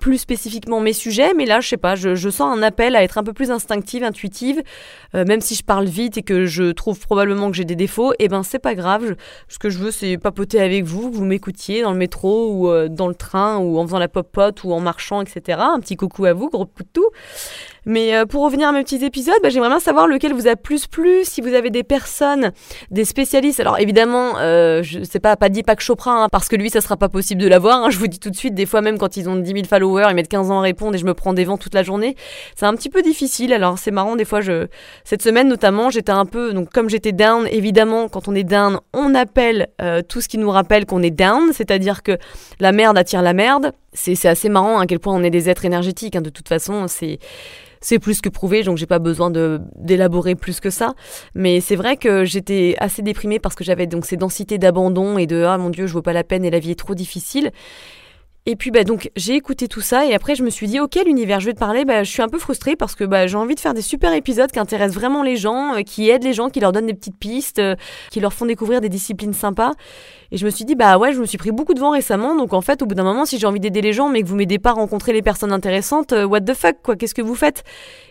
plus 0.00 0.18
spécifiquement 0.18 0.80
mes 0.80 0.92
sujets, 0.92 1.32
mais 1.34 1.46
là, 1.46 1.60
je 1.60 1.68
sais 1.68 1.76
pas, 1.76 1.94
je, 1.94 2.14
je 2.14 2.28
sens 2.28 2.56
un 2.56 2.62
appel 2.62 2.96
à 2.96 3.02
être 3.02 3.18
un 3.18 3.22
peu 3.22 3.32
plus 3.32 3.50
instinctive, 3.50 4.02
intuitive, 4.02 4.62
euh, 5.14 5.24
même 5.24 5.40
si 5.40 5.54
je 5.54 5.62
parle 5.62 5.86
vite 5.86 6.18
et 6.18 6.22
que 6.22 6.46
je 6.46 6.72
trouve 6.72 6.98
probablement 6.98 7.50
que 7.50 7.56
j'ai 7.56 7.64
des 7.64 7.76
défauts, 7.76 8.12
et 8.14 8.24
eh 8.24 8.28
ben 8.28 8.42
c'est 8.42 8.58
pas 8.58 8.74
grave. 8.74 9.14
ce 9.48 9.58
que 9.58 9.70
je 9.70 9.78
veux, 9.78 9.90
c'est 9.90 10.18
papoter 10.18 10.60
avec 10.60 10.84
vous, 10.84 11.10
que 11.10 11.16
vous 11.16 11.24
m'écoutiez 11.24 11.82
dans 11.82 11.92
le 11.92 11.98
métro 11.98 12.50
ou 12.50 12.68
euh, 12.68 12.88
dans 12.88 13.08
le 13.08 13.14
train 13.14 13.58
ou 13.58 13.78
en 13.78 13.86
faisant 13.86 13.98
la 13.98 14.08
pop-pot 14.08 14.64
ou 14.64 14.72
en 14.72 14.80
marchant, 14.80 15.22
etc. 15.22 15.58
Un 15.60 15.80
petit 15.80 15.96
coucou 15.96 16.24
à 16.24 16.32
vous, 16.32 16.48
gros 16.50 16.66
poutou. 16.66 17.04
Mais 17.86 18.14
euh, 18.14 18.26
pour 18.26 18.42
revenir 18.42 18.68
à 18.68 18.72
mes 18.72 18.82
petits 18.82 19.04
épisodes, 19.04 19.34
bah, 19.42 19.48
j'aimerais 19.48 19.68
bien 19.68 19.80
savoir 19.80 20.06
lequel 20.06 20.32
vous 20.32 20.48
a 20.48 20.56
plus 20.56 20.86
plu, 20.86 21.20
si 21.24 21.40
vous 21.40 21.54
avez 21.54 21.70
des 21.70 21.82
personnes, 21.82 22.52
des 22.90 23.04
spécialistes. 23.04 23.60
Alors 23.60 23.78
évidemment, 23.78 24.38
euh, 24.38 24.82
je 24.82 25.02
sais 25.02 25.20
pas, 25.20 25.36
pas 25.36 25.48
dit 25.48 25.62
que 25.62 25.82
Chopra, 25.82 26.24
hein, 26.24 26.28
parce 26.30 26.48
que 26.48 26.56
lui, 26.56 26.70
ça 26.70 26.80
sera 26.80 26.96
pas 26.96 27.08
possible 27.08 27.40
de 27.42 27.48
l'avoir. 27.48 27.84
Hein, 27.84 27.90
je 27.90 27.98
vous 27.98 28.06
dis 28.06 28.18
tout 28.18 28.30
de 28.30 28.36
suite, 28.36 28.54
des 28.54 28.66
fois 28.66 28.80
même 28.80 28.98
quand 28.98 29.16
ils 29.16 29.28
ont 29.28 29.36
10 29.36 29.52
000 29.52 29.64
followers, 29.64 30.06
ils 30.10 30.14
mettent 30.14 30.28
15 30.28 30.50
ans 30.50 30.58
à 30.58 30.62
répondre 30.62 30.94
et 30.94 30.98
je 30.98 31.04
me 31.04 31.14
prends 31.14 31.32
des 31.32 31.44
vents 31.44 31.58
toute 31.58 31.74
la 31.74 31.82
journée. 31.82 32.16
C'est 32.56 32.66
un 32.66 32.74
petit 32.74 32.90
peu 32.90 33.02
difficile. 33.02 33.52
Alors 33.52 33.78
c'est 33.78 33.90
marrant, 33.90 34.16
des 34.16 34.24
fois, 34.24 34.40
je 34.40 34.66
cette 35.04 35.22
semaine 35.22 35.48
notamment, 35.48 35.90
j'étais 35.90 36.12
un 36.12 36.26
peu, 36.26 36.52
donc 36.52 36.70
comme 36.70 36.88
j'étais 36.88 37.12
down, 37.12 37.46
évidemment, 37.50 38.08
quand 38.08 38.28
on 38.28 38.34
est 38.34 38.44
down, 38.44 38.78
on 38.92 39.14
appelle 39.14 39.68
euh, 39.80 40.02
tout 40.02 40.20
ce 40.20 40.28
qui 40.28 40.38
nous 40.38 40.50
rappelle 40.50 40.86
qu'on 40.86 41.02
est 41.02 41.10
down, 41.10 41.52
c'est-à-dire 41.52 42.02
que 42.02 42.18
la 42.60 42.72
merde 42.72 42.96
attire 42.96 43.22
la 43.22 43.32
merde. 43.32 43.72
C'est 43.94 44.26
assez 44.26 44.48
marrant 44.48 44.78
à 44.78 44.86
quel 44.86 44.98
point 44.98 45.14
on 45.14 45.22
est 45.22 45.30
des 45.30 45.48
êtres 45.48 45.64
énergétiques. 45.64 46.16
Hein, 46.16 46.22
de 46.22 46.30
toute 46.30 46.48
façon, 46.48 46.86
c'est 46.88 47.18
c'est 47.80 47.98
plus 47.98 48.22
que 48.22 48.30
prouvé, 48.30 48.62
donc 48.62 48.78
j'ai 48.78 48.86
pas 48.86 48.98
besoin 48.98 49.30
d'élaborer 49.76 50.34
plus 50.34 50.58
que 50.58 50.70
ça. 50.70 50.94
Mais 51.34 51.60
c'est 51.60 51.76
vrai 51.76 51.98
que 51.98 52.24
j'étais 52.24 52.76
assez 52.78 53.02
déprimée 53.02 53.38
parce 53.38 53.54
que 53.54 53.62
j'avais 53.62 53.86
donc 53.86 54.06
ces 54.06 54.16
densités 54.16 54.56
d'abandon 54.56 55.18
et 55.18 55.26
de 55.26 55.42
ah 55.42 55.58
mon 55.58 55.68
dieu, 55.68 55.86
je 55.86 55.92
vois 55.92 56.02
pas 56.02 56.14
la 56.14 56.24
peine 56.24 56.46
et 56.46 56.50
la 56.50 56.60
vie 56.60 56.70
est 56.70 56.78
trop 56.78 56.94
difficile. 56.94 57.50
Et 58.46 58.56
puis 58.56 58.70
bah 58.70 58.84
donc 58.84 59.10
j'ai 59.16 59.34
écouté 59.34 59.68
tout 59.68 59.80
ça 59.80 60.04
et 60.04 60.12
après 60.12 60.34
je 60.34 60.42
me 60.42 60.50
suis 60.50 60.66
dit 60.66 60.78
ok 60.78 60.98
l'univers 61.06 61.40
je 61.40 61.46
vais 61.46 61.54
te 61.54 61.58
parler 61.58 61.86
bah 61.86 62.04
je 62.04 62.10
suis 62.10 62.20
un 62.20 62.28
peu 62.28 62.38
frustrée 62.38 62.76
parce 62.76 62.94
que 62.94 63.04
bah 63.04 63.26
j'ai 63.26 63.38
envie 63.38 63.54
de 63.54 63.60
faire 63.60 63.72
des 63.72 63.80
super 63.80 64.12
épisodes 64.12 64.52
qui 64.52 64.58
intéressent 64.58 64.96
vraiment 64.96 65.22
les 65.22 65.36
gens, 65.36 65.76
euh, 65.76 65.80
qui 65.80 66.10
aident 66.10 66.24
les 66.24 66.34
gens, 66.34 66.50
qui 66.50 66.60
leur 66.60 66.72
donnent 66.72 66.84
des 66.84 66.92
petites 66.92 67.18
pistes, 67.18 67.58
euh, 67.58 67.74
qui 68.10 68.20
leur 68.20 68.34
font 68.34 68.44
découvrir 68.44 68.82
des 68.82 68.90
disciplines 68.90 69.32
sympas. 69.32 69.72
Et 70.34 70.36
je 70.36 70.44
me 70.44 70.50
suis 70.50 70.64
dit 70.64 70.74
bah 70.74 70.98
ouais 70.98 71.12
je 71.12 71.20
me 71.20 71.26
suis 71.26 71.38
pris 71.38 71.52
beaucoup 71.52 71.74
de 71.74 71.80
vent 71.80 71.90
récemment 71.90 72.34
donc 72.34 72.52
en 72.52 72.60
fait 72.60 72.82
au 72.82 72.86
bout 72.86 72.96
d'un 72.96 73.04
moment 73.04 73.24
si 73.24 73.38
j'ai 73.38 73.46
envie 73.46 73.60
d'aider 73.60 73.80
les 73.80 73.92
gens 73.92 74.08
mais 74.08 74.22
que 74.22 74.26
vous 74.26 74.34
m'aidez 74.34 74.58
pas 74.58 74.70
à 74.70 74.74
rencontrer 74.74 75.12
les 75.12 75.22
personnes 75.22 75.52
intéressantes, 75.52 76.12
euh, 76.12 76.24
what 76.24 76.40
the 76.40 76.54
fuck 76.54 76.76
quoi 76.82 76.96
qu'est-ce 76.96 77.14
que 77.14 77.22
vous 77.22 77.36
faites? 77.36 77.62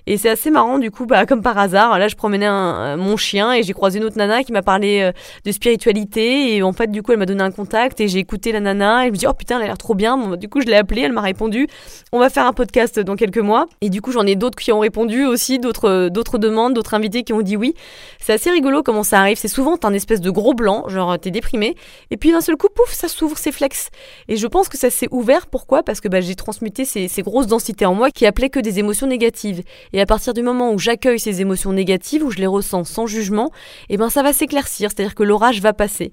Et 0.07 0.17
c'est 0.17 0.29
assez 0.29 0.49
marrant 0.49 0.79
du 0.79 0.89
coup 0.89 1.05
bah 1.05 1.25
comme 1.25 1.41
par 1.41 1.57
hasard 1.57 1.99
là 1.99 2.07
je 2.07 2.15
promenais 2.15 2.45
un, 2.45 2.97
mon 2.97 3.17
chien 3.17 3.53
et 3.53 3.61
j'ai 3.63 3.73
croisé 3.73 3.99
une 3.99 4.05
autre 4.05 4.17
nana 4.17 4.43
qui 4.43 4.53
m'a 4.53 4.61
parlé 4.61 5.11
de 5.43 5.51
spiritualité 5.51 6.55
et 6.55 6.63
en 6.63 6.73
fait 6.73 6.89
du 6.89 7.03
coup 7.03 7.11
elle 7.11 7.19
m'a 7.19 7.25
donné 7.25 7.43
un 7.43 7.51
contact 7.51 7.99
et 7.99 8.07
j'ai 8.07 8.19
écouté 8.19 8.53
la 8.53 8.61
nana 8.61 9.03
et 9.03 9.07
je 9.07 9.11
me 9.11 9.17
dis 9.17 9.27
oh 9.27 9.33
putain 9.33 9.57
elle 9.57 9.63
a 9.63 9.67
l'air 9.67 9.77
trop 9.77 9.93
bien 9.93 10.13
Bon, 10.17 10.35
du 10.35 10.49
coup, 10.49 10.61
je 10.61 10.67
l'ai 10.67 10.75
appelée, 10.75 11.01
elle 11.01 11.11
m'a 11.11 11.21
répondu. 11.21 11.67
On 12.11 12.19
va 12.19 12.29
faire 12.29 12.45
un 12.45 12.53
podcast 12.53 12.99
dans 12.99 13.15
quelques 13.15 13.39
mois. 13.39 13.67
Et 13.81 13.89
du 13.89 14.01
coup, 14.01 14.11
j'en 14.11 14.25
ai 14.25 14.35
d'autres 14.35 14.57
qui 14.57 14.71
ont 14.71 14.79
répondu 14.79 15.25
aussi, 15.25 15.59
d'autres, 15.59 16.09
d'autres 16.09 16.37
demandes, 16.37 16.73
d'autres 16.73 16.93
invités 16.93 17.23
qui 17.23 17.33
ont 17.33 17.41
dit 17.41 17.57
oui. 17.57 17.73
C'est 18.19 18.33
assez 18.33 18.51
rigolo 18.51 18.83
comment 18.83 19.03
ça 19.03 19.19
arrive. 19.19 19.37
C'est 19.37 19.47
souvent 19.47 19.77
un 19.83 19.93
espèce 19.93 20.21
de 20.21 20.29
gros 20.29 20.53
blanc, 20.53 20.87
genre 20.87 21.17
t'es 21.19 21.31
déprimé, 21.31 21.75
et 22.13 22.17
puis 22.17 22.31
d'un 22.31 22.41
seul 22.41 22.57
coup, 22.57 22.67
pouf, 22.69 22.93
ça 22.93 23.07
s'ouvre, 23.07 23.39
c'est 23.39 23.51
flex. 23.51 23.89
Et 24.27 24.37
je 24.37 24.45
pense 24.45 24.69
que 24.69 24.77
ça 24.77 24.91
s'est 24.91 25.07
ouvert. 25.09 25.47
Pourquoi? 25.47 25.81
Parce 25.81 25.99
que 25.99 26.07
bah, 26.07 26.21
j'ai 26.21 26.35
transmuté 26.35 26.85
ces, 26.85 27.09
grosses 27.23 27.47
densités 27.47 27.87
en 27.87 27.95
moi 27.95 28.11
qui 28.11 28.27
appelaient 28.27 28.51
que 28.51 28.59
des 28.59 28.77
émotions 28.77 29.07
négatives. 29.07 29.63
Et 29.93 29.99
à 29.99 30.05
partir 30.05 30.35
du 30.35 30.43
moment 30.43 30.71
où 30.71 30.77
j'accueille 30.77 31.19
ces 31.19 31.41
émotions 31.41 31.73
négatives, 31.73 32.23
où 32.23 32.29
je 32.29 32.37
les 32.37 32.45
ressens 32.45 32.83
sans 32.83 33.07
jugement, 33.07 33.49
et 33.89 33.95
eh 33.95 33.97
ben 33.97 34.11
ça 34.11 34.21
va 34.21 34.31
s'éclaircir, 34.31 34.91
c'est-à-dire 34.91 35.15
que 35.15 35.23
l'orage 35.23 35.59
va 35.59 35.73
passer. 35.73 36.11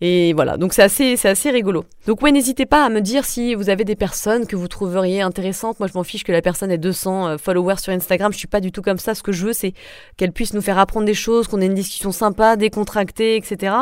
Et 0.00 0.32
voilà, 0.32 0.56
donc 0.56 0.74
c'est 0.74 0.82
assez, 0.82 1.16
c'est 1.16 1.28
assez 1.28 1.50
rigolo. 1.50 1.84
Donc 2.06 2.22
ouais, 2.22 2.30
n'hésitez 2.30 2.66
pas 2.66 2.84
à 2.84 2.88
me 2.88 3.00
dire 3.00 3.24
si 3.24 3.56
vous 3.56 3.68
avez 3.68 3.84
des 3.84 3.96
personnes 3.96 4.46
que 4.46 4.54
vous 4.54 4.68
trouveriez 4.68 5.22
intéressantes. 5.22 5.80
Moi, 5.80 5.88
je 5.92 5.98
m'en 5.98 6.04
fiche 6.04 6.22
que 6.22 6.30
la 6.30 6.40
personne 6.40 6.70
ait 6.70 6.78
200 6.78 7.26
euh, 7.26 7.36
followers 7.38 7.78
sur 7.78 7.92
Instagram. 7.92 8.32
Je 8.32 8.38
suis 8.38 8.46
pas 8.46 8.60
du 8.60 8.70
tout 8.70 8.80
comme 8.80 8.98
ça. 8.98 9.16
Ce 9.16 9.24
que 9.24 9.32
je 9.32 9.46
veux, 9.46 9.52
c'est 9.52 9.74
qu'elle 10.16 10.30
puisse 10.30 10.54
nous 10.54 10.62
faire 10.62 10.78
apprendre 10.78 11.04
des 11.04 11.14
choses, 11.14 11.48
qu'on 11.48 11.60
ait 11.60 11.66
une 11.66 11.74
discussion 11.74 12.12
sympa, 12.12 12.54
décontractée, 12.54 13.36
etc. 13.36 13.74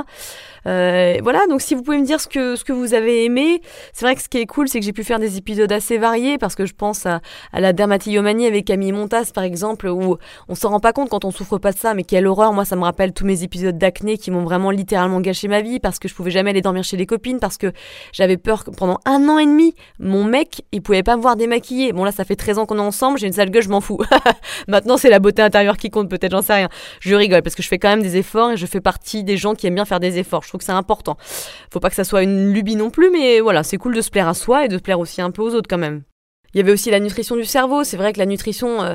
Euh, 0.67 1.19
voilà, 1.23 1.47
donc 1.49 1.61
si 1.61 1.75
vous 1.75 1.83
pouvez 1.83 1.99
me 1.99 2.05
dire 2.07 2.21
ce 2.21 2.27
que, 2.27 2.57
ce 2.57 2.65
que 2.65 2.73
vous 2.73 2.95
avez 2.95 3.25
aimé. 3.25 3.61
C'est 3.93 4.05
vrai 4.05 4.15
que 4.15 4.23
ce 4.23 4.29
qui 4.29 4.39
est 4.39 4.47
cool, 4.47 4.69
c'est 4.69 4.81
que 4.81 4.85
j'ai 4.85 4.93
pu 4.93 5.05
faire 5.05 5.19
des 5.19 5.37
épisodes 5.37 5.71
assez 5.71 5.99
variés 5.99 6.39
parce 6.39 6.55
que 6.55 6.67
je 6.67 6.75
pense 6.75 7.07
à, 7.07 7.21
la 7.53 7.73
dermatillomanie 7.73 8.47
avec 8.47 8.65
Camille 8.65 8.93
Montas, 8.93 9.31
par 9.35 9.45
exemple, 9.45 9.87
où 9.89 10.17
on 10.49 10.55
s'en 10.55 10.71
rend 10.71 10.81
pas 10.81 10.93
compte 10.93 11.11
quand 11.11 11.25
on 11.25 11.31
souffre 11.31 11.59
pas 11.59 11.73
de 11.73 11.79
ça, 11.79 11.95
mais 11.95 12.05
quelle 12.05 12.27
horreur. 12.27 12.53
Moi, 12.53 12.65
ça 12.65 12.75
me 12.75 12.83
rappelle 12.83 13.13
tous 13.13 13.27
mes 13.27 13.43
épisodes 13.43 13.77
d'acné 13.77 14.19
qui 14.19 14.31
m'ont 14.31 14.45
vraiment 14.45 14.71
littéralement 14.71 15.21
gâché 15.21 15.47
ma 15.47 15.61
vie 15.61 15.79
parce 15.79 15.99
que 15.99 16.06
je 16.09 16.15
pouvais 16.15 16.31
jamais 16.31 16.51
aller 16.51 16.63
dormir 16.63 16.83
chez 16.83 16.97
les 16.97 17.07
copines 17.07 17.39
parce 17.39 17.59
que 17.59 17.73
j'avais 18.13 18.37
peur 18.37 18.65
que 18.65 18.71
pendant 18.71 18.99
un 19.05 19.29
an 19.29 19.39
et 19.39 19.47
demi, 19.47 19.75
mon 19.99 20.25
mec, 20.25 20.63
il 20.73 20.83
pouvait 20.83 21.03
pas 21.03 21.17
me 21.17 21.23
voir 21.23 21.37
démaquillée. 21.37 21.93
Bon, 21.93 22.05
là, 22.05 22.13
ça 22.13 22.25
fait 22.25 22.37
13 22.37 22.59
ans 22.59 22.67
qu'on 22.67 22.79
est 22.79 22.81
ensemble, 22.81 23.19
j'ai 23.19 23.27
une 23.27 23.33
sale 23.33 23.51
gueule, 23.51 23.63
je 23.63 23.69
m'en 23.69 23.81
fous. 23.81 24.01
Maintenant, 24.69 24.97
c'est 24.97 25.11
la 25.11 25.21
beauté 25.21 25.43
intérieure 25.43 25.77
qui 25.77 25.91
compte, 25.91 26.11
peut-être, 26.11 26.33
j'en 26.33 26.43
sais 26.43 26.55
rien. 26.55 26.69
Je 27.01 27.15
rigole 27.15 27.43
parce 27.43 27.55
que 27.55 27.63
je 27.63 27.69
fais 27.69 27.79
quand 27.79 27.89
même 27.89 28.03
des 28.03 28.17
efforts 28.17 28.53
et 28.53 28.57
je 28.57 28.67
fais 28.67 28.81
partie 28.81 29.23
des 29.23 29.37
gens 29.37 29.55
qui 29.55 29.67
aiment 29.67 29.77
bien 29.77 29.85
faire 29.85 30.01
des 30.01 30.19
efforts 30.19 30.45
que 30.57 30.65
c'est 30.65 30.73
important. 30.73 31.17
Faut 31.73 31.81
pas 31.81 31.91
que 31.91 31.97
ça 31.97 32.05
soit 32.05 32.23
une 32.23 32.53
lubie 32.53 32.77
non 32.77 32.91
plus, 32.91 33.11
mais 33.11 33.41
voilà, 33.41 33.63
c'est 33.63 33.77
cool 33.77 33.95
de 33.95 34.01
se 34.01 34.11
plaire 34.11 34.29
à 34.29 34.35
soi 34.35 34.65
et 34.65 34.69
de 34.69 34.77
se 34.77 34.83
plaire 34.83 35.01
aussi 35.01 35.21
un 35.21 35.31
peu 35.31 35.43
aux 35.43 35.55
autres 35.55 35.69
quand 35.69 35.79
même. 35.79 36.03
Il 36.55 36.59
y 36.59 36.61
avait 36.61 36.73
aussi 36.73 36.91
la 36.91 37.01
nutrition 37.01 37.37
du 37.37 37.45
cerveau. 37.45 37.85
C'est 37.85 37.97
vrai 37.97 38.13
que 38.13 38.19
la 38.19 38.27
nutrition, 38.27 38.83
euh, 38.83 38.95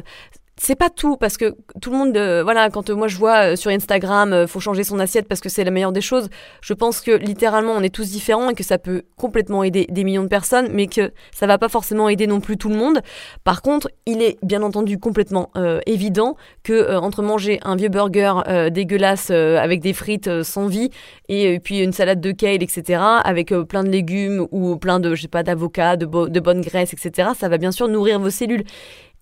c'est 0.58 0.76
pas 0.76 0.90
tout 0.90 1.18
parce 1.18 1.38
que 1.38 1.56
tout 1.82 1.92
le 1.92 1.98
monde 1.98 2.16
euh, 2.18 2.44
voilà 2.44 2.70
quand 2.70 2.90
euh, 2.90 2.96
moi 2.96 3.08
je 3.08 3.18
vois 3.18 3.52
euh, 3.52 3.56
sur 3.56 3.72
Instagram 3.72 4.46
faut 4.48 4.60
changer 4.60 4.84
son 4.84 5.00
assiette 5.00 5.28
parce 5.28 5.42
que 5.42 5.50
c'est 5.50 5.64
la 5.64 5.72
meilleure 5.72 5.92
des 5.92 6.02
choses 6.02 6.30
je 6.62 6.74
pense 6.74 7.02
que 7.02 7.12
littéralement 7.12 7.72
on 7.74 7.82
est 7.82 7.94
tous 7.94 8.12
différents 8.12 8.50
et 8.50 8.54
que 8.54 8.64
ça 8.64 8.78
peut 8.78 9.04
complètement 9.18 9.64
aider 9.64 9.88
des 9.90 10.04
millions 10.04 10.24
de 10.24 10.28
personnes 10.28 10.68
mais 10.72 10.88
que 10.88 11.14
ça 11.32 11.48
va 11.48 11.58
pas 11.58 11.70
forcément 11.70 12.10
aider 12.10 12.28
non 12.28 12.42
plus 12.42 12.58
tout 12.58 12.70
le 12.70 12.76
monde. 12.76 13.02
Par 13.44 13.62
contre 13.62 13.90
il 14.06 14.22
est 14.22 14.38
bien 14.44 14.62
entendu 14.62 15.00
complètement 15.00 15.52
évident 15.86 16.36
que 16.64 16.96
entre 16.98 17.22
manger 17.24 17.60
un 17.64 17.76
vieux 17.76 17.90
burger 17.90 18.34
dégueulasse 18.72 19.32
avec 19.32 19.82
des 19.82 19.94
frites 19.94 20.44
sans 20.44 20.68
vie 20.68 20.90
et 21.30 21.60
puis 21.60 21.80
une 21.80 21.94
salade 21.94 22.22
de 22.22 22.32
kale 22.32 22.64
etc 22.64 23.02
avec 23.24 23.54
plein 23.54 23.84
de 23.84 23.90
légumes 23.90 24.48
ou 24.52 24.76
plein 24.78 25.00
de 25.00 25.16
je 25.16 25.24
sais 25.24 25.28
pas 25.28 25.44
d'avocats 25.44 25.98
de, 25.98 26.06
de 26.06 26.40
bonnes 26.40 26.62
graisses 26.62 26.94
etc 26.94 27.30
ça 27.38 27.50
va 27.50 27.58
bien 27.58 27.72
sûr 27.72 27.88
nourrir 27.88 28.20
vos 28.20 28.30
cellules 28.30 28.64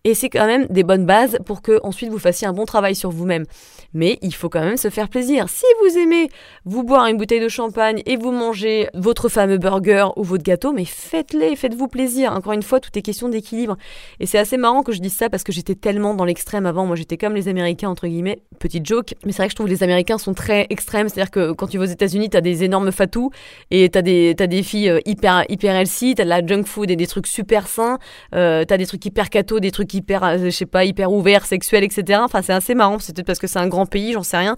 et 0.10 0.15
c'est 0.15 0.30
quand 0.30 0.48
même 0.48 0.65
des 0.72 0.84
bonnes 0.84 1.06
bases 1.06 1.38
pour 1.45 1.62
que 1.62 1.80
ensuite 1.84 2.10
vous 2.10 2.17
fassiez 2.17 2.48
un 2.48 2.54
bon 2.54 2.65
travail 2.65 2.95
sur 2.95 3.12
vous-même. 3.12 3.45
Mais 3.93 4.19
il 4.22 4.34
faut 4.34 4.50
quand 4.50 4.62
même 4.62 4.78
se 4.78 4.89
faire 4.89 5.10
plaisir. 5.10 5.50
Si 5.50 5.65
vous 5.82 5.98
aimez 5.98 6.30
vous 6.65 6.84
boire 6.84 7.08
une 7.08 7.17
bouteille 7.17 7.41
de 7.41 7.48
champagne 7.48 8.02
et 8.06 8.17
vous 8.17 8.32
manger 8.32 8.88
votre 8.93 9.30
fameux 9.30 9.58
burger 9.58 10.08
ou 10.15 10.24
votre 10.24 10.43
gâteau, 10.43 10.74
mais 10.74 10.86
faites-les, 10.86 11.56
faites-vous 11.56 11.88
plaisir. 11.88 12.34
Encore 12.34 12.54
une 12.54 12.62
fois, 12.62 12.80
tout 12.80 12.91
est 12.98 13.02
question 13.02 13.30
d'équilibre. 13.30 13.78
Et 14.19 14.26
c'est 14.26 14.38
assez 14.38 14.58
marrant 14.58 14.84
que 14.84 14.91
je 14.91 15.00
dise 15.00 15.13
ça 15.13 15.30
parce 15.30 15.43
que 15.43 15.52
j'étais 15.52 15.76
tellement 15.76 16.13
dans 16.13 16.26
l'extrême 16.26 16.65
avant. 16.65 16.86
Moi, 16.86 16.95
j'étais 16.95 17.17
comme 17.17 17.34
les 17.34 17.48
Américains, 17.48 17.89
entre 17.89 18.08
guillemets. 18.08 18.41
Petite 18.60 18.86
joke. 18.86 19.15
Mais 19.26 19.32
c'est 19.32 19.38
vrai 19.38 19.48
que 19.48 19.52
je 19.52 19.56
trouve 19.56 19.67
que 19.67 19.72
les 19.72 19.84
Américains 19.84 20.17
sont 20.17 20.34
très 20.34 20.67
extrêmes. 20.69 21.10
C'est-à-dire 21.10 21.32
que 21.32 21.52
quand 21.54 21.67
tu 21.67 21.78
vas 21.78 21.86
aux 21.86 21.88
États-Unis, 21.88 22.30
t'as 22.30 22.41
des 22.41 22.63
énormes 22.63 22.91
fatous 22.91 23.32
et 23.72 23.89
t'as 23.89 24.02
des, 24.02 24.36
as 24.39 24.48
des 24.48 24.63
filles 24.63 24.89
euh, 24.89 25.00
hyper, 25.06 25.45
hyper 25.50 25.76
healthy, 25.76 26.15
t'as 26.15 26.26
de 26.26 26.30
la 26.30 26.45
junk 26.45 26.63
food 26.65 26.91
et 26.91 26.95
des 26.95 27.08
trucs 27.08 27.28
super 27.28 27.67
sains, 27.67 27.98
euh, 28.36 28.65
t'as 28.65 28.78
des 28.78 28.86
trucs 28.86 29.06
hyper 29.06 29.30
cato, 29.30 29.60
des 29.60 29.72
trucs 29.72 29.93
hyper, 29.93 29.99
euh, 30.12 30.38
je 30.46 30.50
sais 30.50 30.66
pas, 30.66 30.86
hyper 30.86 31.12
ouvert, 31.12 31.46
sexuel, 31.46 31.84
etc. 31.84 32.20
Enfin, 32.24 32.42
c'est 32.42 32.54
assez 32.54 32.76
marrant. 32.76 33.00
C'est 33.00 33.16
peut-être 33.16 33.28
parce 33.28 33.40
que 33.40 33.48
c'est 33.48 33.60
un 33.60 33.68
grand 33.68 33.86
pays, 33.86 34.14
j'en 34.14 34.24
sais 34.24 34.38
rien. 34.38 34.58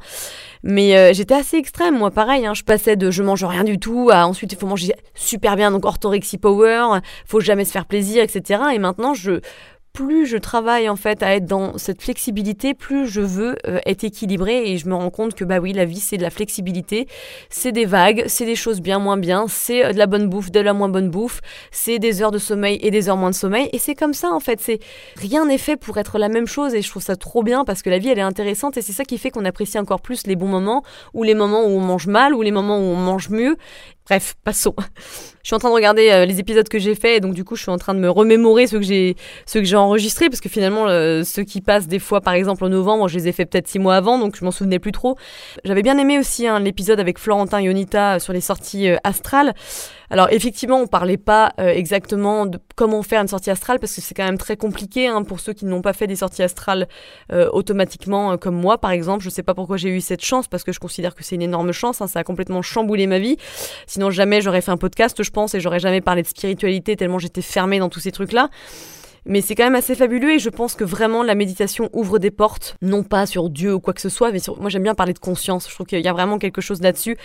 Mais 0.64 0.96
euh, 0.96 1.14
j'étais 1.14 1.34
assez 1.34 1.58
extrême, 1.58 1.98
moi, 1.98 2.12
pareil. 2.12 2.46
Hein, 2.46 2.54
je 2.54 2.64
passais 2.64 2.96
de 2.96 3.12
je 3.12 3.24
mange 3.24 3.44
rien 3.44 3.64
du 3.64 3.80
tout 3.80 4.10
à 4.12 4.28
ensuite 4.28 4.54
il 4.54 4.58
faut 4.58 4.68
manger 4.68 4.94
super 5.16 5.56
bien, 5.56 5.72
donc 5.72 5.86
orthorexie 5.86 6.38
power, 6.38 7.00
faut 7.26 7.40
jamais 7.40 7.66
se 7.66 7.72
faire 7.72 7.86
plaisir, 7.86 8.24
etc. 8.24 8.62
Et 8.74 8.80
maintenant, 8.80 9.14
je 9.14 9.42
plus 9.94 10.26
je 10.26 10.38
travaille 10.38 10.90
en 10.90 10.96
fait 10.96 11.24
à 11.24 11.36
être 11.36 11.46
dans 11.46 11.78
cette 11.78 12.02
flexibilité, 12.02 12.74
plus 12.74 13.08
je 13.08 13.22
veux 13.22 13.58
euh, 13.68 13.80
être 13.86 14.04
équilibré 14.04 14.72
et 14.72 14.78
je 14.78 14.88
me 14.88 14.96
rends 14.96 15.10
compte 15.10 15.36
que 15.36 15.44
bah 15.44 15.60
oui, 15.60 15.74
la 15.74 15.86
vie 15.86 16.00
c'est 16.00 16.18
de 16.18 16.22
la 16.22 16.30
flexibilité, 16.30 17.08
c'est 17.50 17.72
des 17.72 17.86
vagues, 17.86 18.24
c'est 18.28 18.46
des 18.46 18.56
choses 18.56 18.82
bien 18.82 19.00
moins 19.00 19.18
bien, 19.18 19.46
c'est 19.48 19.86
euh, 19.86 19.94
de 19.94 19.98
la 19.98 20.08
bonne 20.08 20.28
bouffe, 20.28 20.52
de 20.52 20.60
la 20.60 20.74
moins 20.74 20.90
bonne 20.90 21.10
bouffe, 21.10 21.42
c'est 21.72 22.00
des 22.00 22.22
heures 22.22 22.32
de 22.32 22.38
sommeil 22.38 22.80
et 22.82 22.92
des 22.92 23.10
heures 23.10 23.18
moins 23.18 23.30
de 23.30 23.36
sommeil. 23.36 23.70
Et 23.74 23.80
c'est 23.80 23.96
comme 23.96 24.14
ça 24.14 24.32
en 24.32 24.40
fait, 24.40 24.60
c'est 24.62 24.80
rien 25.18 25.46
n'est 25.46 25.58
fait 25.58 25.78
pour 25.78 25.98
être 25.98 26.18
la 26.18 26.30
même 26.30 26.48
chose 26.48 26.74
et 26.74 26.82
je 26.82 26.90
trouve 26.90 27.04
ça 27.04 27.16
trop 27.16 27.44
bien 27.44 27.66
parce 27.66 27.82
que 27.82 27.90
la 27.90 27.98
vie 27.98 28.10
elle 28.10 28.20
est 28.20 28.22
intéressante 28.22 28.78
et 28.78 28.82
c'est 28.82 28.94
ça 28.94 29.04
qui 29.04 29.18
fait 29.18 29.30
qu'on 29.30 29.46
apprécie 29.46 29.80
encore 29.80 30.02
plus 30.02 30.26
les 30.28 30.36
bons 30.36 30.48
moments 30.48 30.84
ou 31.14 31.24
les 31.24 31.36
moments 31.36 31.64
où 31.64 31.70
on 31.70 31.82
mange 31.82 32.08
mal 32.08 32.34
ou 32.34 32.42
les 32.42 32.52
moments 32.52 32.78
où 32.78 32.84
on 32.84 32.96
mange 32.96 33.30
mieux. 33.30 33.58
Bref, 34.06 34.36
passons. 34.44 34.76
Je 35.44 35.48
suis 35.48 35.56
en 35.56 35.60
train 35.60 35.70
de 35.70 35.76
regarder 35.76 36.10
euh, 36.12 36.26
les 36.26 36.40
épisodes 36.40 36.68
que 36.68 36.80
j'ai 36.80 36.96
faits, 36.96 37.18
et 37.18 37.20
donc 37.20 37.34
du 37.34 37.44
coup, 37.44 37.56
je 37.56 37.64
suis 37.64 37.72
en 37.72 37.78
train 37.78 37.94
de 37.94 38.00
me 38.00 38.10
remémorer 38.10 38.68
ceux 38.68 38.80
que 38.80 38.86
j'ai, 38.86 39.16
ceux 39.46 39.60
que 39.60 39.66
j'ai 39.66 39.76
enregistrés, 39.76 40.30
parce 40.30 40.42
que 40.42 40.50
finalement, 40.50 40.88
euh, 40.88 41.24
ceux 41.24 41.44
qui 41.44 41.62
passent 41.62 41.88
des 41.88 42.00
fois, 42.00 42.22
par 42.22 42.34
exemple 42.34 42.64
en 42.64 42.70
novembre, 42.70 43.08
je 43.08 43.18
les 43.18 43.28
ai 43.28 43.32
fait 43.32 43.46
peut-être 43.46 43.68
six 43.68 43.80
mois 43.80 43.96
avant, 43.96 44.18
donc 44.18 44.36
je 44.38 44.46
m'en 44.46 44.52
souvenais 44.52 44.80
plus 44.80 44.92
trop. 44.92 45.18
J'avais 45.66 45.82
bien 45.82 45.98
aimé 45.98 46.20
aussi 46.20 46.48
hein, 46.48 46.60
l'épisode 46.60 47.00
avec 47.00 47.20
Florentin 47.20 47.62
Yonita 47.62 48.20
sur 48.20 48.34
les 48.34 48.42
sorties 48.42 48.90
euh, 48.90 48.98
astrales. 49.04 49.54
Alors 50.12 50.28
effectivement, 50.30 50.82
on 50.82 50.88
parlait 50.88 51.16
pas 51.16 51.54
euh, 51.58 51.70
exactement 51.70 52.46
de 52.46 52.60
comment 52.76 53.02
faire 53.02 53.22
une 53.22 53.30
sortie 53.30 53.50
astrale 53.50 53.80
parce 53.80 53.96
que 53.96 54.02
c'est 54.02 54.14
quand 54.14 54.26
même 54.26 54.38
très 54.38 54.58
compliqué 54.58 55.08
hein, 55.08 55.24
pour 55.24 55.40
ceux 55.40 55.54
qui 55.54 55.64
n'ont 55.64 55.82
pas 55.82 55.94
fait 55.94 56.06
des 56.06 56.18
sorties 56.18 56.44
astrales 56.44 56.90
euh, 57.32 57.50
automatiquement, 57.54 58.34
euh, 58.34 58.36
comme 58.36 58.56
moi 58.56 58.78
par 58.78 58.92
exemple. 58.92 59.24
Je 59.24 59.30
sais 59.30 59.42
pas 59.42 59.54
pourquoi 59.54 59.78
j'ai 59.78 59.88
eu 59.88 60.02
cette 60.02 60.22
chance 60.22 60.50
parce 60.50 60.66
que 60.66 60.74
je 60.74 60.82
considère 60.82 61.16
que 61.16 61.24
c'est 61.24 61.36
une 61.36 61.42
énorme 61.42 61.72
chance. 61.72 62.02
Hein, 62.02 62.08
ça 62.08 62.20
a 62.20 62.24
complètement 62.26 62.62
chamboulé 62.62 63.08
ma 63.08 63.20
vie. 63.20 63.38
Sinon 63.88 64.12
jamais 64.12 64.42
j'aurais 64.42 64.60
fait 64.60 64.72
un 64.72 64.78
podcast, 64.78 65.24
et 65.56 65.60
j'aurais 65.60 65.80
jamais 65.80 66.02
parlé 66.02 66.22
de 66.22 66.28
spiritualité 66.28 66.96
tellement 66.96 67.20
j'étais 67.20 67.42
fermée 67.42 67.80
dans 67.80 67.90
tous 67.90 68.00
ces 68.00 68.12
trucs 68.12 68.34
là. 68.34 68.50
Mais 69.26 69.42
c'est 69.42 69.54
quand 69.54 69.66
même 69.66 69.76
assez 69.76 69.94
fabuleux 69.94 70.34
et 70.34 70.40
je 70.40 70.50
pense 70.50 70.74
que 70.74 70.84
vraiment 70.84 71.22
la 71.22 71.36
méditation 71.36 71.90
ouvre 71.94 72.18
des 72.18 72.32
portes, 72.32 72.76
non 72.82 73.04
pas 73.04 73.28
sur 73.28 73.50
Dieu 73.52 73.76
ou 73.76 73.80
quoi 73.80 73.94
que 73.94 74.02
ce 74.02 74.10
soit, 74.10 74.32
mais 74.32 74.40
sur... 74.40 74.60
moi 74.60 74.70
j'aime 74.70 74.82
bien 74.82 74.96
parler 74.96 75.14
de 75.14 75.20
conscience. 75.20 75.70
Je 75.70 75.76
trouve 75.76 75.86
qu'il 75.86 76.02
y 76.02 76.08
a 76.08 76.14
vraiment 76.14 76.40
quelque 76.40 76.60
chose 76.60 76.82
là-dessus 76.82 77.18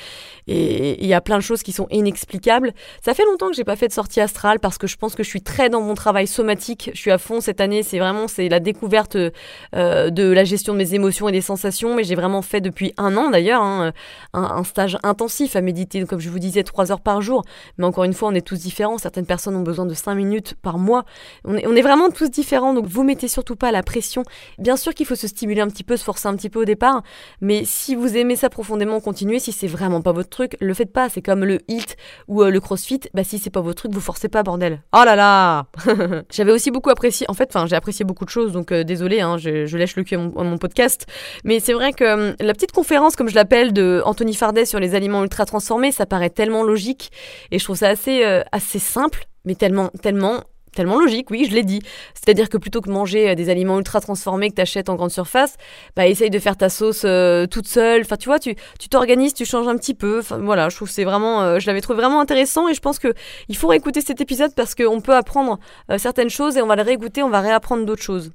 et 0.47 1.03
il 1.03 1.09
y 1.09 1.15
a 1.15 1.23
plein 1.23 1.37
de 1.37 1.43
choses 1.43 1.63
qui 1.63 1.73
sont 1.73 1.87
inexplicables. 1.91 2.75
Ça 3.03 3.15
fait 3.15 3.25
longtemps 3.25 3.49
que 3.49 3.57
j'ai 3.57 3.65
pas 3.65 3.77
fait 3.77 3.89
de 3.89 3.95
sortie 3.95 4.21
astrale 4.21 4.61
parce 4.61 4.77
que 4.77 4.87
je 4.87 4.97
pense 4.97 5.15
que 5.15 5.23
je 5.23 5.29
suis 5.29 5.41
très 5.41 5.71
dans 5.71 5.81
mon 5.81 5.95
travail 5.95 6.27
somatique. 6.27 6.91
Je 6.93 7.01
suis 7.01 7.11
à 7.11 7.19
fond 7.19 7.41
cette 7.41 7.63
année. 7.63 7.83
C'est 7.83 7.99
vraiment 7.99 8.29
c'est 8.29 8.51
la 8.51 8.61
découverte 8.61 9.17
euh, 9.17 10.11
de 10.11 10.31
la 10.31 10.45
gestion 10.45 10.75
de 10.75 10.79
mes 10.79 10.95
émotions 10.95 11.29
et 11.29 11.33
des 11.33 11.41
sensations. 11.41 11.95
Mais 11.95 12.05
j'ai 12.05 12.15
vraiment 12.15 12.43
fait 12.43 12.61
depuis 12.61 12.93
un 12.99 13.17
an 13.17 13.31
d'ailleurs 13.31 13.63
hein, 13.63 13.93
un, 14.35 14.65
stage 14.65 14.99
intensif 15.03 15.57
à 15.57 15.63
méditer, 15.63 16.05
comme 16.05 16.21
je 16.21 16.29
vous 16.29 16.39
disais, 16.39 16.63
trois 16.63 16.93
heures 16.93 17.01
par 17.01 17.23
jour. 17.23 17.43
Mais 17.79 17.87
encore 17.87 18.05
une 18.05 18.13
fois, 18.13 18.29
on 18.29 18.35
est 18.35 18.47
tous 18.47 18.59
différents. 18.59 18.99
Certaines 18.99 19.27
personnes 19.27 19.57
ont 19.57 19.63
besoin 19.63 19.87
de 19.87 19.95
cinq 19.95 20.15
minutes 20.15 20.57
par 20.61 20.79
mois. 20.79 21.05
On 21.45 21.57
est, 21.57 21.67
on 21.67 21.75
est 21.75 21.86
vraiment 21.87 22.11
tous 22.11 22.31
différents, 22.31 22.75
donc 22.75 22.87
vous 22.87 23.05
mettez 23.05 23.29
surtout 23.29 23.55
pas 23.55 23.71
la 23.71 23.85
pression. 23.85 24.25
Bien 24.59 24.77
sûr 24.77 24.93
qu'il 24.93 25.07
faut 25.07 25.15
se 25.15 25.29
stimuler 25.29 25.61
un 25.61 25.69
petit 25.69 25.85
peu, 25.85 25.97
se 25.97 26.03
forcer 26.03 26.27
un 26.27 26.35
petit 26.35 26.51
peu 26.51 26.61
au 26.61 26.65
départ, 26.65 27.03
mais 27.41 27.63
si 27.65 27.95
vous 27.95 28.17
aimez 28.17 28.35
ça 28.35 28.51
profondément, 28.51 29.01
continuez. 29.01 29.39
Si 29.39 29.53
c'est 29.53 29.69
vraiment 29.69 30.03
pas 30.03 30.11
votre 30.13 30.29
truc, 30.29 30.57
le 30.61 30.75
faites 30.75 30.93
pas. 30.93 31.09
C'est 31.09 31.23
comme 31.23 31.45
le 31.45 31.61
HIT 31.69 31.97
ou 32.27 32.43
euh, 32.43 32.51
le 32.51 32.61
CrossFit. 32.61 33.01
Bah 33.15 33.23
si 33.23 33.39
c'est 33.39 33.51
pas 33.51 33.61
votre 33.61 33.83
truc, 33.83 33.93
vous 33.93 34.01
forcez 34.01 34.29
pas, 34.29 34.43
bordel. 34.43 34.83
Oh 34.93 35.03
là 35.05 35.15
là 35.15 35.67
J'avais 36.33 36.51
aussi 36.51 36.73
beaucoup 36.73 36.91
apprécié. 36.91 37.25
En 37.31 37.35
fait, 37.35 37.49
enfin, 37.55 37.67
j'ai 37.67 37.77
apprécié 37.77 38.05
beaucoup 38.05 38.25
de 38.25 38.31
choses, 38.31 38.53
donc 38.53 38.73
euh, 38.73 38.83
désolé, 38.83 39.21
hein, 39.21 39.39
je, 39.39 39.77
lèche 39.77 39.95
le 39.95 40.03
cul 40.03 40.17
à 40.17 40.19
mon, 40.19 40.59
podcast. 40.59 41.07
Mais 41.45 41.61
c'est 41.61 41.73
vrai 41.73 41.93
que 41.93 42.05
euh, 42.05 42.35
la 42.41 42.53
petite 42.53 42.73
conférence, 42.73 43.15
comme 43.15 43.29
je 43.29 43.35
l'appelle, 43.35 43.73
de 43.73 44.03
Anthony 44.05 44.35
Fardet 44.35 44.65
sur 44.65 44.81
les 44.81 44.95
aliments 44.95 45.23
ultra 45.23 45.45
transformés, 45.45 45.93
ça 45.93 46.07
paraît 46.07 46.31
tellement 46.31 46.65
logique 46.65 47.13
et 47.53 47.59
je 47.59 47.65
trouve 47.65 47.77
ça 47.77 47.89
assez 47.89 48.25
assez 48.51 48.79
simple 48.79 49.27
mais 49.47 49.55
tellement, 49.55 49.91
tellement 50.03 50.43
tellement 50.77 51.01
logique, 51.01 51.31
oui, 51.31 51.47
je 51.51 51.55
l'ai 51.55 51.65
dit. 51.65 51.83
C'est-à-dire 52.15 52.49
que 52.49 52.57
plutôt 52.57 52.81
que 52.81 52.91
manger 52.91 53.31
euh, 53.31 53.35
des 53.35 53.51
aliments 53.51 53.79
ultra 53.79 54.01
transformés 54.01 54.51
que 54.51 54.55
tu 54.55 54.61
achètes 54.61 54.89
en 54.89 54.95
grande 54.95 55.11
surface, 55.11 55.57
bah 55.97 56.07
essaye 56.07 56.31
de 56.31 56.39
faire 56.39 56.57
ta 56.57 56.69
sauce 56.69 57.03
euh, 57.05 57.47
toute 57.47 57.67
seule. 57.67 58.03
Enfin, 58.03 58.17
tu 58.17 58.29
vois, 58.29 58.39
tu 58.39 58.55
tu 58.79 58.89
t'organises, 58.89 59.35
tu 59.35 59.45
changes 59.45 59.67
un 59.67 59.77
petit 59.77 59.95
peu. 59.95 60.21
Enfin, 60.21 60.39
voilà, 60.39 60.69
je 60.69 60.77
trouve 60.77 60.89
c'est 60.89 61.05
vraiment 61.05 61.43
euh, 61.43 61.59
je 61.59 61.67
l'avais 61.67 61.81
trouvé 61.81 61.97
vraiment 61.97 62.21
intéressant 62.21 62.69
et 62.69 62.75
je 62.75 62.81
pense 62.81 62.99
que 63.01 63.15
il 63.49 63.57
faut 63.57 63.69
réécouter 63.69 64.01
cet 64.01 64.21
épisode 64.21 64.55
parce 64.55 64.75
qu'on 64.75 65.01
peut 65.01 65.15
apprendre 65.15 65.59
certaines 65.97 66.31
choses 66.31 66.57
et 66.57 66.63
on 66.63 66.67
va 66.67 66.77
le 66.77 66.83
réécouter, 66.83 67.23
on 67.23 67.31
va 67.31 67.41
réapprendre 67.41 67.85
d'autres 67.87 68.03
choses. 68.03 68.31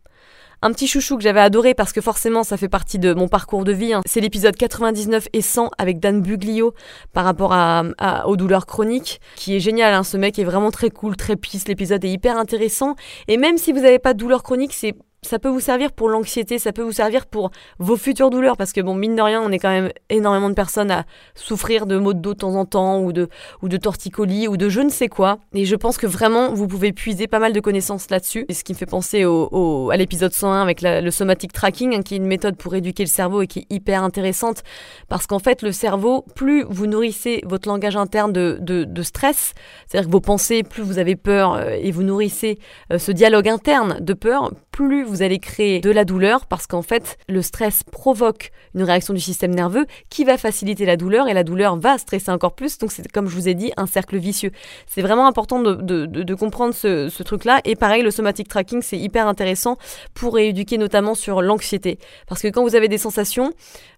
Un 0.63 0.71
petit 0.73 0.85
chouchou 0.85 1.17
que 1.17 1.23
j'avais 1.23 1.39
adoré 1.39 1.73
parce 1.73 1.91
que 1.91 2.01
forcément 2.01 2.43
ça 2.43 2.55
fait 2.55 2.69
partie 2.69 2.99
de 2.99 3.15
mon 3.15 3.27
parcours 3.27 3.63
de 3.63 3.71
vie, 3.71 3.93
hein. 3.93 4.01
c'est 4.05 4.21
l'épisode 4.21 4.55
99 4.55 5.27
et 5.33 5.41
100 5.41 5.71
avec 5.79 5.99
Dan 5.99 6.21
Buglio 6.21 6.75
par 7.13 7.25
rapport 7.25 7.51
à, 7.51 7.83
aux 8.27 8.37
douleurs 8.37 8.67
chroniques, 8.67 9.21
qui 9.35 9.55
est 9.55 9.59
génial, 9.59 9.91
hein. 9.95 10.03
ce 10.03 10.17
mec 10.17 10.37
est 10.37 10.43
vraiment 10.43 10.69
très 10.69 10.91
cool, 10.91 11.17
très 11.17 11.35
pisse, 11.35 11.67
l'épisode 11.67 12.05
est 12.05 12.11
hyper 12.11 12.37
intéressant, 12.37 12.95
et 13.27 13.37
même 13.37 13.57
si 13.57 13.71
vous 13.71 13.79
n'avez 13.79 13.97
pas 13.97 14.13
de 14.13 14.19
douleurs 14.19 14.43
chroniques, 14.43 14.73
c'est 14.73 14.93
ça 15.23 15.37
peut 15.37 15.49
vous 15.49 15.59
servir 15.59 15.91
pour 15.91 16.09
l'anxiété, 16.09 16.57
ça 16.57 16.73
peut 16.73 16.81
vous 16.81 16.93
servir 16.93 17.27
pour 17.27 17.51
vos 17.77 17.95
futures 17.95 18.31
douleurs, 18.31 18.57
parce 18.57 18.73
que 18.73 18.81
bon, 18.81 18.95
mine 18.95 19.15
de 19.15 19.21
rien, 19.21 19.39
on 19.39 19.51
est 19.51 19.59
quand 19.59 19.69
même 19.69 19.91
énormément 20.09 20.49
de 20.49 20.55
personnes 20.55 20.89
à 20.89 21.05
souffrir 21.35 21.85
de 21.85 21.97
maux 21.97 22.13
de 22.13 22.19
dos 22.19 22.33
de 22.33 22.39
temps 22.39 22.55
en 22.55 22.65
temps, 22.65 23.01
ou 23.01 23.13
de, 23.13 23.29
ou 23.61 23.69
de 23.69 23.77
torticolis, 23.77 24.47
ou 24.47 24.57
de 24.57 24.67
je 24.67 24.81
ne 24.81 24.89
sais 24.89 25.09
quoi. 25.09 25.37
Et 25.53 25.65
je 25.65 25.75
pense 25.75 25.99
que 25.99 26.07
vraiment, 26.07 26.53
vous 26.53 26.67
pouvez 26.67 26.91
puiser 26.91 27.27
pas 27.27 27.37
mal 27.37 27.53
de 27.53 27.59
connaissances 27.59 28.09
là-dessus. 28.09 28.45
Et 28.49 28.55
ce 28.55 28.63
qui 28.63 28.73
me 28.73 28.77
fait 28.77 28.87
penser 28.87 29.23
au, 29.23 29.91
à 29.91 29.97
l'épisode 29.97 30.33
101 30.33 30.59
avec 30.59 30.81
le 30.81 31.11
somatic 31.11 31.53
tracking, 31.53 31.95
hein, 31.95 32.01
qui 32.01 32.15
est 32.15 32.17
une 32.17 32.25
méthode 32.25 32.57
pour 32.57 32.73
éduquer 32.73 33.03
le 33.03 33.09
cerveau 33.09 33.43
et 33.43 33.47
qui 33.47 33.59
est 33.59 33.67
hyper 33.69 34.03
intéressante, 34.03 34.63
parce 35.07 35.27
qu'en 35.27 35.39
fait, 35.39 35.61
le 35.61 35.71
cerveau, 35.71 36.25
plus 36.33 36.65
vous 36.67 36.87
nourrissez 36.87 37.43
votre 37.45 37.69
langage 37.69 37.95
interne 37.95 38.33
de, 38.33 38.57
de, 38.59 38.85
de 38.85 39.03
stress, 39.03 39.53
c'est-à-dire 39.85 40.07
que 40.07 40.13
vos 40.13 40.19
pensées, 40.19 40.63
plus 40.63 40.81
vous 40.81 40.97
avez 40.97 41.15
peur, 41.15 41.53
euh, 41.53 41.77
et 41.79 41.91
vous 41.91 42.01
nourrissez 42.01 42.57
euh, 42.91 42.97
ce 42.97 43.11
dialogue 43.11 43.47
interne 43.47 43.97
de 43.99 44.13
peur, 44.13 44.51
plus 44.71 45.03
allez 45.21 45.39
créer 45.39 45.79
de 45.79 45.91
la 45.91 46.05
douleur 46.05 46.45
parce 46.45 46.67
qu'en 46.67 46.81
fait, 46.81 47.17
le 47.27 47.41
stress 47.41 47.83
provoque 47.83 48.51
une 48.75 48.83
réaction 48.83 49.13
du 49.13 49.19
système 49.19 49.53
nerveux 49.53 49.85
qui 50.09 50.23
va 50.23 50.37
faciliter 50.37 50.85
la 50.85 50.97
douleur 50.97 51.27
et 51.27 51.33
la 51.33 51.43
douleur 51.43 51.77
va 51.77 51.97
stresser 51.97 52.31
encore 52.31 52.53
plus. 52.53 52.77
Donc 52.77 52.91
c'est 52.91 53.09
comme 53.11 53.27
je 53.27 53.35
vous 53.35 53.47
ai 53.47 53.53
dit, 53.53 53.71
un 53.77 53.87
cercle 53.87 54.17
vicieux. 54.17 54.51
C'est 54.87 55.01
vraiment 55.01 55.27
important 55.27 55.61
de, 55.61 56.33
comprendre 56.33 56.73
ce, 56.73 57.23
truc-là. 57.23 57.61
Et 57.65 57.75
pareil, 57.75 58.03
le 58.03 58.11
somatic 58.11 58.47
tracking, 58.47 58.81
c'est 58.81 58.97
hyper 58.97 59.27
intéressant 59.27 59.77
pour 60.13 60.39
éduquer 60.39 60.77
notamment 60.77 61.15
sur 61.15 61.41
l'anxiété. 61.41 61.99
Parce 62.27 62.41
que 62.41 62.47
quand 62.47 62.63
vous 62.63 62.75
avez 62.75 62.87
des 62.87 62.97
sensations, 62.97 63.53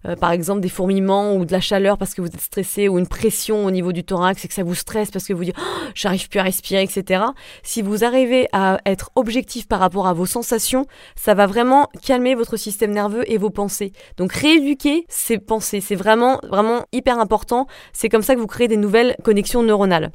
euh, 0.06 0.16
par 0.16 0.32
exemple 0.32 0.60
des 0.60 0.68
fourmillements 0.68 1.36
ou 1.36 1.44
de 1.44 1.52
la 1.52 1.60
chaleur 1.60 1.96
parce 1.98 2.14
que 2.14 2.20
vous 2.20 2.28
êtes 2.28 2.40
stressé 2.40 2.88
ou 2.88 2.98
une 2.98 3.06
pression 3.06 3.64
au 3.64 3.70
niveau 3.70 3.92
du 3.92 4.04
thorax 4.04 4.44
et 4.44 4.48
que 4.48 4.54
ça 4.54 4.62
vous 4.62 4.74
stresse 4.74 5.10
parce 5.10 5.26
que 5.26 5.32
vous 5.32 5.44
dites 5.44 5.56
oh, 5.58 5.88
j'arrive 5.94 6.28
plus 6.28 6.40
à 6.40 6.42
respirer, 6.42 6.82
etc. 6.82 7.24
Si 7.62 7.82
vous 7.82 8.04
arrivez 8.04 8.48
à 8.52 8.78
être 8.86 9.10
objectif 9.14 9.66
par 9.66 9.80
rapport 9.80 10.06
à 10.06 10.12
vos 10.12 10.26
sensations, 10.26 10.86
ça 11.16 11.34
va 11.34 11.46
vraiment 11.46 11.88
calmer 12.02 12.34
votre 12.34 12.56
système 12.56 12.92
nerveux 12.92 13.30
et 13.30 13.38
vos 13.38 13.50
pensées. 13.50 13.92
Donc 14.16 14.32
rééduquer 14.32 15.04
ces 15.08 15.38
pensées, 15.38 15.80
c'est 15.80 15.94
vraiment 15.94 16.40
vraiment 16.48 16.84
hyper 16.92 17.18
important. 17.18 17.66
C'est 17.92 18.08
comme 18.08 18.22
ça 18.22 18.34
que 18.34 18.40
vous 18.40 18.46
créez 18.46 18.68
des 18.68 18.76
nouvelles 18.76 19.16
connexions 19.22 19.62
neuronales. 19.62 20.10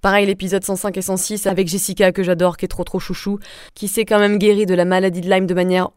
Pareil, 0.00 0.26
l'épisode 0.26 0.62
105 0.62 0.96
et 0.98 1.02
106 1.02 1.46
avec 1.46 1.66
Jessica 1.66 2.12
que 2.12 2.22
j'adore, 2.22 2.58
qui 2.58 2.66
est 2.66 2.68
trop 2.68 2.84
trop 2.84 2.98
chouchou, 2.98 3.38
qui 3.74 3.88
s'est 3.88 4.04
quand 4.04 4.18
même 4.18 4.36
guérie 4.36 4.66
de 4.66 4.74
la 4.74 4.84
maladie 4.84 5.22
de 5.22 5.30
Lyme 5.30 5.46
de 5.46 5.54
manière 5.54 5.90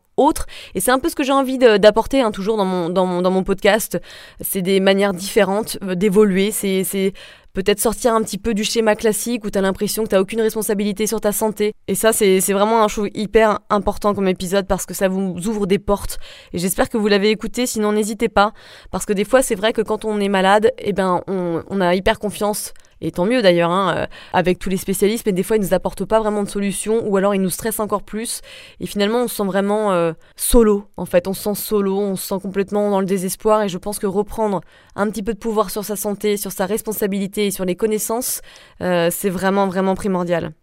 Et 0.73 0.79
c'est 0.79 0.91
un 0.91 0.99
peu 0.99 1.09
ce 1.09 1.15
que 1.15 1.23
j'ai 1.23 1.31
envie 1.31 1.57
d'apporter 1.57 2.21
hein, 2.21 2.31
toujours 2.31 2.57
dans 2.57 2.65
mon, 2.65 2.89
dans, 2.89 3.05
mon, 3.05 3.21
dans 3.21 3.31
mon 3.31 3.43
podcast. 3.43 3.99
C'est 4.41 4.61
des 4.61 4.79
manières 4.79 5.13
différentes 5.13 5.77
euh, 5.83 5.95
d'évoluer. 5.95 6.51
C'est 6.51 7.13
peut-être 7.53 7.79
sortir 7.79 8.13
un 8.13 8.21
petit 8.21 8.37
peu 8.37 8.53
du 8.53 8.63
schéma 8.63 8.95
classique 8.95 9.43
où 9.45 9.49
tu 9.49 9.57
as 9.57 9.61
l'impression 9.61 10.03
que 10.03 10.09
tu 10.09 10.15
aucune 10.15 10.41
responsabilité 10.41 11.07
sur 11.07 11.21
ta 11.21 11.31
santé. 11.31 11.73
Et 11.87 11.95
ça, 11.95 12.13
c'est 12.13 12.39
vraiment 12.53 12.83
un 12.83 12.87
chose 12.87 13.09
hyper 13.13 13.59
important 13.69 14.13
comme 14.13 14.27
épisode 14.27 14.67
parce 14.67 14.85
que 14.85 14.93
ça 14.93 15.07
vous 15.07 15.35
ouvre 15.47 15.65
des 15.65 15.79
portes. 15.79 16.19
Et 16.53 16.59
j'espère 16.59 16.89
que 16.89 16.97
vous 16.97 17.07
l'avez 17.07 17.29
écouté, 17.29 17.65
sinon 17.65 17.91
n'hésitez 17.91 18.29
pas. 18.29 18.53
Parce 18.91 19.05
que 19.05 19.13
des 19.13 19.25
fois, 19.25 19.41
c'est 19.41 19.55
vrai 19.55 19.73
que 19.73 19.81
quand 19.81 20.05
on 20.05 20.19
est 20.19 20.29
malade, 20.29 20.71
eh 20.77 20.93
ben, 20.93 21.21
on, 21.27 21.63
on 21.67 21.81
a 21.81 21.95
hyper 21.95 22.19
confiance 22.19 22.73
et 23.01 23.11
tant 23.11 23.25
mieux 23.25 23.41
d'ailleurs, 23.41 23.71
hein, 23.71 23.95
euh, 23.95 24.05
avec 24.33 24.59
tous 24.59 24.69
les 24.69 24.77
spécialistes, 24.77 25.25
mais 25.25 25.31
des 25.31 25.43
fois 25.43 25.57
ils 25.57 25.61
nous 25.61 25.73
apportent 25.73 26.05
pas 26.05 26.19
vraiment 26.19 26.43
de 26.43 26.49
solution, 26.49 27.07
ou 27.07 27.17
alors 27.17 27.35
ils 27.35 27.41
nous 27.41 27.49
stressent 27.49 27.79
encore 27.79 28.03
plus, 28.03 28.41
et 28.79 28.87
finalement 28.87 29.23
on 29.23 29.27
se 29.27 29.35
sent 29.35 29.45
vraiment 29.45 29.91
euh, 29.91 30.13
solo, 30.35 30.85
en 30.97 31.05
fait, 31.05 31.27
on 31.27 31.33
se 31.33 31.43
sent 31.43 31.55
solo, 31.55 31.97
on 31.99 32.15
se 32.15 32.27
sent 32.27 32.41
complètement 32.41 32.89
dans 32.89 32.99
le 32.99 33.05
désespoir, 33.05 33.63
et 33.63 33.69
je 33.69 33.77
pense 33.77 33.99
que 33.99 34.07
reprendre 34.07 34.61
un 34.95 35.09
petit 35.09 35.23
peu 35.23 35.33
de 35.33 35.39
pouvoir 35.39 35.69
sur 35.69 35.83
sa 35.83 35.95
santé, 35.95 36.37
sur 36.37 36.51
sa 36.51 36.65
responsabilité 36.65 37.47
et 37.47 37.51
sur 37.51 37.65
les 37.65 37.75
connaissances, 37.75 38.41
euh, 38.81 39.09
c'est 39.11 39.29
vraiment 39.29 39.67
vraiment 39.67 39.95
primordial. 39.95 40.53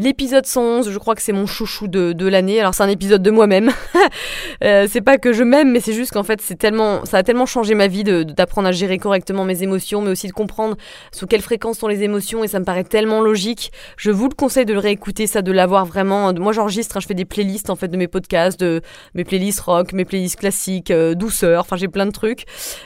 L'épisode 0.00 0.46
111, 0.46 0.92
je 0.92 0.98
crois 0.98 1.16
que 1.16 1.22
c'est 1.22 1.32
mon 1.32 1.46
chouchou 1.46 1.88
de, 1.88 2.12
de 2.12 2.26
l'année. 2.28 2.60
Alors 2.60 2.72
c'est 2.72 2.84
un 2.84 2.88
épisode 2.88 3.20
de 3.20 3.32
moi-même. 3.32 3.72
euh, 4.62 4.86
c'est 4.88 5.00
pas 5.00 5.18
que 5.18 5.32
je 5.32 5.42
m'aime, 5.42 5.72
mais 5.72 5.80
c'est 5.80 5.92
juste 5.92 6.12
qu'en 6.12 6.22
fait 6.22 6.40
c'est 6.40 6.54
tellement, 6.54 7.04
ça 7.04 7.16
a 7.16 7.24
tellement 7.24 7.46
changé 7.46 7.74
ma 7.74 7.88
vie 7.88 8.04
d'apprendre 8.04 8.68
à 8.68 8.70
gérer 8.70 8.98
correctement 8.98 9.44
mes 9.44 9.64
émotions, 9.64 10.00
mais 10.00 10.10
aussi 10.10 10.28
de 10.28 10.32
comprendre 10.32 10.76
sous 11.10 11.26
quelle 11.26 11.42
fréquence 11.42 11.78
sont 11.78 11.88
les 11.88 12.04
émotions. 12.04 12.44
Et 12.44 12.46
ça 12.46 12.60
me 12.60 12.64
paraît 12.64 12.84
tellement 12.84 13.20
logique. 13.20 13.72
Je 13.96 14.12
vous 14.12 14.28
le 14.28 14.36
conseille 14.36 14.66
de 14.66 14.72
le 14.72 14.78
réécouter, 14.78 15.26
ça, 15.26 15.42
de 15.42 15.50
l'avoir 15.50 15.84
vraiment. 15.84 16.32
Moi 16.32 16.52
j'enregistre, 16.52 16.96
hein, 16.96 17.00
je 17.00 17.08
fais 17.08 17.14
des 17.14 17.24
playlists 17.24 17.68
en 17.68 17.74
fait 17.74 17.88
de 17.88 17.96
mes 17.96 18.06
podcasts, 18.06 18.60
de 18.60 18.82
mes 19.14 19.24
playlists 19.24 19.58
rock, 19.58 19.92
mes 19.94 20.04
playlists 20.04 20.38
classiques, 20.38 20.92
euh, 20.92 21.16
douceur. 21.16 21.62
Enfin 21.62 21.74
j'ai 21.74 21.88
plein 21.88 22.06
de 22.06 22.12
trucs. 22.12 22.44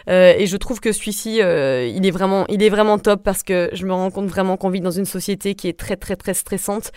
Euh, 0.08 0.32
et 0.38 0.46
je 0.46 0.56
trouve 0.56 0.80
que 0.80 0.92
celui-ci, 0.92 1.42
euh, 1.42 1.86
il 1.94 2.06
est 2.06 2.10
vraiment, 2.10 2.46
il 2.48 2.62
est 2.62 2.70
vraiment 2.70 2.96
top 2.96 3.22
parce 3.22 3.42
que 3.42 3.68
je 3.74 3.84
me 3.84 3.92
rends 3.92 4.10
compte 4.10 4.28
vraiment 4.28 4.56
qu'on 4.56 4.70
vit 4.70 4.80
dans 4.80 4.90
une 4.90 5.04
société 5.04 5.54
qui 5.54 5.68
est 5.68 5.78
très 5.78 5.96
très 5.96 6.16
très 6.16 6.32
stressante 6.32 6.90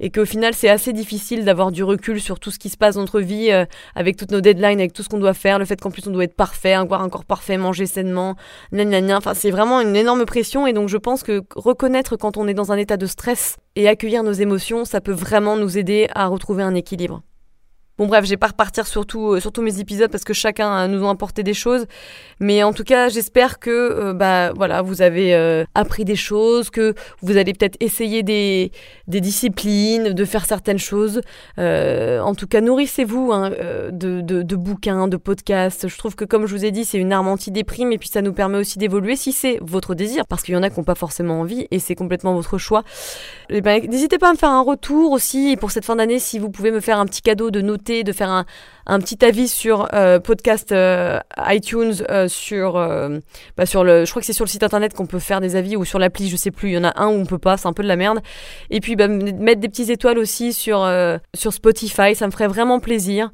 et 0.00 0.10
qu'au 0.10 0.24
final 0.24 0.54
c'est 0.54 0.68
assez 0.68 0.92
difficile 0.92 1.44
d'avoir 1.44 1.72
du 1.72 1.84
recul 1.84 2.20
sur 2.20 2.38
tout 2.40 2.50
ce 2.50 2.58
qui 2.58 2.68
se 2.68 2.76
passe 2.76 2.94
dans 2.94 3.02
notre 3.02 3.20
vie 3.20 3.50
euh, 3.50 3.64
avec 3.94 4.16
toutes 4.16 4.30
nos 4.30 4.40
deadlines, 4.40 4.78
avec 4.78 4.92
tout 4.92 5.02
ce 5.02 5.08
qu'on 5.08 5.18
doit 5.18 5.34
faire, 5.34 5.58
le 5.58 5.64
fait 5.64 5.80
qu'en 5.80 5.90
plus 5.90 6.06
on 6.06 6.10
doit 6.10 6.24
être 6.24 6.36
parfait, 6.36 6.72
avoir 6.72 7.02
un 7.02 7.08
corps 7.08 7.24
parfait, 7.24 7.56
manger 7.56 7.86
sainement, 7.86 8.36
gna 8.72 9.16
enfin 9.16 9.34
c'est 9.34 9.50
vraiment 9.50 9.80
une 9.80 9.96
énorme 9.96 10.24
pression 10.24 10.66
et 10.66 10.72
donc 10.72 10.88
je 10.88 10.96
pense 10.96 11.22
que 11.22 11.42
reconnaître 11.54 12.16
quand 12.16 12.36
on 12.36 12.48
est 12.48 12.54
dans 12.54 12.72
un 12.72 12.76
état 12.76 12.96
de 12.96 13.06
stress 13.06 13.56
et 13.76 13.88
accueillir 13.88 14.22
nos 14.22 14.32
émotions, 14.32 14.84
ça 14.84 15.00
peut 15.00 15.12
vraiment 15.12 15.56
nous 15.56 15.78
aider 15.78 16.08
à 16.14 16.26
retrouver 16.26 16.62
un 16.62 16.74
équilibre. 16.74 17.22
Bon 18.00 18.06
bref, 18.06 18.24
je 18.24 18.30
vais 18.30 18.38
pas 18.38 18.46
repartir 18.46 18.86
sur, 18.86 19.04
euh, 19.14 19.40
sur 19.40 19.52
tous 19.52 19.60
mes 19.60 19.78
épisodes 19.78 20.10
parce 20.10 20.24
que 20.24 20.32
chacun 20.32 20.72
euh, 20.72 20.86
nous 20.86 21.06
a 21.06 21.10
apporté 21.10 21.42
des 21.42 21.52
choses. 21.52 21.84
Mais 22.40 22.62
en 22.62 22.72
tout 22.72 22.82
cas, 22.82 23.10
j'espère 23.10 23.58
que 23.58 23.68
euh, 23.68 24.14
bah, 24.14 24.54
voilà, 24.56 24.80
vous 24.80 25.02
avez 25.02 25.34
appris 25.74 26.06
des 26.06 26.16
choses, 26.16 26.70
que 26.70 26.94
vous 27.20 27.36
allez 27.36 27.52
peut-être 27.52 27.76
essayer 27.80 28.22
des, 28.22 28.72
des, 29.06 29.20
disciplines, 29.20 30.14
de 30.14 30.24
faire 30.24 30.46
certaines 30.46 30.78
choses. 30.78 31.20
en 31.58 32.34
tout 32.34 32.46
cas, 32.46 32.62
nourrissez-vous 32.62 33.32
hein, 33.32 33.50
de, 33.92 34.22
de, 34.22 34.40
de, 34.40 34.56
bouquins, 34.56 35.06
de 35.06 35.18
podcasts. 35.18 35.86
Je 35.86 35.98
trouve 35.98 36.14
que 36.14 36.24
comme 36.24 36.46
je 36.46 36.56
vous 36.56 36.64
ai 36.64 36.70
dit, 36.70 36.86
c'est 36.86 36.96
une 36.96 37.12
arme 37.12 37.28
anti-déprime 37.28 37.92
et 37.92 37.98
puis 37.98 38.08
ça 38.08 38.22
nous 38.22 38.32
permet 38.32 38.56
aussi 38.56 38.78
d'évoluer 38.78 39.14
si 39.14 39.32
c'est 39.32 39.58
votre 39.60 39.94
désir. 39.94 40.26
Parce 40.26 40.42
qu'il 40.42 40.54
y 40.54 40.56
en 40.56 40.62
a 40.62 40.70
qui 40.70 40.80
n'ont 40.80 40.84
pas 40.84 40.94
forcément 40.94 41.40
envie 41.40 41.68
et 41.70 41.78
c'est 41.78 41.96
complètement 41.96 42.32
votre 42.32 42.56
choix. 42.56 42.82
Eh 43.50 43.60
ben, 43.60 43.84
n'hésitez 43.86 44.16
pas 44.16 44.30
à 44.30 44.32
me 44.32 44.38
faire 44.38 44.48
un 44.48 44.62
retour 44.62 45.12
aussi 45.12 45.58
pour 45.60 45.70
cette 45.70 45.84
fin 45.84 45.96
d'année 45.96 46.18
si 46.18 46.38
vous 46.38 46.48
pouvez 46.48 46.70
me 46.70 46.80
faire 46.80 46.98
un 46.98 47.04
petit 47.04 47.20
cadeau 47.20 47.50
de 47.50 47.60
noter 47.60 47.89
de 47.90 48.12
faire 48.12 48.30
un, 48.30 48.44
un 48.86 48.98
petit 48.98 49.24
avis 49.24 49.48
sur 49.48 49.88
euh, 49.94 50.18
podcast 50.18 50.72
euh, 50.72 51.18
iTunes, 51.48 51.94
euh, 52.08 52.28
sur, 52.28 52.72
bah, 53.56 53.66
sur 53.66 53.84
le, 53.84 54.04
je 54.04 54.10
crois 54.10 54.20
que 54.20 54.26
c'est 54.26 54.32
sur 54.32 54.44
le 54.44 54.50
site 54.50 54.62
internet 54.62 54.94
qu'on 54.94 55.06
peut 55.06 55.18
faire 55.18 55.40
des 55.40 55.56
avis 55.56 55.76
ou 55.76 55.84
sur 55.84 55.98
l'appli, 55.98 56.28
je 56.28 56.36
sais 56.36 56.50
plus. 56.50 56.70
Il 56.70 56.74
y 56.74 56.78
en 56.78 56.84
a 56.84 57.00
un 57.00 57.08
où 57.08 57.12
on 57.12 57.26
peut 57.26 57.38
pas, 57.38 57.56
c'est 57.56 57.68
un 57.68 57.72
peu 57.72 57.82
de 57.82 57.88
la 57.88 57.96
merde. 57.96 58.20
Et 58.70 58.80
puis 58.80 58.96
bah, 58.96 59.08
mettre 59.08 59.60
des 59.60 59.68
petites 59.68 59.90
étoiles 59.90 60.18
aussi 60.18 60.52
sur, 60.52 60.88
sur 61.34 61.52
Spotify, 61.52 62.14
ça 62.14 62.26
me 62.26 62.32
ferait 62.32 62.48
vraiment 62.48 62.80
plaisir. 62.80 63.30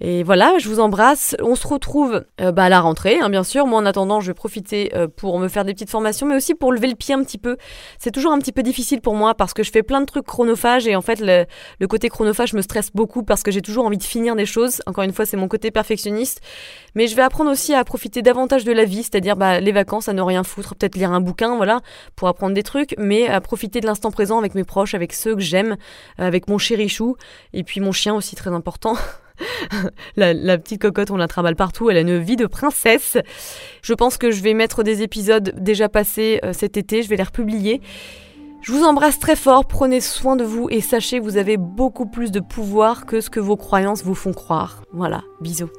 Et 0.00 0.22
voilà, 0.22 0.54
je 0.58 0.68
vous 0.68 0.78
embrasse. 0.78 1.34
On 1.42 1.56
se 1.56 1.66
retrouve 1.66 2.24
euh, 2.40 2.52
bah, 2.52 2.64
à 2.64 2.68
la 2.68 2.80
rentrée, 2.80 3.18
hein, 3.20 3.30
bien 3.30 3.42
sûr. 3.42 3.66
Moi, 3.66 3.80
en 3.80 3.86
attendant, 3.86 4.20
je 4.20 4.28
vais 4.28 4.34
profiter 4.34 4.92
euh, 4.94 5.08
pour 5.08 5.38
me 5.40 5.48
faire 5.48 5.64
des 5.64 5.74
petites 5.74 5.90
formations, 5.90 6.26
mais 6.26 6.36
aussi 6.36 6.54
pour 6.54 6.72
lever 6.72 6.86
le 6.86 6.94
pied 6.94 7.14
un 7.14 7.22
petit 7.24 7.38
peu. 7.38 7.56
C'est 7.98 8.12
toujours 8.12 8.32
un 8.32 8.38
petit 8.38 8.52
peu 8.52 8.62
difficile 8.62 9.00
pour 9.00 9.14
moi 9.14 9.34
parce 9.34 9.54
que 9.54 9.62
je 9.64 9.72
fais 9.72 9.82
plein 9.82 10.00
de 10.00 10.06
trucs 10.06 10.26
chronophages 10.26 10.86
et 10.86 10.94
en 10.94 11.02
fait, 11.02 11.20
le, 11.20 11.86
côté 11.86 12.08
chronophage 12.08 12.52
me 12.52 12.62
stresse 12.62 12.90
beaucoup 12.92 13.24
parce 13.24 13.42
que 13.42 13.50
j'ai 13.50 13.62
toujours 13.62 13.86
envie 13.86 13.98
de 13.98 14.02
finir 14.04 14.36
des 14.36 14.46
choses. 14.46 14.80
Encore 14.86 15.02
une 15.02 15.12
fois, 15.12 15.26
c'est 15.26 15.36
mon 15.36 15.48
côté 15.48 15.70
perfectionniste. 15.70 16.40
Mais 16.94 17.08
je 17.08 17.16
vais 17.16 17.22
apprendre 17.22 17.50
aussi 17.50 17.74
à 17.74 17.82
profiter 17.84 18.22
davantage 18.22 18.64
de 18.64 18.72
la 18.72 18.84
vie, 18.84 19.02
c'est-à-dire 19.02 19.36
bah, 19.36 19.58
les 19.58 19.72
vacances, 19.72 20.08
à 20.08 20.12
ne 20.12 20.22
rien 20.22 20.44
foutre, 20.44 20.76
peut-être 20.76 20.96
lire 20.96 21.10
un 21.10 21.20
bouquin, 21.20 21.56
voilà, 21.56 21.80
pour 22.14 22.28
apprendre 22.28 22.54
des 22.54 22.62
trucs, 22.62 22.94
mais 22.98 23.26
à 23.26 23.40
profiter 23.40 23.80
de 23.80 23.86
l'instant 23.86 24.10
présent 24.10 24.38
avec 24.38 24.54
mes 24.54 24.64
proches, 24.64 24.94
avec 24.94 25.12
ceux 25.12 25.34
que 25.34 25.40
j'aime, 25.40 25.76
avec 26.18 26.48
mon 26.48 26.58
chérichou 26.58 27.16
et 27.52 27.64
puis 27.64 27.80
mon 27.80 27.92
chien 27.92 28.14
aussi 28.14 28.36
très 28.36 28.50
important. 28.50 28.96
la, 30.16 30.58
petite 30.58 30.80
cocotte, 30.80 31.10
on 31.10 31.16
la 31.16 31.28
travaille 31.28 31.54
partout, 31.54 31.90
elle 31.90 31.96
a 31.96 32.00
une 32.00 32.18
vie 32.18 32.36
de 32.36 32.46
princesse. 32.46 33.18
Je 33.82 33.94
pense 33.94 34.18
que 34.18 34.30
je 34.30 34.42
vais 34.42 34.54
mettre 34.54 34.82
des 34.82 35.02
épisodes 35.02 35.54
déjà 35.56 35.88
passés 35.88 36.40
euh, 36.44 36.52
cet 36.52 36.76
été, 36.76 37.02
je 37.02 37.08
vais 37.08 37.16
les 37.16 37.22
republier. 37.22 37.80
Je 38.60 38.72
vous 38.72 38.84
embrasse 38.84 39.18
très 39.18 39.36
fort, 39.36 39.66
prenez 39.66 40.00
soin 40.00 40.34
de 40.34 40.44
vous 40.44 40.68
et 40.70 40.80
sachez 40.80 41.18
que 41.18 41.24
vous 41.24 41.36
avez 41.36 41.56
beaucoup 41.56 42.06
plus 42.06 42.32
de 42.32 42.40
pouvoir 42.40 43.06
que 43.06 43.20
ce 43.20 43.30
que 43.30 43.40
vos 43.40 43.56
croyances 43.56 44.02
vous 44.02 44.16
font 44.16 44.32
croire. 44.32 44.82
Voilà, 44.92 45.22
bisous. 45.40 45.70